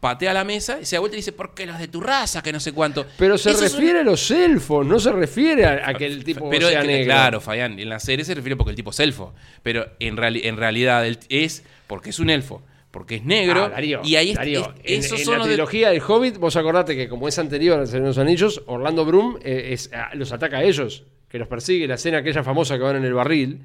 [0.00, 2.42] patea la mesa y se da vuelta y dice, ¿por qué los de tu raza?
[2.42, 3.06] Que no sé cuánto.
[3.18, 6.68] Pero se refiere a los elfos, no se refiere a, a que el tipo pero
[6.68, 7.04] sea es que, negro.
[7.06, 9.32] Claro, Fabián, en la serie se refiere porque el tipo es elfo,
[9.62, 12.62] pero en, reali- en realidad es porque es un elfo.
[12.90, 15.52] Porque es negro Ah, Darío, y ahí es- Darío, es- en, en son la de-
[15.52, 19.06] trilogía del Hobbit, vos acordate que como es anterior al Señor de los Anillos, Orlando
[19.06, 22.76] Bloom eh, es- ah, los ataca a ellos, que los persigue, la escena aquella famosa
[22.76, 23.60] que van en el barril,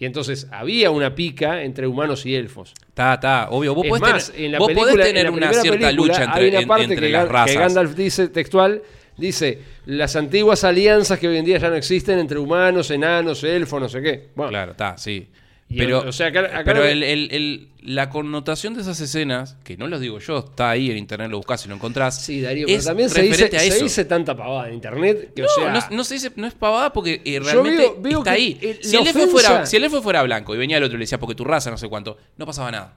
[0.00, 2.72] y entonces había una pica entre humanos y elfos.
[2.88, 3.74] Está, está, obvio.
[3.74, 5.86] Vos es podés más, tener, en la vos película, podés en tener la una cierta
[5.88, 7.52] película, lucha entre, hay una parte entre que, las razas.
[7.52, 8.82] que Gandalf dice textual,
[9.18, 13.78] dice, las antiguas alianzas que hoy en día ya no existen entre humanos, enanos, elfos,
[13.78, 14.28] no sé qué.
[14.34, 15.28] Bueno, Claro, está, sí.
[15.72, 18.80] Y Pero, el- o sea, acá- acá pero lo- el- el- el- la connotación de
[18.82, 21.76] esas escenas, que no lo digo yo, está ahí en internet, lo buscas y lo
[21.76, 22.20] encontrás.
[22.24, 25.42] Sí, Darío, pero también se dice, referente a se dice tanta pavada en internet que,
[25.42, 28.18] No, o sea, no, no se dice, no es pavada porque eh, realmente veo- veo
[28.18, 28.58] está ahí.
[28.60, 30.98] el- si, el ofensa- fuera, si el elfo fuera blanco y venía el otro y
[30.98, 32.96] le decía porque tu raza, no sé cuánto, no pasaba nada.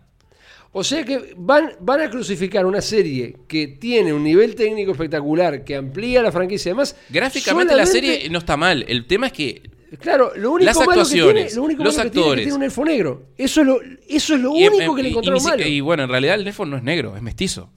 [0.76, 5.64] O sea que van, van a crucificar una serie que tiene un nivel técnico espectacular,
[5.64, 6.72] que amplía la franquicia.
[6.72, 8.84] Además, Gráficamente la serie no está mal.
[8.88, 9.62] El tema es que
[10.00, 12.20] Claro, lo único Las malo que tiene, lo único los malo que tiene es que
[12.20, 12.44] actores.
[12.46, 13.24] tiene un elfo negro.
[13.38, 13.80] Eso es lo,
[14.10, 15.68] eso es lo Y, único eh, que le y- encontraron y malo.
[15.68, 17.70] Y bueno, en realidad el elfo no es negro, es mestizo.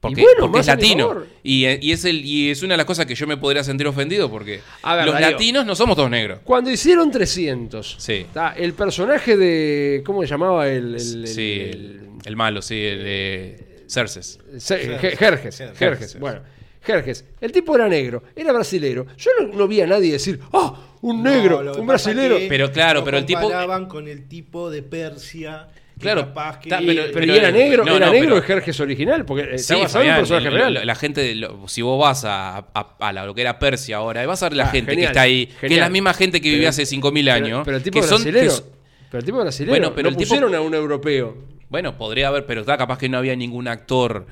[0.00, 1.22] Porque, Y bueno, porque es latino.
[1.42, 3.62] Y, eh, y es el, y es una de las cosas que yo me podría
[3.62, 5.30] sentir ofendido porque ver, los Darío.
[5.32, 6.40] latinos no somos todos negros.
[6.42, 8.24] Cuando hicieron 300, Sí.
[8.32, 10.02] ta, el personaje de.
[10.06, 10.68] ¿Cómo se llamaba?
[10.68, 11.70] El, el- el- sí,
[12.24, 14.38] el, malo, sí, el de Cerces.
[14.58, 15.60] Jerjes.
[15.60, 16.40] Je- Jerjes, bueno,
[16.82, 17.26] Jerjes.
[17.42, 19.06] El tipo era negro, era brasilero.
[19.18, 20.86] Yo no, no vi a nadie decir, ¡ah!
[21.02, 22.38] Un negro, No, que un brasilero.
[22.38, 25.68] que Pero claro, pero el tipo- comparaban con el tipo de Persia.
[25.98, 26.28] Claro,
[26.62, 28.80] que- ta- pero- pero, pero- ¿y era negro, no, era no, negro pero- el Jerjes
[28.80, 30.74] original, porque eh, Sí, está basado en un personaje el- real.
[30.74, 33.96] la, la gente, lo- si vos vas a, a- a la- lo que era Persia
[33.98, 35.80] ahora, vas a ver la Ah, gente genial, que está ahí, que es genial.
[35.80, 37.62] la misma gente que vivía hace 5.000 Pero- años.
[37.66, 38.54] Pero, el tipo que son- brasilero.
[38.56, 38.62] que
[39.10, 39.72] pero el tipo brasilero.
[39.72, 41.36] Bueno, pero no el tipo- pusieron a un europeo.
[41.68, 44.26] bueno, podría haber, pero está capaz que no había ningún actor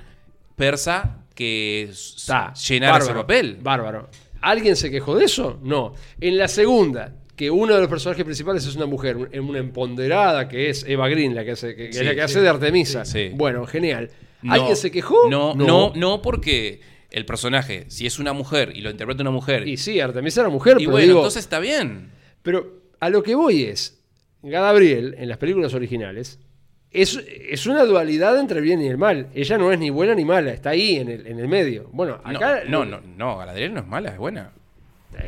[0.57, 3.59] persa que Está, llenara ese bárbaro, papel.
[3.61, 4.09] Bárbaro.
[4.41, 5.59] ¿Alguien se quejó de eso?
[5.63, 5.95] No.
[6.21, 10.49] En la segunda, que uno de los personajes principales es una mujer, un- una empoderada
[10.49, 12.21] que es Eva Green, la que hace, que, Sí, la que sí.
[12.23, 13.05] hace de Artemisa.
[13.05, 13.31] Sí.
[13.35, 14.11] Bueno, genial.
[14.43, 15.29] No, ¿Alguien se quejó?
[15.29, 19.67] No, no, no, porque el personaje, si es una mujer y lo interpreta una mujer,
[19.67, 22.11] Y y, sí, Artemisa era mujer, pero bueno, digo, entonces está bien.
[22.43, 24.01] Pero a lo que voy es,
[24.43, 26.39] Gabriel, en las películas originales,
[26.91, 27.17] es,
[27.51, 29.29] es una dualidad entre el bien y el mal.
[29.35, 31.89] Ella no es ni buena ni mala, está ahí en el, en el medio.
[31.93, 34.53] Bueno, No, acá no, no, no, Galadriel no es mala, es buena.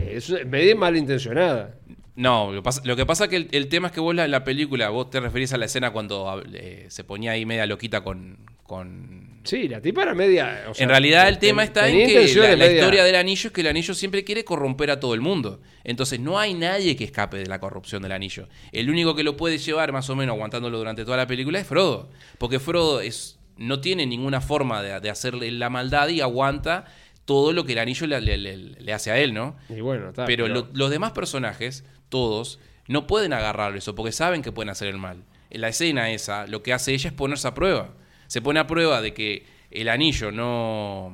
[0.09, 1.75] es medio malintencionada.
[2.17, 4.25] No, lo, que pasa- lo que pasa que el, el tema es que vos la,
[4.25, 7.67] en la película, vos te referís a la escena cuando eh, se ponía ahí media
[7.67, 8.39] loquita con...
[8.75, 9.41] con...
[9.43, 10.67] Sí, la tipa era media.
[10.69, 12.15] o sea, en realidad el tema está en que
[12.57, 15.61] la, historia del anillo es que el anillo siempre quiere corromper a todo el mundo.
[15.83, 18.49] Entonces no hay nadie que escape de la corrupción del anillo.
[18.71, 21.67] El único que lo puede llevar más o menos aguantándolo durante toda la película es
[21.67, 22.11] Frodo.
[22.39, 26.85] Porque Frodo es, no tiene ninguna forma de, de hacerle la maldad y aguanta
[27.25, 29.57] todo lo que el anillo le, le- le- le hace a él, ¿no?
[29.69, 34.53] Y bueno, pero lo- los demás personajes, todos, no pueden agarrar eso porque saben que
[34.53, 35.25] pueden hacer el mal.
[35.49, 37.95] En la escena esa, lo que hace ella es ponerse a prueba.
[38.31, 39.43] Se pone a prueba de que
[39.73, 41.13] el anillo no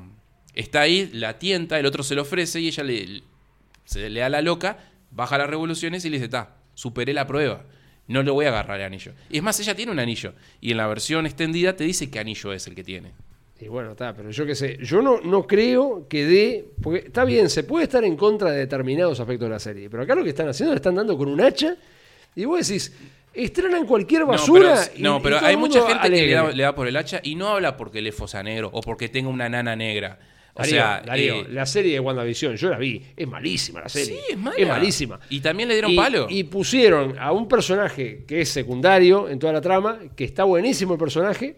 [0.53, 3.23] está ahí, la tienta, el otro se lo ofrece y ella le,
[3.87, 7.65] se le da la loca, baja las revoluciones y le dice, está, superé la prueba.
[8.07, 9.13] No le voy a agarrar el anillo.
[9.31, 10.35] Es más, ella tiene un anillo.
[10.61, 13.13] Y en la versión extendida te dice qué anillo es el que tiene.
[13.61, 17.25] Y bueno, está, pero yo qué sé, yo no, no creo que dé, porque está
[17.25, 20.23] bien, se puede estar en contra de determinados aspectos de la serie, pero acá lo
[20.23, 21.79] que están haciendo le están dando con un hacha
[22.35, 22.95] y vos decís,
[23.37, 24.75] estrenan cualquier basura.
[24.75, 26.89] No, pero, y- no, y pero todo hay mucha gente que le da, le por
[26.89, 29.77] el hacha y no habla porque el elfo sea negro o porque tenga una nana
[29.77, 30.19] negra.
[30.55, 33.91] O Darío, sea, Darío, eh, la serie de WandaVision, yo la vi, es malísima la
[33.91, 34.15] serie.
[34.15, 34.57] Sí, es mala.
[34.57, 35.21] Es malísima.
[35.29, 36.27] Y también le dieron y, palo.
[36.31, 40.95] Y pusieron a un personaje que es secundario en toda la trama, que está buenísimo
[40.95, 41.57] el personaje,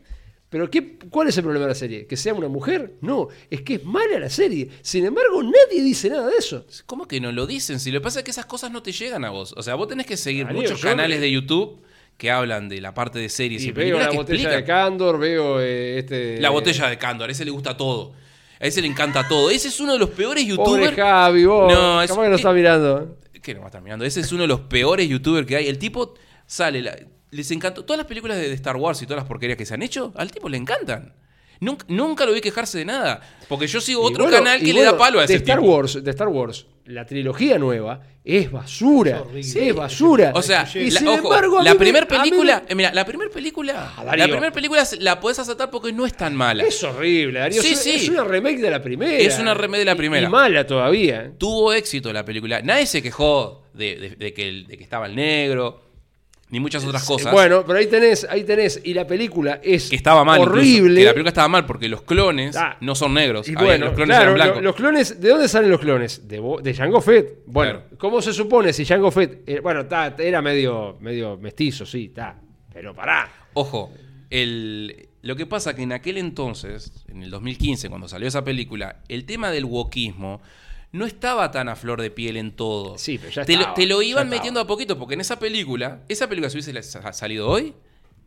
[0.50, 2.06] pero ¿qué, ¿cuál es el problema de la serie?
[2.06, 2.94] ¿Que sea una mujer?
[3.02, 4.68] No, es que es mala la serie.
[4.82, 6.64] Sin embargo, nadie dice nada de eso.
[6.86, 7.78] ¿Cómo que no lo dicen?
[7.80, 9.54] Si lo que pasa es que esas cosas no te llegan a vos.
[9.56, 11.80] O sea, vos tenés que seguir muchos canales de YouTube
[12.16, 14.64] que hablan de la parte de series y, Y veo la que botella de.
[14.64, 16.40] Candor, veo eh, este...
[16.40, 18.12] La botella de Candor, a ese le gusta todo.
[18.60, 19.50] A ese le encanta todo.
[19.50, 20.96] Ese es uno de los peores Pobre youtubers.
[20.96, 21.72] Javi, vos.
[21.72, 23.16] No, es- capaz que no está mirando.
[23.40, 24.04] que no va a estar mirando.
[24.04, 25.68] Ese es uno de los peores youtubers que hay.
[25.68, 26.14] El tipo
[26.46, 26.98] sale, la-
[27.30, 27.84] les encantó.
[27.84, 30.12] Todas las películas de, de Star Wars y todas las porquerías que se han hecho,
[30.16, 31.14] al tipo le encantan.
[31.60, 33.20] Nunca, nunca lo vi quejarse de nada.
[33.48, 35.72] Porque yo sigo otro bueno, canal que le da palo a ese de Star tipo.
[35.72, 39.24] Wars, de Star Wars, la trilogía nueva es basura.
[39.34, 40.30] Es basura.
[40.36, 43.28] O sea, Y la, sin ojo, embargo, la primera película, me- eh, mira, la primera
[43.28, 46.62] película, Ah, la primera película se- la puedes aceptar porque no es tan mala.
[46.62, 47.60] Es horrible, Darío.
[47.60, 47.90] Sí, es, sí.
[47.90, 49.18] es una remake de la primera.
[49.18, 50.28] Es una remake de la Y- primera.
[50.28, 51.32] Y, mala todavía.
[51.38, 52.62] Tuvo éxito la película.
[52.62, 55.87] Nadie se quejó de, de- de que, el- de que estaba el negro,
[56.50, 57.32] ni muchas otras cosas.
[57.32, 58.80] Bueno, pero ahí tenés, ahí tenés.
[58.84, 60.40] Y la película es que estaba mal.
[60.40, 61.00] incluso, horrible.
[61.00, 62.76] que la película estaba mal porque los clones Ah.
[62.80, 63.48] no son negros.
[63.48, 64.56] Y bueno, los clones claro, eran blancos.
[64.56, 66.26] lo- los clones, ¿de dónde salen los clones?
[66.26, 67.40] De, de Jango Fett.
[67.46, 67.96] Bueno, Claro.
[67.98, 72.40] ¿cómo se supone si Jango Fett, eh, bueno, ta, era medio, medio mestizo, sí, está,
[72.72, 73.30] pero pará.
[73.54, 73.92] Ojo,
[74.30, 79.02] el, lo que pasa que en aquel entonces, en el 2015, cuando salió esa película,
[79.08, 80.40] el tema del wokismo
[80.92, 82.96] no estaba tan a flor de piel en todo.
[82.98, 86.00] Sí, pero ya te, lo, te lo iban metiendo a poquito, porque en esa película,
[86.08, 87.74] esa película si hubiese sa- salido hoy,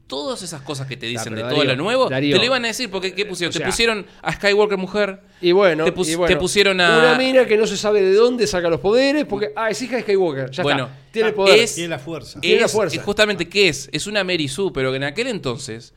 [0.08, 2.34] todas esas cosas que te dicen de todo lo nuevo, Darío.
[2.36, 3.56] te lo iban a decir porque ¿qué pusieron?
[3.56, 5.22] O te pusieron a Skywalker mujer.
[5.40, 8.02] Y bueno, Te pus- y bueno, te pusieron a- Una mina que no se sabe
[8.02, 9.54] de dónde saca los poderes, porque.
[9.56, 10.52] Ah, es hija de Skywalker.
[10.52, 10.98] Ya Bueno, está.
[11.12, 11.60] Tiene Ah, poder.
[11.60, 12.42] es- Tiene la fuerza.
[12.42, 12.96] Tiene la es, fuerza.
[12.98, 15.94] es justamente qué es, es una Mary Sue, pero que en aquel entonces,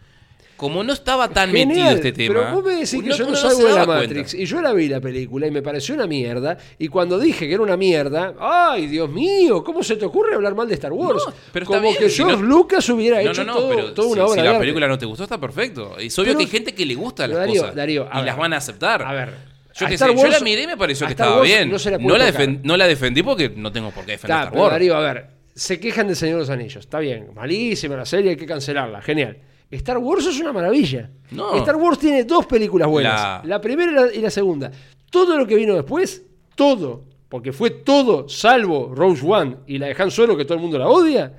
[0.64, 2.34] como no estaba tan Genial, metido este tema.
[2.40, 4.30] Pero vos me decís que yo no uno salgo de la Matrix.
[4.30, 4.36] cuenta.
[4.42, 6.56] Y yo la vi la película y me pareció una mierda.
[6.78, 9.62] Y cuando dije que era una mierda, ¡ay, Dios mío!
[9.62, 11.22] ¿Cómo se te ocurre hablar mal de Star Wars?
[11.26, 13.68] No, pero Como bien, que si George no- Lucas hubiera No, hecho no, no, todo-
[13.68, 15.98] pero toda si, una obra si la película no te gustó, está perfecto.
[15.98, 18.24] Es obvio Pero- que hay gente que le gustan las Darío, cosas Darío, y ver.
[18.24, 19.02] las van a aceptar.
[19.02, 19.28] A ver,
[19.76, 21.70] Yo, Star sé, yo la miré y me pareció que estaba Wars bien.
[21.70, 22.32] no se la No, la
[22.62, 24.72] no la defendí porque no tengo por qué defender Star Wars.
[24.72, 26.78] Darío, a ver, se quejan del Señor de los Anillos.
[26.84, 29.02] Está bien, malísima la serie, hay que cancelarla.
[29.02, 29.36] Genial.
[29.70, 31.10] Star Wars es una maravilla.
[31.30, 31.56] No.
[31.56, 33.20] Star Wars tiene dos películas buenas.
[33.20, 34.70] La, La- primera y la, y la segunda.
[35.10, 36.22] Todo lo que vino después,
[36.54, 40.60] todo, porque fue todo, salvo Rose One y la de Han Solo, que todo el
[40.60, 41.32] mundo la odia.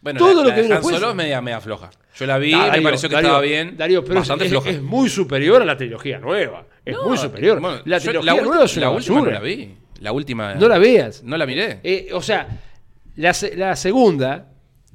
[0.00, 1.90] Bueno, todo la, lo que de vino Han después- Solo es media, media floja.
[2.16, 3.76] Yo la vi, Ah, me Darío, pareció que Darío, estaba bien.
[3.76, 4.70] Darío, pero es- bastante es, floja.
[4.70, 6.64] es muy superior a la trilogía nueva.
[6.84, 7.60] Es No, muy superior.
[7.60, 9.74] bueno, la yo trilogía nueva es una la última no la vi.
[10.00, 10.54] La última.
[10.54, 11.22] No la veas.
[11.24, 11.80] No la miré.
[11.82, 12.46] Eh, o sea,
[13.16, 14.48] la, se- la segunda.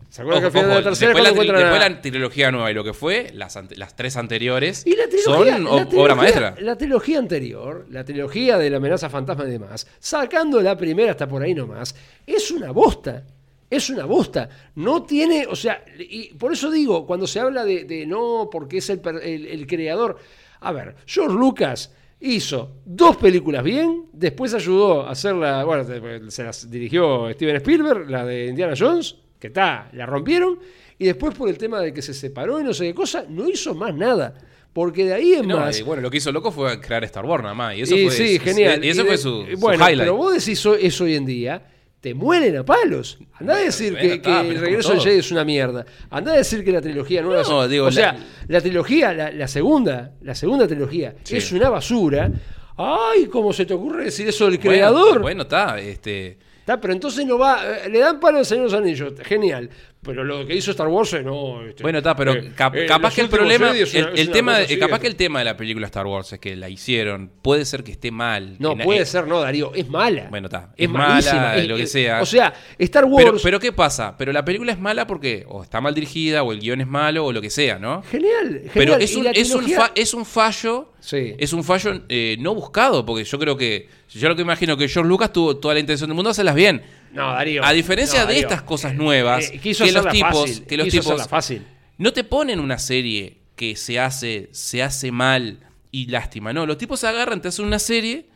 [0.10, 1.86] ¿Se acuerdan Ojo, que al final de la tercera después, la, cuando tri- encuentran después
[1.86, 5.08] a- la trilogía nueva y lo que fue, las, ante- las tres anteriores, Y la
[5.08, 5.56] trilogía, son la
[5.86, 6.56] trilogía- obra maestra.
[6.60, 11.28] La trilogía anterior, la trilogía de la amenaza fantasma y demás, sacando la primera hasta
[11.28, 11.96] por ahí nomás,
[12.26, 13.24] es una bosta.
[13.70, 14.50] Es una bosta.
[14.74, 18.80] No tiene, o sea, y por eso digo, cuando se habla de, de no, porque
[18.80, 20.18] es el, el- el creador.
[20.62, 25.86] A ver, George Lucas hizo dos películas bien, después ayudó a hacer la, bueno,
[26.32, 30.60] se las dirigió Steven Spielberg, la de Indiana Jones, que está, la rompieron,
[30.98, 33.48] y después por el tema de que se separó y no sé qué cosa, no
[33.50, 34.34] hizo más nada.
[34.74, 35.82] Porque de ahí en No, más.
[35.84, 37.76] bueno, lo que hizo loco fue crear Star Wars nada más.
[37.76, 38.86] Y eso Y fue, sí, su- genial.
[38.86, 40.00] Y eso Y fue de- su, su Bueno, highlight.
[40.00, 41.64] pero vos decís eso, hoy en día,
[42.00, 43.18] te mueren a palos.
[43.40, 45.02] Andá a decir bueno, que, está, que pero el regreso todo.
[45.02, 45.86] Jedi es una mierda.
[46.12, 47.70] Andá a decir que la trilogía nueva No, es.
[47.72, 48.18] digo, o la- sea,
[48.48, 51.38] la trilogía, la, la segunda, la segunda trilogía Sí.
[51.38, 52.32] es una basura.
[52.78, 55.22] Ay, ¿cómo se te ocurre decir eso del Bueno, creador?
[55.22, 55.80] Bueno, está.
[55.80, 56.38] Este,
[56.78, 57.60] Pero entonces no va.
[57.64, 59.14] eh, Le dan palo al Señor los Anillos.
[59.24, 59.70] Genial.
[60.02, 61.62] Pero lo que hizo Star Wars, eh, no.
[61.62, 63.78] este, Bueno, está, pero eh, cap- eh, capaz que el problema, una-
[64.16, 65.00] el, tema, así, capaz eh.
[65.02, 67.92] que el tema de la película Star Wars es que la hicieron, puede ser que
[67.92, 68.56] esté mal.
[68.60, 69.74] No, puede eh, ser, no, Darío.
[69.76, 70.28] Es mala.
[70.30, 70.72] Bueno, está.
[70.78, 72.22] Es, Es mala, es- lo que sea.
[72.22, 73.26] O sea, Star Wars.
[73.26, 74.16] Pero, pero ¿qué pasa?
[74.18, 77.26] Pero la película es mala porque o está mal dirigida, o el guion es malo,
[77.26, 78.02] o lo que sea, ¿no?
[78.04, 78.72] Genial, genial.
[78.74, 80.94] Pero es un, es un, fa- es un fallo.
[81.02, 81.34] Sí.
[81.38, 83.90] Es un fallo eh, no buscado, porque yo creo que.
[84.12, 86.82] Yo lo que imagino que George Lucas tuvo toda la intención del mundo hacerlas bien.
[87.14, 87.64] No, Darío.
[87.66, 90.86] A diferencia No, de estas cosas nuevas, Eh, quiso que los tipos, fácil, que los
[90.88, 91.66] quiso tipos fácil.
[91.98, 95.60] no te ponen una serie que se hace, se hace mal
[95.92, 96.54] y lástima.
[96.54, 98.28] No, los tipos se agarran, te hacen una serie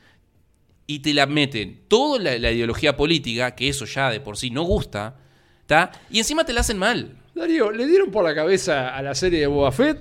[0.87, 4.49] y te la meten toda la, la ideología política, que eso ya de por sí
[4.49, 5.15] no gusta,
[5.61, 5.91] ¿está?
[6.09, 7.15] Y encima te la hacen mal.
[7.35, 9.97] Darío, le dieron por la cabeza a la serie de Boba Fett,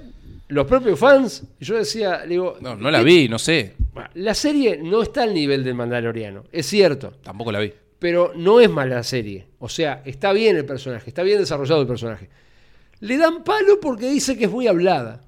[0.49, 3.75] los propios fans, y yo decía, le digo, No, no la ¿qué- vi, no sé.
[4.15, 7.73] La serie no está al nivel del Mandaloriano, es cierto, Tampoco la vi.
[8.03, 9.47] Pero no es mala la serie.
[9.61, 12.29] O sea, está bien el personaje, está bien desarrollado el personaje.
[12.99, 15.21] Le dan palo porque dice que es muy hablada.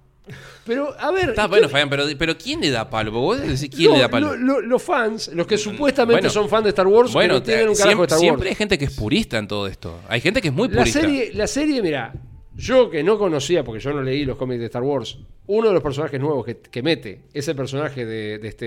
[0.66, 1.28] Pero, a ver.
[1.30, 3.12] Está ¿qué- bueno, Fabián, pero, pero ¿quién le da palo?
[3.12, 4.34] Vos decís, ¿quién no, le da palo?
[4.34, 7.38] lo- lo- los fans, los que supuestamente Bueno, son fans de Star Wars, Bueno, que
[7.40, 8.20] no tienen un carajo de Star Wars.
[8.20, 10.00] siempre hay gente que es purista en todo esto.
[10.08, 11.00] Hay gente que es muy La purista.
[11.00, 12.12] serie, la serie, mira,
[12.56, 15.74] yo que no conocía, porque yo no leí los cómics de Star Wars, uno de
[15.74, 18.64] los personajes nuevos que, que mete es el personaje de, de este,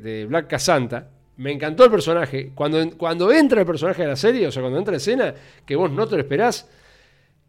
[0.00, 1.10] de Black Casanta.
[1.40, 2.50] Me encantó el personaje.
[2.54, 5.34] Cuando, cuando entra el personaje de la serie, o sea, cuando entra en escena,
[5.64, 6.68] que vos no te lo esperás,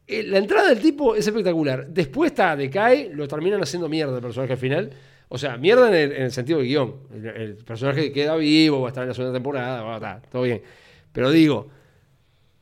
[0.07, 1.87] eh, la entrada del tipo es espectacular.
[1.89, 4.93] Después está, decae, lo terminan haciendo mierda el personaje al final.
[5.27, 6.95] O sea, mierda en el, en el sentido de guion.
[7.11, 10.43] El, personaje queda vivo, va a estar en la segunda temporada, va a estar, todo
[10.43, 10.61] bien.
[11.11, 11.67] Pero digo,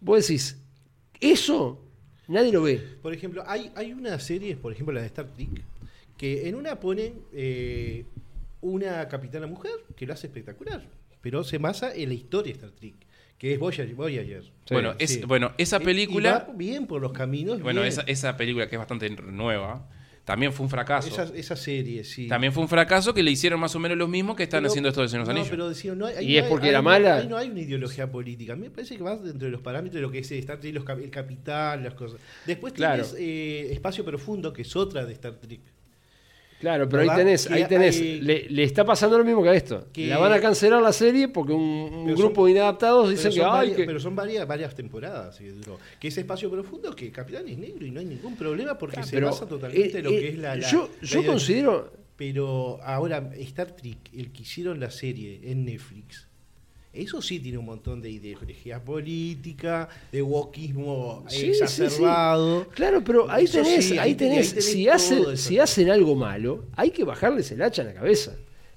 [0.01, 0.59] vos decís,
[1.19, 1.79] eso
[2.27, 2.81] nadie lo ve.
[3.03, 5.61] Por ejemplo, hay, hay unas series, por ejemplo la de Star Trek,
[6.17, 8.03] que en una ponen eh,
[8.61, 10.81] una capitana mujer que lo hace espectacular,
[11.21, 12.95] pero se basa en la historia de Star Trek,
[13.37, 13.95] que es Voyager.
[13.95, 14.43] Voyager.
[14.69, 15.21] Bueno, es- Sí.
[15.25, 17.61] bueno, esa Y- y película- va bien por los caminos.
[17.61, 19.87] Bueno, esa, esa película que es bastante nueva,
[20.25, 21.07] también fue un fracaso.
[21.07, 22.27] Esa, esa serie, sí.
[22.27, 24.69] También fue un fracaso que le hicieron más o menos lo mismo que están Pero-
[24.69, 25.49] haciendo esto de Señor los no, Anillos.
[25.49, 27.15] pero decía, no hay- ¿Y no es porque era mala?
[27.17, 28.53] ahí no hay una ideología política.
[28.53, 30.59] A mí me parece que va dentro de los parámetros de lo que es Star
[30.59, 32.19] Trek, los cap- el capital, las cosas.
[32.45, 33.03] Después Claro.
[33.03, 35.61] tienes eh, Espacio Profundo, que es otra de Star Trek.
[36.59, 37.99] Claro, pero ahí tenés, ahí tenés.
[37.99, 39.87] hay- Le, le está pasando lo mismo que a esto.
[39.93, 43.39] Que- La van a cancelar la serie porque un, grupo son- de inadaptados dicen que,
[43.41, 45.79] ay, varias, que- pero son varias, varias temporadas que duró.
[45.99, 49.19] Que ese espacio profundo, que Capitán es negro y no hay ningún problema porque se
[49.21, 50.55] basa totalmente eh, en lo que eh, es la.
[50.55, 51.93] la- yo yo considero.
[52.17, 56.27] Pero ahora, Star Trek, el que hicieron la serie en Netflix,
[56.91, 62.67] Eso sí tiene un montón de ideología política, de wokismo Sí, sí, exacerbado.
[62.73, 66.65] Claro, pero ahí tenés, sí, ahí ahí tenés, tenés si, hacen, si hacen algo malo,
[66.75, 68.35] hay que bajarles el hacha en la cabeza.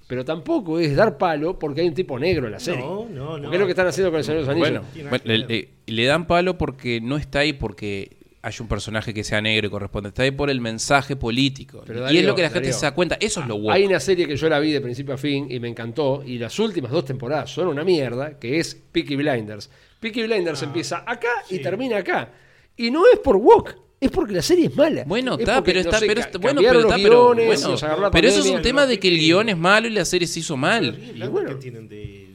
[0.09, 2.81] Pero tampoco es dar palo porque hay un tipo negro en la serie.
[2.81, 3.45] No, no, no.
[3.45, 4.85] Porque es lo que están haciendo con el Señor de los Anillos.
[4.93, 9.23] Bueno, bueno, le- le dan palo porque no está ahí porque hay un personaje que
[9.23, 10.09] sea negro y corresponde.
[10.09, 11.83] Está ahí por el mensaje político.
[11.87, 13.17] Pero y Darío, es lo que la gente Darío, se da cuenta.
[13.21, 13.73] Eso es lo woke.
[13.73, 16.23] Hay una serie que yo la vi de principio a fin y me encantó.
[16.27, 19.71] Y las últimas dos temporadas son una mierda, que es Peaky Blinders.
[20.01, 22.33] Peaky Blinders Ah, empieza acá y termina acá.
[22.77, 25.05] Y no es por Walk, es porque la serie es mala.
[25.07, 28.11] Bueno, Es está, porque, pero no está, sé, pero está- bueno, pero está, pero bueno,
[28.11, 30.41] pero eso es un tema de que el guion es malo y la serie se
[30.41, 30.99] hizo mal.
[31.15, 31.55] Y bueno.
[31.57, 32.32] tienen de,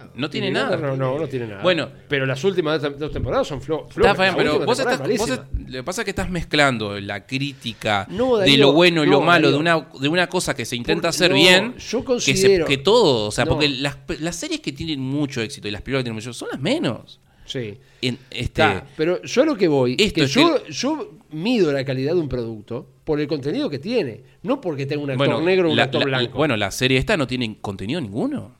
[0.00, 0.10] nada.
[0.14, 0.76] No tiene nada.
[0.76, 1.62] No, no, no tiene nada.
[1.62, 1.88] Bueno.
[2.08, 4.18] pero las últimas dos temporadas son flo Está flojas.
[4.18, 7.26] bien, La pero vos temporada estás, vos lo que pasa es que estás mezclando la
[7.26, 10.76] crítica No, de lo bueno y lo malo de una, de una cosa que se
[10.76, 13.52] intenta hacer no, bien yo que, se- considero- que todo, o sea, No.
[13.52, 16.48] porque las, las series que tienen mucho éxito y las películas que tienen mucho son
[16.50, 17.20] las menos.
[17.46, 17.78] Sí.
[18.00, 21.72] En, este, Está, pero yo a lo que voy es Esto que yo, yo mido
[21.72, 25.26] la calidad de un producto por el contenido que tiene, no porque tenga un actor
[25.26, 26.38] bueno, negro o un la- actor la- blanco.
[26.38, 28.54] bueno, la serie esta no tiene contenido ninguno.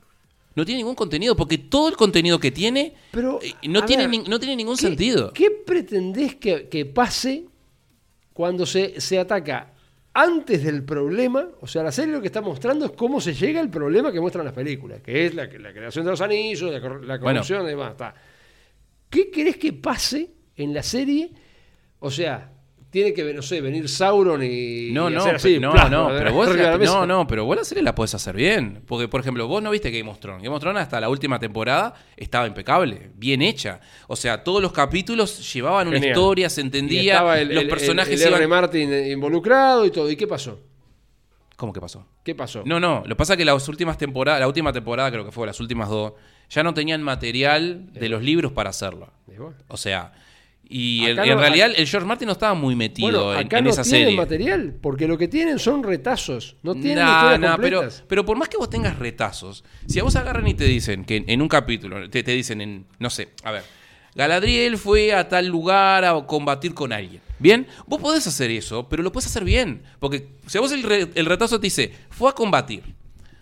[0.55, 4.09] No tiene ningún contenido porque todo el contenido que tiene pero eh, no, tiene, ver,
[4.19, 5.31] ni- no tiene ningún ¿qué- sentido.
[5.33, 7.45] ¿Qué pretendés que, que pase
[8.33, 9.73] cuando se, se ataca
[10.13, 11.47] antes del problema?
[11.61, 14.19] O sea, la serie lo que está mostrando es cómo se llega al problema que
[14.19, 17.39] muestran las películas, que es la, la creación de los anillos, la, cor- la Bueno.
[17.39, 17.91] corrupción y demás.
[17.91, 18.13] está.
[19.09, 21.31] ¿Qué querés que pase en la serie?
[21.99, 22.51] O sea,
[22.91, 25.89] tiene que, no sé, venir Sauron y, No, y no, hacer así, no, ¡plá!
[25.89, 28.83] no, pero vos la, no, no, pero vos la serie la podés hacer bien.
[28.85, 30.43] Porque, por ejemplo, vos no viste Game of Thrones.
[30.43, 33.79] Game of Thrones hasta la última temporada estaba impecable, bien hecha.
[34.07, 36.11] O sea, todos los capítulos llevaban una Genial.
[36.17, 38.49] historia, se entendía, estaba el, los el- personajes el, el iban...
[38.49, 40.11] Martin involucrado y todo.
[40.11, 40.59] ¿Y qué pasó?
[41.55, 42.05] ¿Cómo que pasó?
[42.23, 42.63] ¿Qué pasó?
[42.65, 45.31] No, no, lo que pasa es que las últimas temporadas, la última temporada creo que
[45.31, 46.13] fue, las últimas dos,
[46.49, 49.11] ya no tenían material de los libros para hacerlo.
[49.67, 50.11] O sea,
[50.71, 53.45] y en, Acá en no- realidad el George Martin no estaba muy metido Bueno, en,
[53.45, 54.17] acá en no esa tienen serie.
[54.17, 58.47] material, porque lo que tienen son retazos, no tienen Nah, nah, pero, pero por más
[58.49, 61.47] que vos tengas retazos, si a vos agarran y te dicen que en, en un
[61.49, 63.63] capítulo, te, te dicen en, no sé, a ver,
[64.15, 67.21] Galadriel fue a tal lugar a combatir con alguien.
[67.39, 69.83] Bien, vos podés hacer eso, pero lo podés hacer bien.
[69.99, 72.83] Porque si a vos el, re- el retazo te dice, fue a combatir.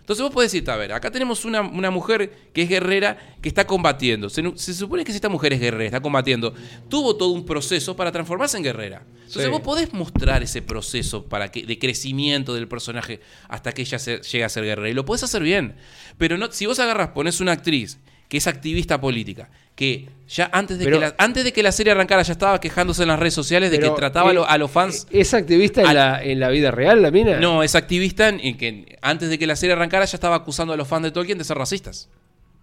[0.10, 3.48] Entonces vos podés decirte, a ver, acá tenemos una, una mujer que es guerrera que
[3.48, 4.27] está combatiendo.
[4.27, 6.52] Se, se supone que si esta mujer es guerrera, está combatiendo,
[6.90, 9.03] tuvo todo un proceso para transformarse en guerrera.
[9.18, 9.49] Entonces Sí.
[9.52, 13.19] vos podés mostrar ese proceso para que, de crecimiento del personaje
[13.49, 14.90] hasta que ella se- llegue a ser guerrera.
[14.90, 15.76] Y lo podés hacer bien.
[16.18, 17.99] Pero no, si vos agarras, pones una actriz
[18.30, 21.72] que es activista política, que ya antes de, Pero- que, la, antes de que la
[21.73, 24.57] serie arrancara ya estaba quejándose en las redes sociales de que trataba a, eh, a
[24.57, 25.07] los fans...
[25.10, 27.38] ¿Es activista en, la, en la vida real, la mina?
[27.39, 30.73] No, es activista en, en que antes de que la serie arrancara ya estaba acusando
[30.73, 32.07] a los fans de Tolkien de ser racistas.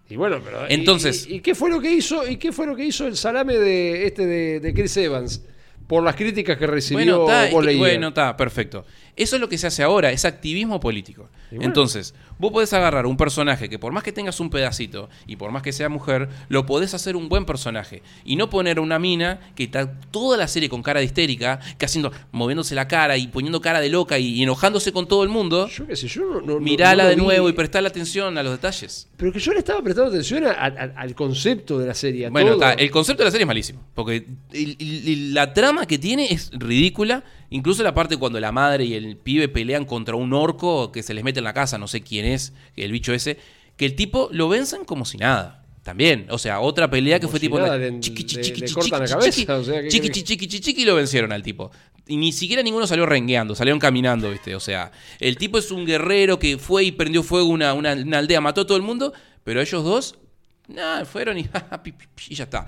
[0.09, 0.63] Y bueno, pero.
[0.71, 2.27] y- Entonces- ¿Y, y qué fue lo que hizo?
[2.29, 5.43] ¿Y qué fue lo que hizo el salame de este de, de Chris Evans?
[5.87, 7.77] Por las críticas que recibió Bueno, Lightyear.
[7.79, 8.85] bueno, está, perfecto.
[9.15, 11.31] Eso es lo que se hace ahora, es activismo político.
[11.51, 11.65] Bueno.
[11.65, 15.51] Entonces, vos podés agarrar un personaje que por más que tengas un pedacito y por
[15.53, 18.03] más que sea mujer, lo podés hacer un buen personaje.
[18.27, 21.87] Y no poner una mina que está toda la serie con cara de histérica, que
[21.87, 25.67] haciendo, moviéndose la cara y poniendo cara de loca y, enojándose con todo el mundo.
[25.69, 26.41] Yo qué sé, yo no.
[26.43, 29.09] no- Mirala no de nuevo y prestarle atención a los detalles.
[29.17, 30.67] Pero que yo le estaba prestando atención a- a-
[31.01, 32.27] al concepto de la serie.
[32.27, 32.69] a Bueno, todo.
[32.69, 33.81] está, el concepto de la serie es malísimo.
[33.95, 37.25] Porque el- el- el- la trama que tiene es ridícula.
[37.51, 41.13] Incluso la parte cuando la madre y el pibe pelean contra un orco que se
[41.13, 43.39] les mete en la casa, no sé quién es, el bicho ese,
[43.77, 45.63] que el tipo lo vencen como si nada.
[45.83, 48.73] También, o sea, otra pelea que Como fue si tipo le- chiqui, chiqui, le chiqui,
[48.73, 51.71] cortan la cabeza, chiqui, o sea, ¿qué chiqui, chiqui, chiqui, lo vencieron al tipo.
[52.09, 54.57] Y ni siquiera ninguno salió rengueando, salieron caminando, ¿viste?
[54.57, 54.91] O sea,
[55.21, 58.63] el tipo es un guerrero que fue y prendió fuego una, una, una aldea, mató
[58.63, 59.13] a todo el mundo,
[59.45, 60.19] pero ellos dos,
[60.67, 61.43] nada, fueron y,
[62.31, 62.67] y ya está.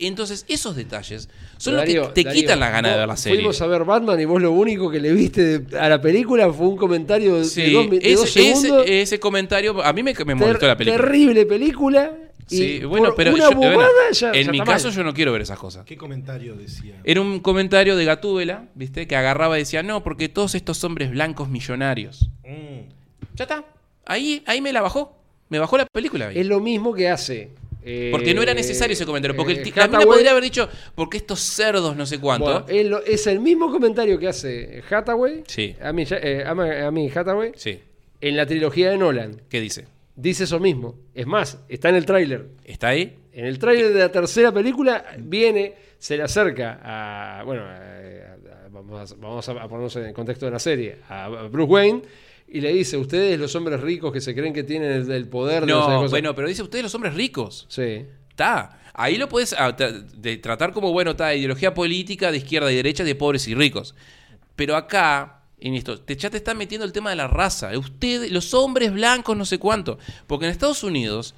[0.00, 3.16] Entonces, esos detalles son los Darío, que te Darío, quitan la gana de ver la
[3.16, 3.38] serie.
[3.38, 6.52] Fuimos a ver Batman y vos lo único que le viste de- a la película
[6.52, 8.82] fue un comentario de, Sí, dos, de dos ese, segundos.
[8.84, 11.02] ese- ese comentario a mí me, me molestó la película.
[11.04, 12.12] Terrible película.
[12.50, 14.96] Y Sí, bueno, pero una yo- bueno, bobada ya, en ya mi caso mal.
[14.96, 15.84] yo no quiero ver esas cosas.
[15.84, 16.94] ¿Qué comentario decía?
[17.04, 19.06] Era un comentario de Gatúbela, ¿viste?
[19.06, 22.30] Que agarraba y decía, no, porque todos estos hombres blancos millonarios.
[22.44, 22.88] Mm.
[23.34, 23.64] Ya está.
[24.06, 25.14] Ahí, ahí me la bajó.
[25.50, 26.28] Me bajó la película.
[26.28, 26.38] ahí.
[26.38, 27.50] Es lo mismo que hace.
[27.90, 29.34] Eh, Porque no era necesario ese comentario.
[29.36, 32.44] Porque el eh, la mina podría haber dicho, porque estos cerdos no sé cuánto.
[32.62, 35.42] Bueno, es, lo- es el mismo comentario que hace Hathaway.
[35.46, 35.74] Sí.
[35.80, 37.52] A mí, eh, a mí- a mí Hathaway.
[37.56, 37.80] Sí.
[38.20, 39.40] En la trilogía de Nolan.
[39.48, 39.86] ¿Qué dice?
[40.16, 40.96] Dice eso mismo.
[41.14, 42.46] Es más, está en el tráiler.
[42.64, 43.16] ¿Está ahí?
[43.32, 47.42] En el tráiler de la tercera película viene, se le acerca a.
[47.44, 50.96] Bueno, a- a- vamos, a, vamos a ponernos en el contexto de la serie.
[51.08, 52.02] A Bruce Wayne
[52.50, 55.66] y le dice, ustedes los hombres ricos que se creen que tienen el, el poder
[55.66, 56.10] de No, cosas".
[56.10, 57.66] bueno, pero dice ustedes los hombres ricos.
[57.68, 58.04] Sí.
[58.30, 58.80] Está.
[58.94, 62.76] Ahí lo puedes ah, tra- de tratar como, bueno, está ideología política de izquierda y
[62.76, 63.94] derecha, de pobres y ricos.
[64.56, 67.76] Pero acá, en esto, te, ya te están metiendo el tema de la raza.
[67.78, 69.98] Ustedes, los hombres blancos, no sé cuánto.
[70.26, 71.34] Porque en Estados Unidos,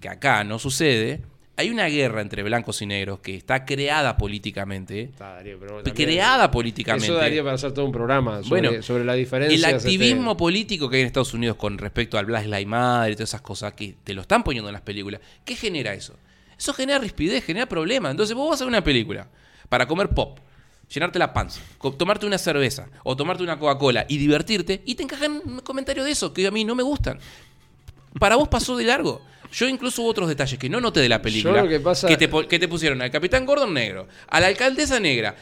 [0.00, 1.20] que acá no sucede,
[1.56, 5.02] hay una guerra entre blancos y negros que está creada políticamente.
[5.02, 7.06] Está, Darío, pero Creada políticamente.
[7.06, 9.56] Eso daría para hacer todo un programa sobre, Bueno, sobre la diferencia.
[9.56, 13.14] El activismo político que hay en Estados Unidos con respecto al Black Lives Matter y
[13.14, 16.16] todas esas cosas que te lo están poniendo en las películas, ¿qué genera eso?
[16.58, 18.10] Eso genera rispidez, genera problemas.
[18.10, 19.28] Entonces vos vas a ver una película
[19.68, 20.38] para comer pop,
[20.92, 21.60] llenarte la panza,
[21.96, 26.10] tomarte una cerveza o tomarte una Coca-Cola y divertirte y te encajan un comentario de
[26.10, 27.18] eso que a mí no me gustan.
[28.18, 29.22] Para vos pasó de largo.
[29.54, 31.62] Yo incluso hubo otros detalles que no noté de la película.
[31.62, 34.98] lo que pasa- te, po- que te pusieron al Capitán Gordon negro, a la alcaldesa
[34.98, 35.34] negra,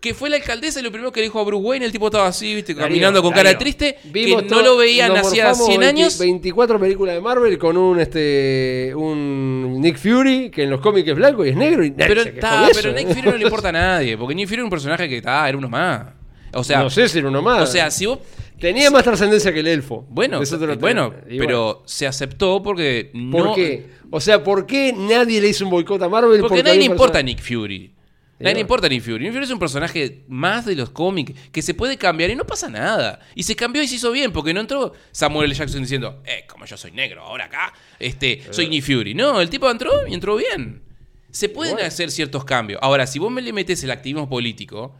[0.00, 2.06] que fue la alcaldesa y lo primero que le dijo a Bruce Wayne, el tipo
[2.06, 5.66] estaba así, viste, Darío, caminando con cara triste, vimos que no lo veían hacía morfamos
[5.68, 6.18] 100 20 años.
[6.18, 11.14] 24 películas de Marvel con un este un Nick Fury que en los cómics es
[11.16, 12.80] blanco y es negro y Pero, ta, eso.
[12.82, 15.20] pero Nick Fury no le importa a nadie, porque Nick Fury era un personaje que
[15.20, 16.06] ta, era uno más.
[16.52, 17.68] O sea, no sé si era uno más.
[17.68, 18.18] o sea, si vos
[18.58, 20.06] tenía más trascendencia que el elfo.
[20.10, 23.88] bueno, lo bueno, pero se aceptó porque ¿Por no qué?
[24.10, 26.40] O sea, ¿por qué nadie le hizo un boicot a Marvel?
[26.40, 27.94] Porque a nadie le importa a Nick Fury.
[28.40, 29.18] Nadie le importa a Nick Fury.
[29.24, 32.46] Nick Fury es un personaje más de los cómics que se puede cambiar y no
[32.46, 33.20] pasa nada.
[33.34, 35.54] Y se cambió y se hizo bien porque no entró Samuel L.
[35.54, 39.12] Jackson diciendo, eh, como yo soy negro, ahora acá, este, soy Nick Fury.
[39.14, 40.82] No, el tipo entró y entró bien.
[41.30, 41.86] Se pueden Bueno.
[41.86, 42.80] hacer ciertos cambios.
[42.82, 44.96] Ahora, si vos me le metes el activismo político,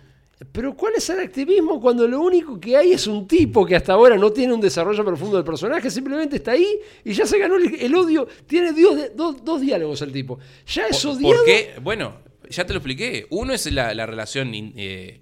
[0.52, 3.92] Pero ¿cuál es el activismo cuando lo único que hay es un tipo que hasta
[3.92, 6.66] ahora no tiene un desarrollo profundo del personaje, simplemente está ahí
[7.04, 8.26] y ya se ganó el, el odio?
[8.46, 10.38] Tiene dios de- dos, dos diálogos el tipo.
[10.66, 11.36] Ya es ¿Por- odiado.
[11.36, 11.74] ¿Por qué?
[11.82, 12.16] Bueno,
[12.48, 13.26] ya te lo expliqué.
[13.30, 15.20] Uno es la, la relación eh,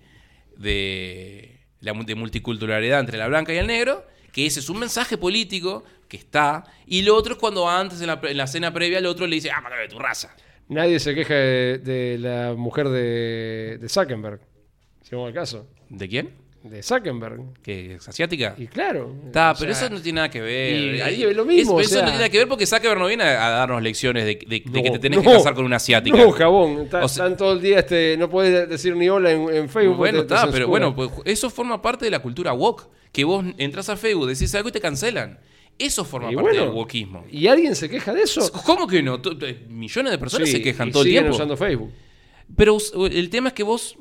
[0.57, 5.19] de, la, de multiculturalidad entre la blanca y el negro, que ese es un mensaje
[5.19, 6.65] político que está.
[6.87, 9.37] Y lo otro es cuando antes, en la, en la cena previa, el otro le
[9.37, 10.35] dice, ah, de tu raza.
[10.69, 14.41] Nadie se queja de, de la mujer de, de Zuckerberg,
[15.09, 15.67] si vamos al caso.
[15.89, 16.31] ¿De quién?
[16.63, 17.41] De Zuckerberg.
[17.63, 18.55] ¿Que es asiática?
[18.59, 19.15] Y claro.
[19.27, 20.97] Está, pero sea, eso no tiene nada que ver.
[20.97, 22.99] y- Ahí- es lo mismo, es- o eso no tiene nada que ver porque Zuckerberg
[22.99, 25.65] no viene a, a darnos lecciones de, de- de que te tenés que casar con
[25.65, 26.17] una asiática.
[26.17, 26.81] No, jabón.
[26.83, 29.69] Está- O sea- están todo el día, este, no puedes decir ni hola en, en
[29.69, 29.97] Facebook.
[29.99, 32.89] Bueno, está, pero bueno, pues eso forma parte de la cultura woke.
[33.13, 35.39] Que vos entras a Facebook, decís algo y te cancelan.
[35.79, 37.25] Eso forma Y parte bueno, del wokismo.
[37.31, 38.51] ¿Y alguien se queja de eso?
[38.67, 39.23] ¿Cómo que no?
[39.43, 41.37] Eh, Millones de personas Sí, se quejan y todo el siguen tiempo.
[41.37, 41.93] usando Facebook.
[42.57, 42.77] Pero
[43.11, 43.97] el tema es que vos.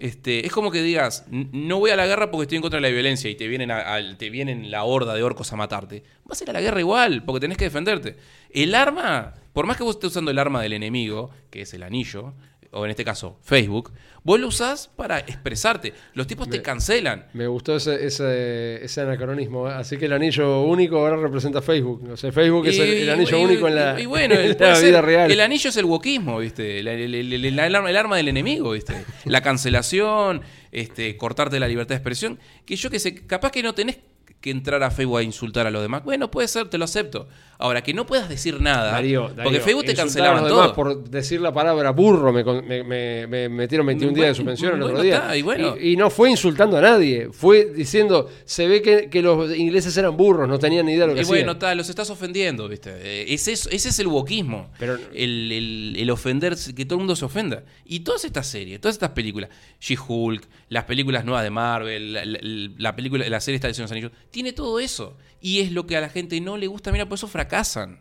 [0.00, 2.78] Este, es como que digas, "N- no voy a la guerra porque estoy en contra
[2.78, 5.56] de la violencia y te vienen, a- al- te vienen la horda de orcos a
[5.56, 6.02] matarte.
[6.24, 8.16] Vas a ir a la guerra igual, porque tenés que defenderte.
[8.50, 11.82] El arma, por más que vos estés usando el arma del enemigo, que es el
[11.82, 12.32] anillo,
[12.72, 13.92] o en este caso Facebook,
[14.22, 15.92] vos lo usás para expresarte.
[16.14, 17.26] Los tipos te cancelan.
[17.32, 19.66] Me gustó ese, ese, ese anacronismo.
[19.66, 22.08] Así que el anillo único ahora representa Facebook.
[22.12, 24.86] O sea, Facebook es el, anillo y- único en la, y bueno, en la ser-
[24.90, 25.30] vida real.
[25.30, 26.78] El anillo es el wokismo, ¿viste?
[26.80, 28.94] El, el- el arma del enemigo, ¿viste?
[29.24, 32.38] La cancelación, este, cortarte la libertad de expresión.
[32.64, 33.98] Que yo que sé, capaz que no tenés
[34.40, 36.02] que entrar a Facebook a insultar a los demás.
[36.04, 37.28] Bueno, puede ser, te lo acepto.
[37.58, 38.92] Ahora, que no puedas decir nada.
[38.92, 40.72] Darío, porque Darío, Facebook te cancelaban todo.
[40.72, 44.74] Por decir la palabra burro me, me- me- me metieron 21 días de Bueno, suspensión
[44.76, 45.16] el otro bueno, día.
[45.16, 45.76] está, y bueno.
[45.78, 47.28] y, y no fue insultando a nadie.
[47.32, 51.08] Fue diciendo, se ve que, que los ingleses eran burros, no tenían ni idea de
[51.08, 51.58] lo que Y bueno, hacían.
[51.58, 52.90] ta, los estás ofendiendo, ¿viste?
[52.94, 54.70] Eh, Ese es, ese es el wokismo.
[54.78, 57.62] Pero- el, el- el ofender, que todo el mundo se ofenda.
[57.84, 59.50] Y todas estas series, todas estas películas,
[59.80, 62.38] She-Hulk, las películas nuevas de Marvel, la, la-
[62.78, 65.16] la película, la serie esta de Anillos, tiene todo eso.
[65.40, 68.00] Y es lo que a la gente no le gusta, mira, por eso fracasan.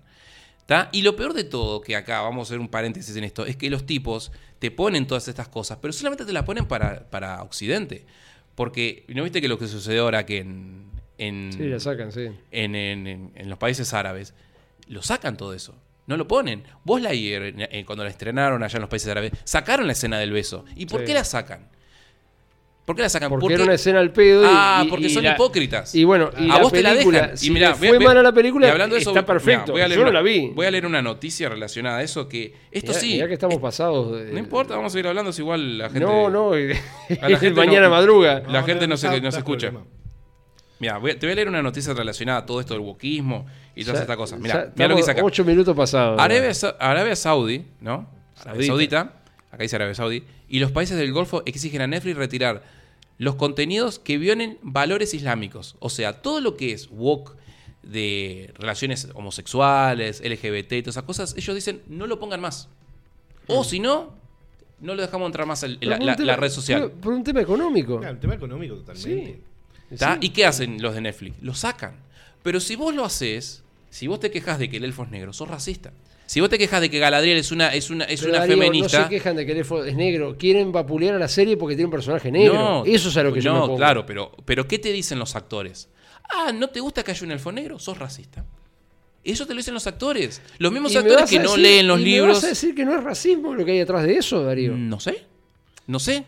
[0.66, 0.90] ¿tá?
[0.92, 3.56] Y lo peor de todo, que acá vamos a hacer un paréntesis en esto, es
[3.56, 7.42] que los tipos te ponen todas estas cosas, pero solamente te las ponen para, para
[7.42, 8.06] Occidente.
[8.56, 12.28] Porque, ¿no viste que lo que sucedió ahora que en, en, Sí, la sacan, sí.
[12.52, 14.34] en, en- los países árabes,
[14.88, 15.76] lo sacan todo eso.
[16.08, 16.64] No lo ponen.
[16.84, 20.32] Vos la eh, cuando la estrenaron allá en los países árabes, sacaron la escena del
[20.32, 20.66] beso.
[20.76, 21.06] ¿Y por Sí.
[21.08, 21.70] qué la sacan?
[22.90, 23.30] ¿Por qué la sacan?
[23.30, 24.42] Porque era una escena al pedo.
[24.44, 25.94] y- Ah, y- porque y son la- hipócritas.
[25.94, 27.38] Y bueno, y a la vos te la película, dejan.
[27.38, 29.24] si y mirá, fue voy a- mal a la película, y hablando de eso, está
[29.24, 29.78] perfecto.
[29.78, 30.48] Yo no la vi.
[30.56, 33.14] Voy a leer una noticia relacionada a eso que esto Mirá- sí.
[33.14, 34.12] mirá que estamos pasados.
[34.20, 36.00] de- No importa, vamos a seguir hablando, es igual la gente.
[36.00, 36.54] No, no.
[36.54, 38.42] A la gente mañana no- madruga.
[38.50, 39.08] La gente no se-
[39.38, 39.72] escucha.
[40.80, 43.46] Mira, te voy a leer una noticia relacionada a todo esto del wokismo
[43.76, 44.40] y todas estas cosas.
[44.40, 45.22] Mira, mira lo que dice acá.
[45.24, 46.20] Ocho minutos pasados.
[46.20, 48.10] Arabia, Arabia Saudí, ¿no?
[48.42, 48.98] Arabia Saudita.
[48.98, 49.22] Saudita,
[49.52, 52.64] acá dice Arabia Saudí, y los países del Golfo exigen a Netflix retirar
[53.20, 55.76] los contenidos que violen valores islámicos.
[55.80, 57.36] O sea, todo lo que es woke
[57.84, 62.70] de relaciones homosexuales, LGBT y todas esas cosas, ellos dicen no lo pongan más.
[63.48, 64.14] O si no,
[64.80, 66.82] no lo dejamos entrar más en la, por un la- tema- la red social.
[66.84, 67.98] Por, por un tema económico.
[68.00, 69.40] Claro, el tema económico totalmente.
[69.92, 70.06] Sí.
[70.22, 71.36] ¿Y qué hacen los de Netflix?
[71.42, 71.96] Lo sacan.
[72.44, 75.34] Pero si vos lo haces, si vos te quejas de que el elfo es negro,
[75.34, 75.92] sos racista.
[76.30, 78.56] Si vos te quejas de que Galadriel es una, es una, es Pero, una Darío,
[78.56, 79.00] feminista.
[79.00, 80.38] No se quejan de que es negro.
[80.38, 82.84] Quieren vapulear a la serie porque tiene un personaje negro.
[82.86, 83.78] Eso es a lo que yo no, me pongo.
[83.78, 85.90] claro, pero, pero ¿qué te dicen los actores?
[86.30, 87.80] Ah, ¿no te gusta que haya un elfo negro?
[87.80, 88.46] Sos racista.
[89.24, 90.40] Eso te lo dicen los actores.
[90.60, 92.36] Los mismos me actores que no leen los y me libros.
[92.36, 94.78] vas a decir que no es racismo lo que hay detrás de eso, Darío?
[94.78, 95.26] No sé.
[95.88, 96.26] No sé.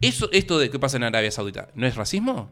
[0.00, 2.48] Eso, esto de qué pasa en Arabia Saudita, ¿no es racismo?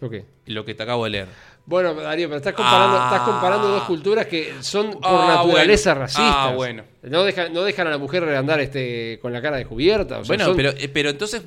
[0.00, 0.24] ¿Por qué?
[0.46, 1.28] Lo que te acabo de leer.
[1.68, 3.10] Bueno, Darío, pero estás comparando, Ah.
[3.12, 6.00] estás comparando dos culturas que son por Ah, naturaleza bueno.
[6.00, 6.34] racistas.
[6.34, 6.82] Ah, bueno.
[7.02, 10.18] No, dejan, no dejan a la mujer andar este, con la cara descubierta.
[10.20, 11.42] o sea, bueno, son- pero, eh, pero entonces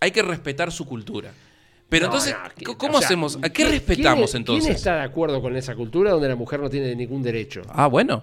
[0.00, 1.30] hay que respetar su cultura.
[1.88, 2.34] Pero No, entonces,
[2.66, 3.36] no, ¿cómo o sea, hacemos?
[3.38, 4.64] ¿A qué ¿quién- respetamos quién- entonces?
[4.64, 7.62] ¿Quién está de acuerdo con esa cultura donde la mujer no tiene ningún derecho?
[7.70, 8.22] Ah, bueno.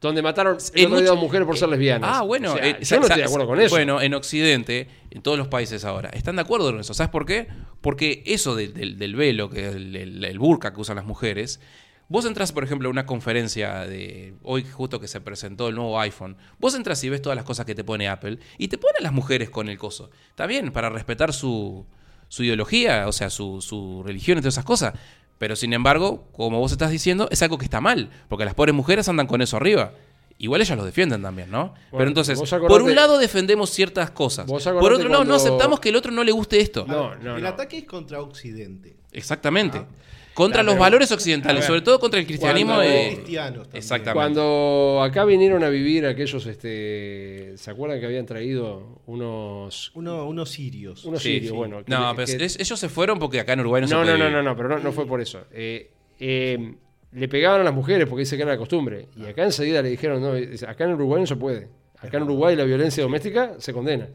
[0.00, 2.10] Donde mataron En el otro día mujeres por ser lesbianas.
[2.12, 2.52] Ah, bueno.
[2.54, 3.74] O sea, eh, yo sa- no estoy sa- de acuerdo con eso.
[3.74, 6.94] Bueno, en Occidente, en todos los países ahora, están de acuerdo con eso.
[6.94, 7.48] ¿Sabes por qué?
[7.82, 11.04] Porque eso del- del, del velo, que es el, el- el burka que usan las
[11.04, 11.60] mujeres,
[12.08, 16.00] vos entras, por ejemplo, a una conferencia de hoy justo que se presentó el nuevo
[16.00, 18.94] iPhone, vos entras y ves todas las cosas que te pone Apple y te pone
[19.00, 20.10] a las mujeres con el coso.
[20.30, 21.84] Está bien, para respetar su,
[22.28, 24.94] su ideología, o sea, su, su religión y todas esas cosas.
[25.40, 28.74] Pero sin embargo, como vos estás diciendo, es algo que está mal, porque las pobres
[28.74, 29.94] mujeres andan con eso arriba.
[30.36, 31.72] Igual ellas los defienden también, ¿no?
[31.90, 32.38] Pero entonces,
[32.68, 34.44] por un lado defendemos ciertas cosas.
[34.44, 36.84] Por otro lado, no aceptamos que el otro no le guste esto.
[36.86, 37.48] No, no, el no.
[37.48, 38.96] ataque es contra Occidente.
[39.12, 39.78] Exactamente.
[39.78, 39.86] Ah.
[40.34, 42.74] Contra los valores occidentales, ver, sobre todo contra el cristianismo.
[42.74, 43.76] cuando- eh, cristianos también.
[43.76, 44.12] exactamente.
[44.14, 50.48] Cuando acá vinieron a vivir aquellos, este, ¿se acuerdan que habían traído unos, Uno- unos
[50.50, 51.04] sirios.
[51.04, 51.50] unos Sí, sirios?
[51.50, 51.56] sí.
[51.56, 53.94] Bueno, que- no, pero que- es- ellos se fueron porque acá en Uruguay no, se
[53.94, 54.36] no, puede no, no, vivir.
[54.44, 55.40] no, no, pero no, no fue por eso.
[55.52, 56.74] Eh, eh,
[57.12, 59.06] le pegaban a las mujeres porque dice que era la costumbre.
[59.16, 60.32] Y acá enseguida le dijeron, no,
[60.68, 61.68] acá en Uruguay no se puede.
[62.00, 64.08] Acá en Uruguay la violencia doméstica se condena.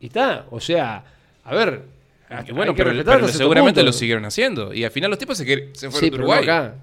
[0.00, 1.04] Y está, o sea,
[1.44, 1.95] a ver.
[2.28, 3.86] Y bueno, hay que pero, seguramente punto.
[3.86, 4.74] lo siguieron haciendo.
[4.74, 6.42] Y al final los tipos se, que- se fueron Sí, de pero no Uruguay.
[6.44, 6.74] acá.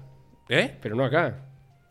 [0.48, 0.76] ¿Eh?
[0.80, 1.40] Pero no acá.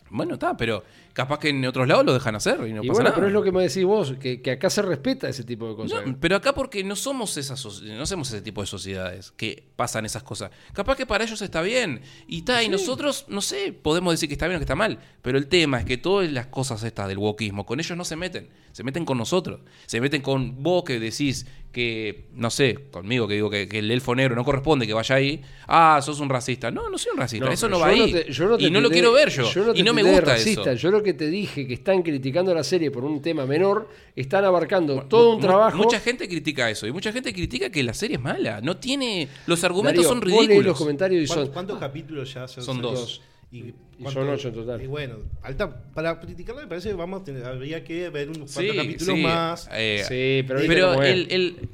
[0.09, 2.93] Bueno, está, pero capaz que en otros lados lo dejan hacer y no y pasa
[2.93, 3.15] bueno, nada.
[3.15, 5.75] pero es lo que me decís vos, que, que acá se respeta ese tipo de
[5.75, 6.05] cosas.
[6.05, 10.05] No, pero acá porque no somos esas no somos ese tipo de sociedades que pasan
[10.05, 10.51] esas cosas.
[10.73, 12.01] Capaz que para ellos está bien.
[12.27, 14.99] Y está, y nosotros, no sé, podemos decir que está bien o que está mal.
[15.23, 18.15] Pero el tema es que todas las cosas estas del wokismo, con ellos no se
[18.15, 18.49] meten.
[18.73, 19.61] Se meten con nosotros.
[19.85, 23.89] Se meten con vos que decís que, no sé, conmigo que digo que, que el
[23.91, 25.41] elfo negro no corresponde que vaya ahí.
[25.67, 26.69] Ah, sos un racista.
[26.71, 27.45] No, no soy un racista.
[27.45, 28.11] No, eso no va ahí.
[28.11, 29.47] te- yo no te y no lo quiero ver yo.
[29.73, 30.71] y no me gusta racista.
[30.73, 30.81] eso.
[30.81, 34.43] Yo lo que te dije, que están criticando la serie por un tema menor, están
[34.43, 35.77] abarcando todo un trabajo.
[35.77, 36.85] Mucha gente critica eso.
[36.87, 38.59] Y mucha gente critica que la serie es mala.
[38.61, 39.27] No tiene.
[39.45, 40.65] Los argumentos Darío, son ridículos.
[40.65, 41.53] los comentarios y ¿Cuántos, son.
[41.53, 43.21] cuántos capítulos ya Son dos.
[43.51, 44.81] Y, Y son ocho en total.
[44.81, 48.49] Y bueno, alta, para criticarlo me parece que vamos a tener, habría que ver unos
[48.49, 49.69] Sí, cuantos capítulos sí, más.
[49.71, 51.69] eh, Sí, pero, pero el, el-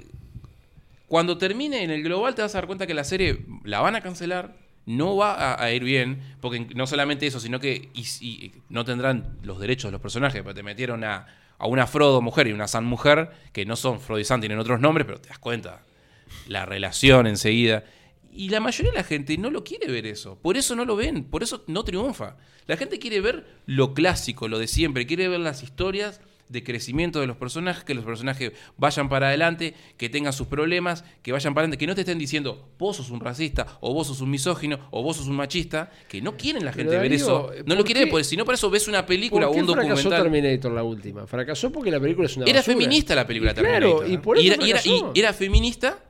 [1.08, 3.96] cuando termine en el global te vas a dar cuenta que la serie la van
[3.96, 4.56] a cancelar,
[4.86, 8.86] no va a, a ir bien, porque no solamente eso, sino que y, y no
[8.86, 11.26] tendrán los derechos de los personajes, porque te metieron a,
[11.58, 14.60] a una Frodo mujer y una San mujer, que no son Frodo y San, tienen
[14.60, 15.82] otros nombres, pero te das cuenta,
[16.48, 17.84] la relación enseguida.
[18.32, 20.38] Y la mayoría de la gente no lo quiere ver eso.
[20.42, 21.24] Por eso no lo ven.
[21.24, 22.38] Por eso no triunfa.
[22.68, 25.06] La gente quiere ver lo clásico, lo de siempre.
[25.08, 29.76] Quiere ver las historias de crecimiento de los personajes, que los personajes vayan para adelante,
[29.98, 33.12] que tengan sus problemas, que vayan para adelante, que no te estén diciendo vos sos
[33.12, 36.66] un racista, o vos sos un misógino, o vos sos un machista, que no quieren
[36.66, 37.52] la gente ver eso.
[37.60, 39.68] No ¿por lo quiere porque si no, para eso ves una película ¿Por o un
[39.68, 40.24] fracasó documental.
[40.24, 41.28] Terminator la última?
[41.28, 42.74] Fracasó porque la película es una Era basura.
[42.78, 44.10] feminista la película Y claro, Terminator.
[44.12, 45.12] y por eso y era- y fracasó.
[45.14, 46.04] era feminista.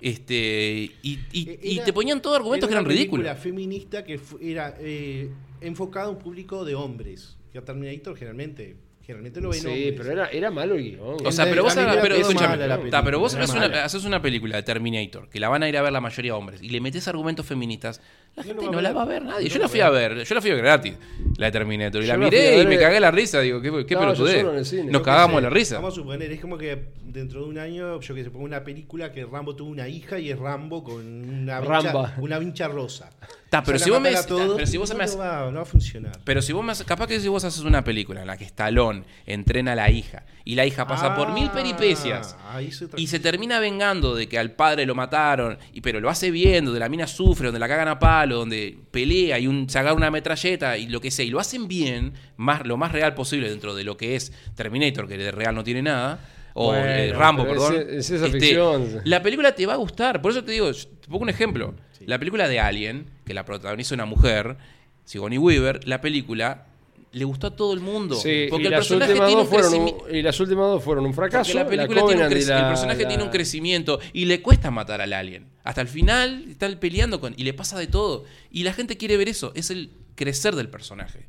[0.00, 3.42] Este, y, y- y era- te ponían todos argumentos que era eran una película ridículos.
[3.42, 5.30] feminista que era eh,
[5.60, 7.36] enfocada a un público de hombres.
[7.52, 9.94] Que a Terminator generalmente, generalmente lo ven Sí, hombres.
[9.96, 11.16] pero era, era malo el guion.
[11.24, 14.56] O sea, pero vos, hagas- pero, escúchame, ta, pero vos haces una, haces una película
[14.56, 16.80] de Terminator, que la van a ir a ver la mayoría de hombres, y le
[16.80, 18.00] metes argumentos feministas,
[18.36, 19.48] la No gente no la va a ver nadie.
[19.48, 20.94] No Yo la fui a a ver, yo la fui a ver gratis,
[21.36, 23.10] la de Terminator, y Yo la la fui a miré y ver, me cagué la
[23.10, 24.36] risa, digo, qué, qué Estaba yo pelotudez.
[24.40, 24.82] solo en el cine.
[24.84, 25.74] Nos Yo qué cagamos sé, la risa.
[25.76, 28.64] Vamos a suponer, es como que dentro de un año, yo que se ponga una
[28.64, 31.92] película que Rambo tuvo una hija y es Rambo con una Ramba.
[32.06, 33.10] vincha, una vincha rosa.
[33.50, 34.94] Ta, pero Se si vos me matar a decís- ta, todos, pero si vos no,
[34.96, 36.18] me no haces- va, no va a funcionar.
[36.24, 38.44] Pero si vos me haces- capaz que si vos haces una película en la que
[38.44, 42.86] Stallone entrena a la hija y la hija pasa por mil Ah, peripecias ahí se
[42.88, 46.32] tra- y se termina vengando de que al padre lo mataron, y pero lo hace
[46.32, 49.78] bien, donde la mina sufre, donde la cagan a palo, donde pelea y un, se
[49.78, 53.14] agarra una metralleta y lo que sea, y lo hacen bien, más, lo más real
[53.14, 56.18] posible dentro de lo que es Terminator, que de real no tiene nada,
[56.54, 57.74] o Bueno, eh, Rambo, perdón.
[57.74, 59.00] es- es esa este, ficción.
[59.04, 61.74] La película te va a gustar, por eso te digo, te pongo un ejemplo.
[62.06, 64.56] La película de Alien, que la protagoniza una mujer,
[65.04, 66.66] Sigourney Weaver, la película
[67.14, 68.14] le gustó a todo el mundo.
[68.16, 70.66] Sí, porque y, el las personaje últimas tiene dos un fueron un, y las últimas
[70.66, 71.52] dos fueron un fracaso.
[71.52, 74.70] Porque la película tiene un la- el personaje la- tiene un crecimiento y le cuesta
[74.70, 75.46] matar al alien.
[75.64, 78.24] Hasta el final está él peleando con y le pasa de todo.
[78.50, 81.26] Y la gente quiere ver eso, es el crecer del personaje.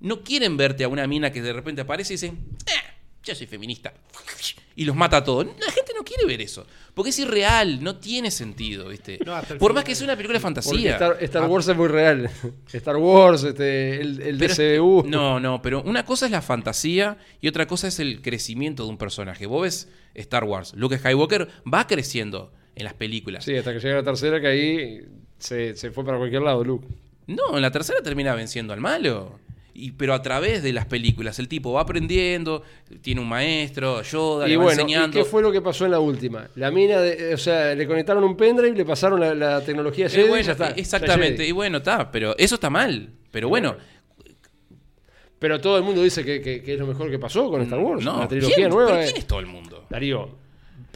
[0.00, 2.70] No quieren verte a una mina que de repente aparece y dice, "Eh,
[3.22, 3.92] yo soy feminista.
[4.76, 5.46] Y los mata a todos.
[5.46, 6.66] La gente no quiere ver eso.
[6.94, 9.18] Porque es irreal, no tiene sentido, ¿viste?
[9.24, 10.92] No, Por más que sea una película de fantasía.
[10.92, 12.30] Star, Star Wars es muy real.
[12.72, 15.04] Star Wars, este, el, el DCU.
[15.06, 18.90] No, no, pero una cosa es la fantasía y otra cosa es el crecimiento de
[18.90, 19.46] un personaje.
[19.46, 23.44] Vos ves Star Wars, Luke Skywalker va creciendo en las películas.
[23.44, 25.00] Sí, hasta que llega la tercera, que ahí
[25.38, 26.86] se, se fue para cualquier lado, Luke.
[27.26, 29.38] No, en la tercera termina venciendo al malo.
[29.80, 32.62] Y, pero a través de las películas, el tipo va aprendiendo,
[33.00, 35.16] tiene un maestro, Yoda, Y le va bueno, ¿y enseñando.
[35.18, 36.48] qué fue lo que pasó en la última?
[36.56, 40.10] La mina, de- o sea, le conectaron un pendrive, le pasaron la, la tecnología Eh,
[40.10, 40.70] Jedi y bueno, ya está.
[40.70, 43.08] Exactamente, Ya y bueno, está, pero eso está mal.
[43.30, 43.76] Pero bueno,
[45.38, 47.78] Pero todo el mundo dice que, que- que es lo mejor que pasó con Star
[47.78, 48.04] Wars.
[48.04, 48.90] no, la trilogía ¿quién, nueva.
[48.90, 49.04] pero eh.
[49.06, 49.84] ¿quién es todo el mundo?
[49.88, 50.30] Darío,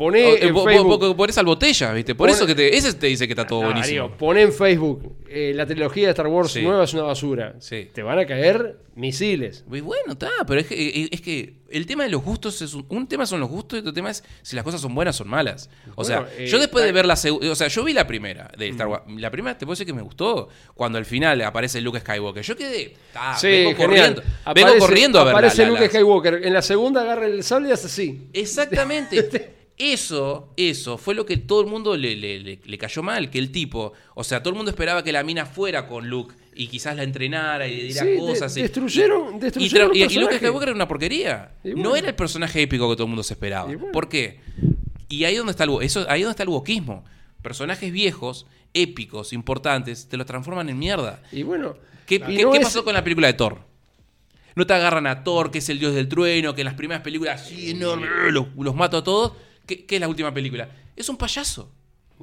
[0.03, 0.99] poné O- eh, en Facebook.
[1.01, 2.15] vos ponés al botella, ¿viste?
[2.15, 4.11] Por Pon- eso que te, ese te dice que está todo Ah, buenísimo.
[4.17, 6.63] Poné en Facebook eh, la trilogía de Star Wars Sí.
[6.63, 7.55] nueva es una basura.
[7.61, 7.89] Sí.
[7.95, 9.65] Te van a caer misiles.
[9.73, 12.75] Y bueno, está, pero es que, eh, es que el tema de los gustos es
[12.75, 15.15] un, un tema son los gustos y otro tema es si las cosas son buenas
[15.17, 15.71] o son malas.
[15.95, 18.07] O Bueno, sea, eh, yo después de ver la segunda, o sea, yo vi la
[18.07, 19.05] primera de Star Wars.
[19.17, 22.43] La primera te puedo decir que me gustó cuando al final aparece Luke Skywalker.
[22.43, 23.77] Yo quedé, ah, sí, vengo genial.
[23.89, 26.41] corriendo, vengo Aparece- corriendo a Aparece la- Luke la- Skywalker.
[26.45, 28.27] En la segunda agarra el sable y hace así.
[28.35, 29.53] Exactamente.
[29.79, 33.51] Eso, eso fue lo que todo el mundo le, le- le- cayó mal, que el
[33.51, 36.95] tipo, o sea, todo el mundo esperaba que la mina fuera con Luke y quizás
[36.95, 38.57] la entrenara y le diera Sí, de- cosas.
[38.57, 40.37] y- destruyeron- y- destruyeron y, el y Luke.
[40.37, 41.53] Skywalker era una porquería.
[41.65, 43.73] Y No era el personaje épico que todo el mundo se esperaba.
[43.73, 43.93] Y bueno.
[43.93, 44.41] ¿Por qué?
[45.09, 47.05] Y ahí donde está el eso, ahí donde está el wokismo.
[47.43, 51.23] Personajes viejos, épicos, importantes, te los transforman en mierda.
[51.33, 51.77] Y bueno.
[52.07, 53.59] ¿Qué, y qué- no qué es- pasó con la película de Thor?
[54.55, 57.03] No te agarran a Thor, que es el dios del trueno, que en las primeras
[57.03, 59.33] películas así enorme, los, los mato a todos.
[59.67, 60.69] ¿Qué, qué es la última película?
[60.97, 61.71] Es un payaso.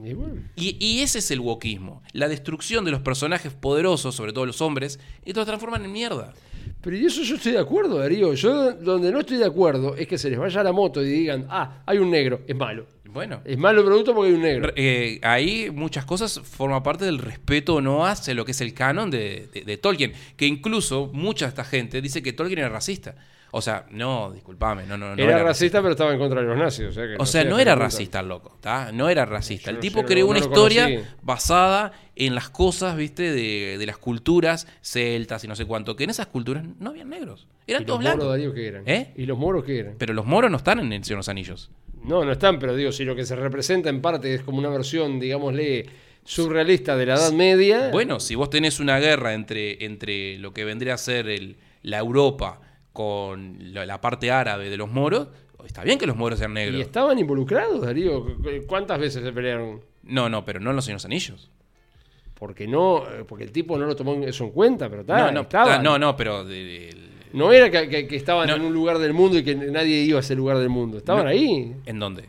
[0.02, 0.42] Y bueno.
[0.56, 2.02] Y, y ese es el wokismo.
[2.14, 6.34] La destrucción de los personajes poderosos, sobre todo los hombres, y los transforman en mierda.
[6.82, 8.34] Pero y eso yo estoy de acuerdo, Darío.
[8.34, 11.48] Yo donde no estoy de acuerdo es que se les vaya la moto y digan,
[11.50, 12.86] ah, hay un negro, es malo.
[13.12, 14.72] Bueno, Es malo el producto porque hay un negro.
[14.76, 18.76] eh, ahí muchas cosas forman parte del respeto o no hacia lo que es el
[18.76, 20.14] canon de, de- de Tolkien.
[20.38, 23.16] Que incluso mucha de esta gente dice que Tolkien era racista.
[23.52, 26.58] O sea, no, discúlpame, no, no, no era, racista, pero estaba en contra de los
[26.58, 26.86] nazis.
[26.88, 28.92] O sea, que O sea, sé no era racista el loco, ¿tá?
[28.92, 29.72] No era racista.
[29.72, 31.06] Yo El tipo creó no- una historia conocí.
[31.24, 33.32] basada en las cosas, ¿viste?
[33.32, 35.96] De, de las culturas celtas y no sé cuánto.
[35.96, 37.48] Que en esas culturas no habían negros.
[37.66, 38.38] Eran ¿Y todos los moros, blancos.
[38.38, 38.84] Darío, qué eran?
[38.86, 39.14] ¿Eh?
[39.16, 39.96] ¿Y los moros qué eran?
[39.98, 41.72] Pero los moros no están en el Señor de los Anillos.
[42.04, 44.70] No, no están, pero digo, si lo que se representa en parte es como una
[44.70, 45.86] versión, digámosle,
[46.24, 47.90] surrealista de la Edad Media.
[47.92, 51.98] Bueno, si vos tenés una guerra entre, entre lo que vendría a ser el, la
[51.98, 52.62] Europa
[53.00, 55.30] con la, parte árabe de los moros,
[55.66, 56.82] está bien que los moros sean y negros.
[56.82, 58.26] estaban involucrados, Darío.
[58.68, 59.80] ¿Cuántas veces se pelearon?
[60.04, 61.50] No, no, pero no en los Señor de los Anillos.
[62.34, 65.32] Porque no, eh, porque el tipo no lo tomó eso en cuenta, pero No, está,
[65.32, 65.80] no, estaban.
[65.80, 66.96] ah, no, no, pero de- de-
[67.32, 68.56] No era que, que- que estaban No.
[68.56, 70.98] en un lugar del mundo y que nadie iba a ese lugar del mundo.
[70.98, 71.30] Estaban No.
[71.30, 71.74] ahí.
[71.86, 72.26] ¿en dónde?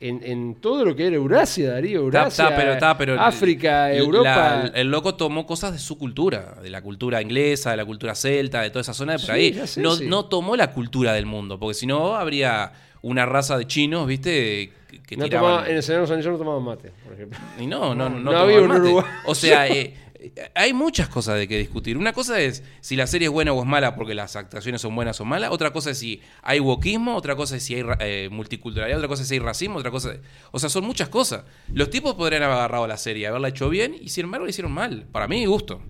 [0.00, 1.98] En, en todo lo que era Eurasia, Darío.
[2.02, 4.70] Eurasia, pero, pero África, Europa.
[4.72, 8.62] el loco tomó cosas de su cultura, de la cultura inglesa, de la cultura celta,
[8.62, 9.66] de toda esa zona de por Sí, ahí.
[9.66, 10.06] sé, no, sí.
[10.06, 12.72] no tomó la cultura del mundo, porque si no habría
[13.02, 14.72] una raza de chinos, ¿viste?
[15.06, 17.38] Que, no tiraban- tomaba- en el Señor de los Anillos no tomaban mate, por ejemplo.
[17.58, 18.80] Y no, no, no, No había un mate.
[18.80, 19.04] Uruguay.
[19.26, 19.94] O sea, eh,
[20.54, 21.96] hay muchas cosas de que discutir.
[21.96, 24.94] Una cosa es si la serie es buena o es mala porque las actuaciones son
[24.94, 25.50] buenas o malas.
[25.50, 27.16] Otra cosa es si hay wokismo.
[27.16, 28.98] Otra cosa es si hay eh, multiculturalidad.
[28.98, 29.78] Otra cosa es si hay racismo.
[29.78, 30.14] Otra cosa.
[30.50, 31.44] O sea, son muchas cosas.
[31.72, 34.72] Los tipos podrían haber agarrado la serie, haberla hecho bien y sin embargo la hicieron
[34.72, 35.06] mal.
[35.12, 35.82] Para mi gusto.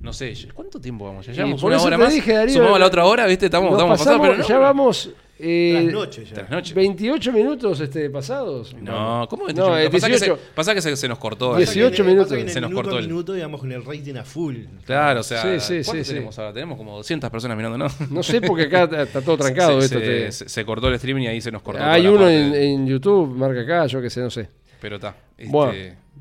[0.00, 1.24] No sé, ¿cuánto tiempo vamos?
[1.26, 2.12] Ya llevamos una hora más.
[2.12, 3.46] dije, Darío, Sumamos a la otra hora, ¿viste?
[3.46, 4.46] Estamos, pasamos- pero no.
[4.46, 6.34] ya vamos eh, Trasnoche ya.
[6.34, 6.74] Trasnoche.
[6.74, 8.74] 28 minutos este, pasados.
[8.80, 10.42] No, ¿cómo 28 No, eh, Pasa, que se, 18.
[10.54, 11.56] pasa que se, se nos cortó.
[11.56, 12.52] 18 Pasa que en- minutos.
[12.52, 14.56] Se nos cortó el- minuto, digamos, con el rating a full.
[14.84, 16.14] Claro, o sea, Sí, sí, ¿cuánto sí, sí.
[16.14, 16.52] tenemos ahora?
[16.52, 18.00] Tenemos como 200 personas mirándonos.
[18.10, 19.98] No sé porque acá está todo trancado se, esto.
[19.98, 21.82] se- te- se- se cortó el streaming y ahí se nos cortó.
[21.82, 24.48] Hay uno en, YouTube, marca acá, yo que sé, no sé.
[24.80, 25.16] Pero está.
[25.38, 25.72] este, Bueno,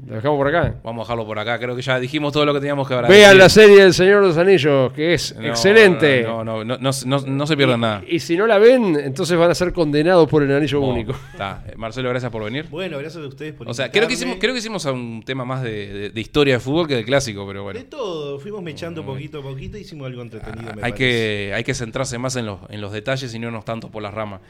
[0.08, 0.76] lo dejamos por acá.
[0.84, 1.58] Vamos a dejarlo por acá.
[1.60, 3.10] Creo que ya dijimos todo lo que teníamos que hablar.
[3.10, 6.24] Vean la serie del Señor de los Anillos, que es excelente.
[6.24, 8.04] No, no, no, no, no, no se pierdan nada.
[8.08, 11.14] Y si no la ven, entonces van a ser condenados por el anillo único.
[11.32, 11.64] Está.
[11.68, 12.66] Eh, Marcelo, gracias por venir.
[12.70, 15.46] Bueno, gracias a ustedes por O sea, creo que hicimos, creo que hicimos un tema
[15.46, 17.80] más de, de- de historia de fútbol que de clásico, pero bueno.
[17.80, 20.64] De todo, fuimos mechando poquito a poquito y hicimos algo entretenido.
[20.64, 20.98] me hay, parece.
[20.98, 24.04] que, hay que centrarse más en los, en los detalles y no nos tanto por
[24.04, 24.42] las ramas.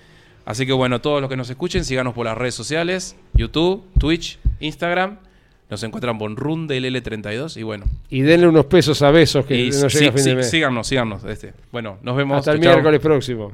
[0.46, 4.40] Así que bueno, todos los que nos escuchen, síganos por las redes sociales, YouTube, Twitch,
[4.60, 5.20] Instagram.
[5.70, 7.86] Nos encuentran por Run del L32 y bueno.
[8.10, 10.36] Y denle unos pesos a besos que y no llega sí- a fin sí- de
[10.36, 10.50] mes.
[10.50, 11.24] síganos, síganos.
[11.24, 11.54] Este.
[11.72, 12.38] Bueno, nos vemos.
[12.38, 13.54] Hasta el miércoles próximo.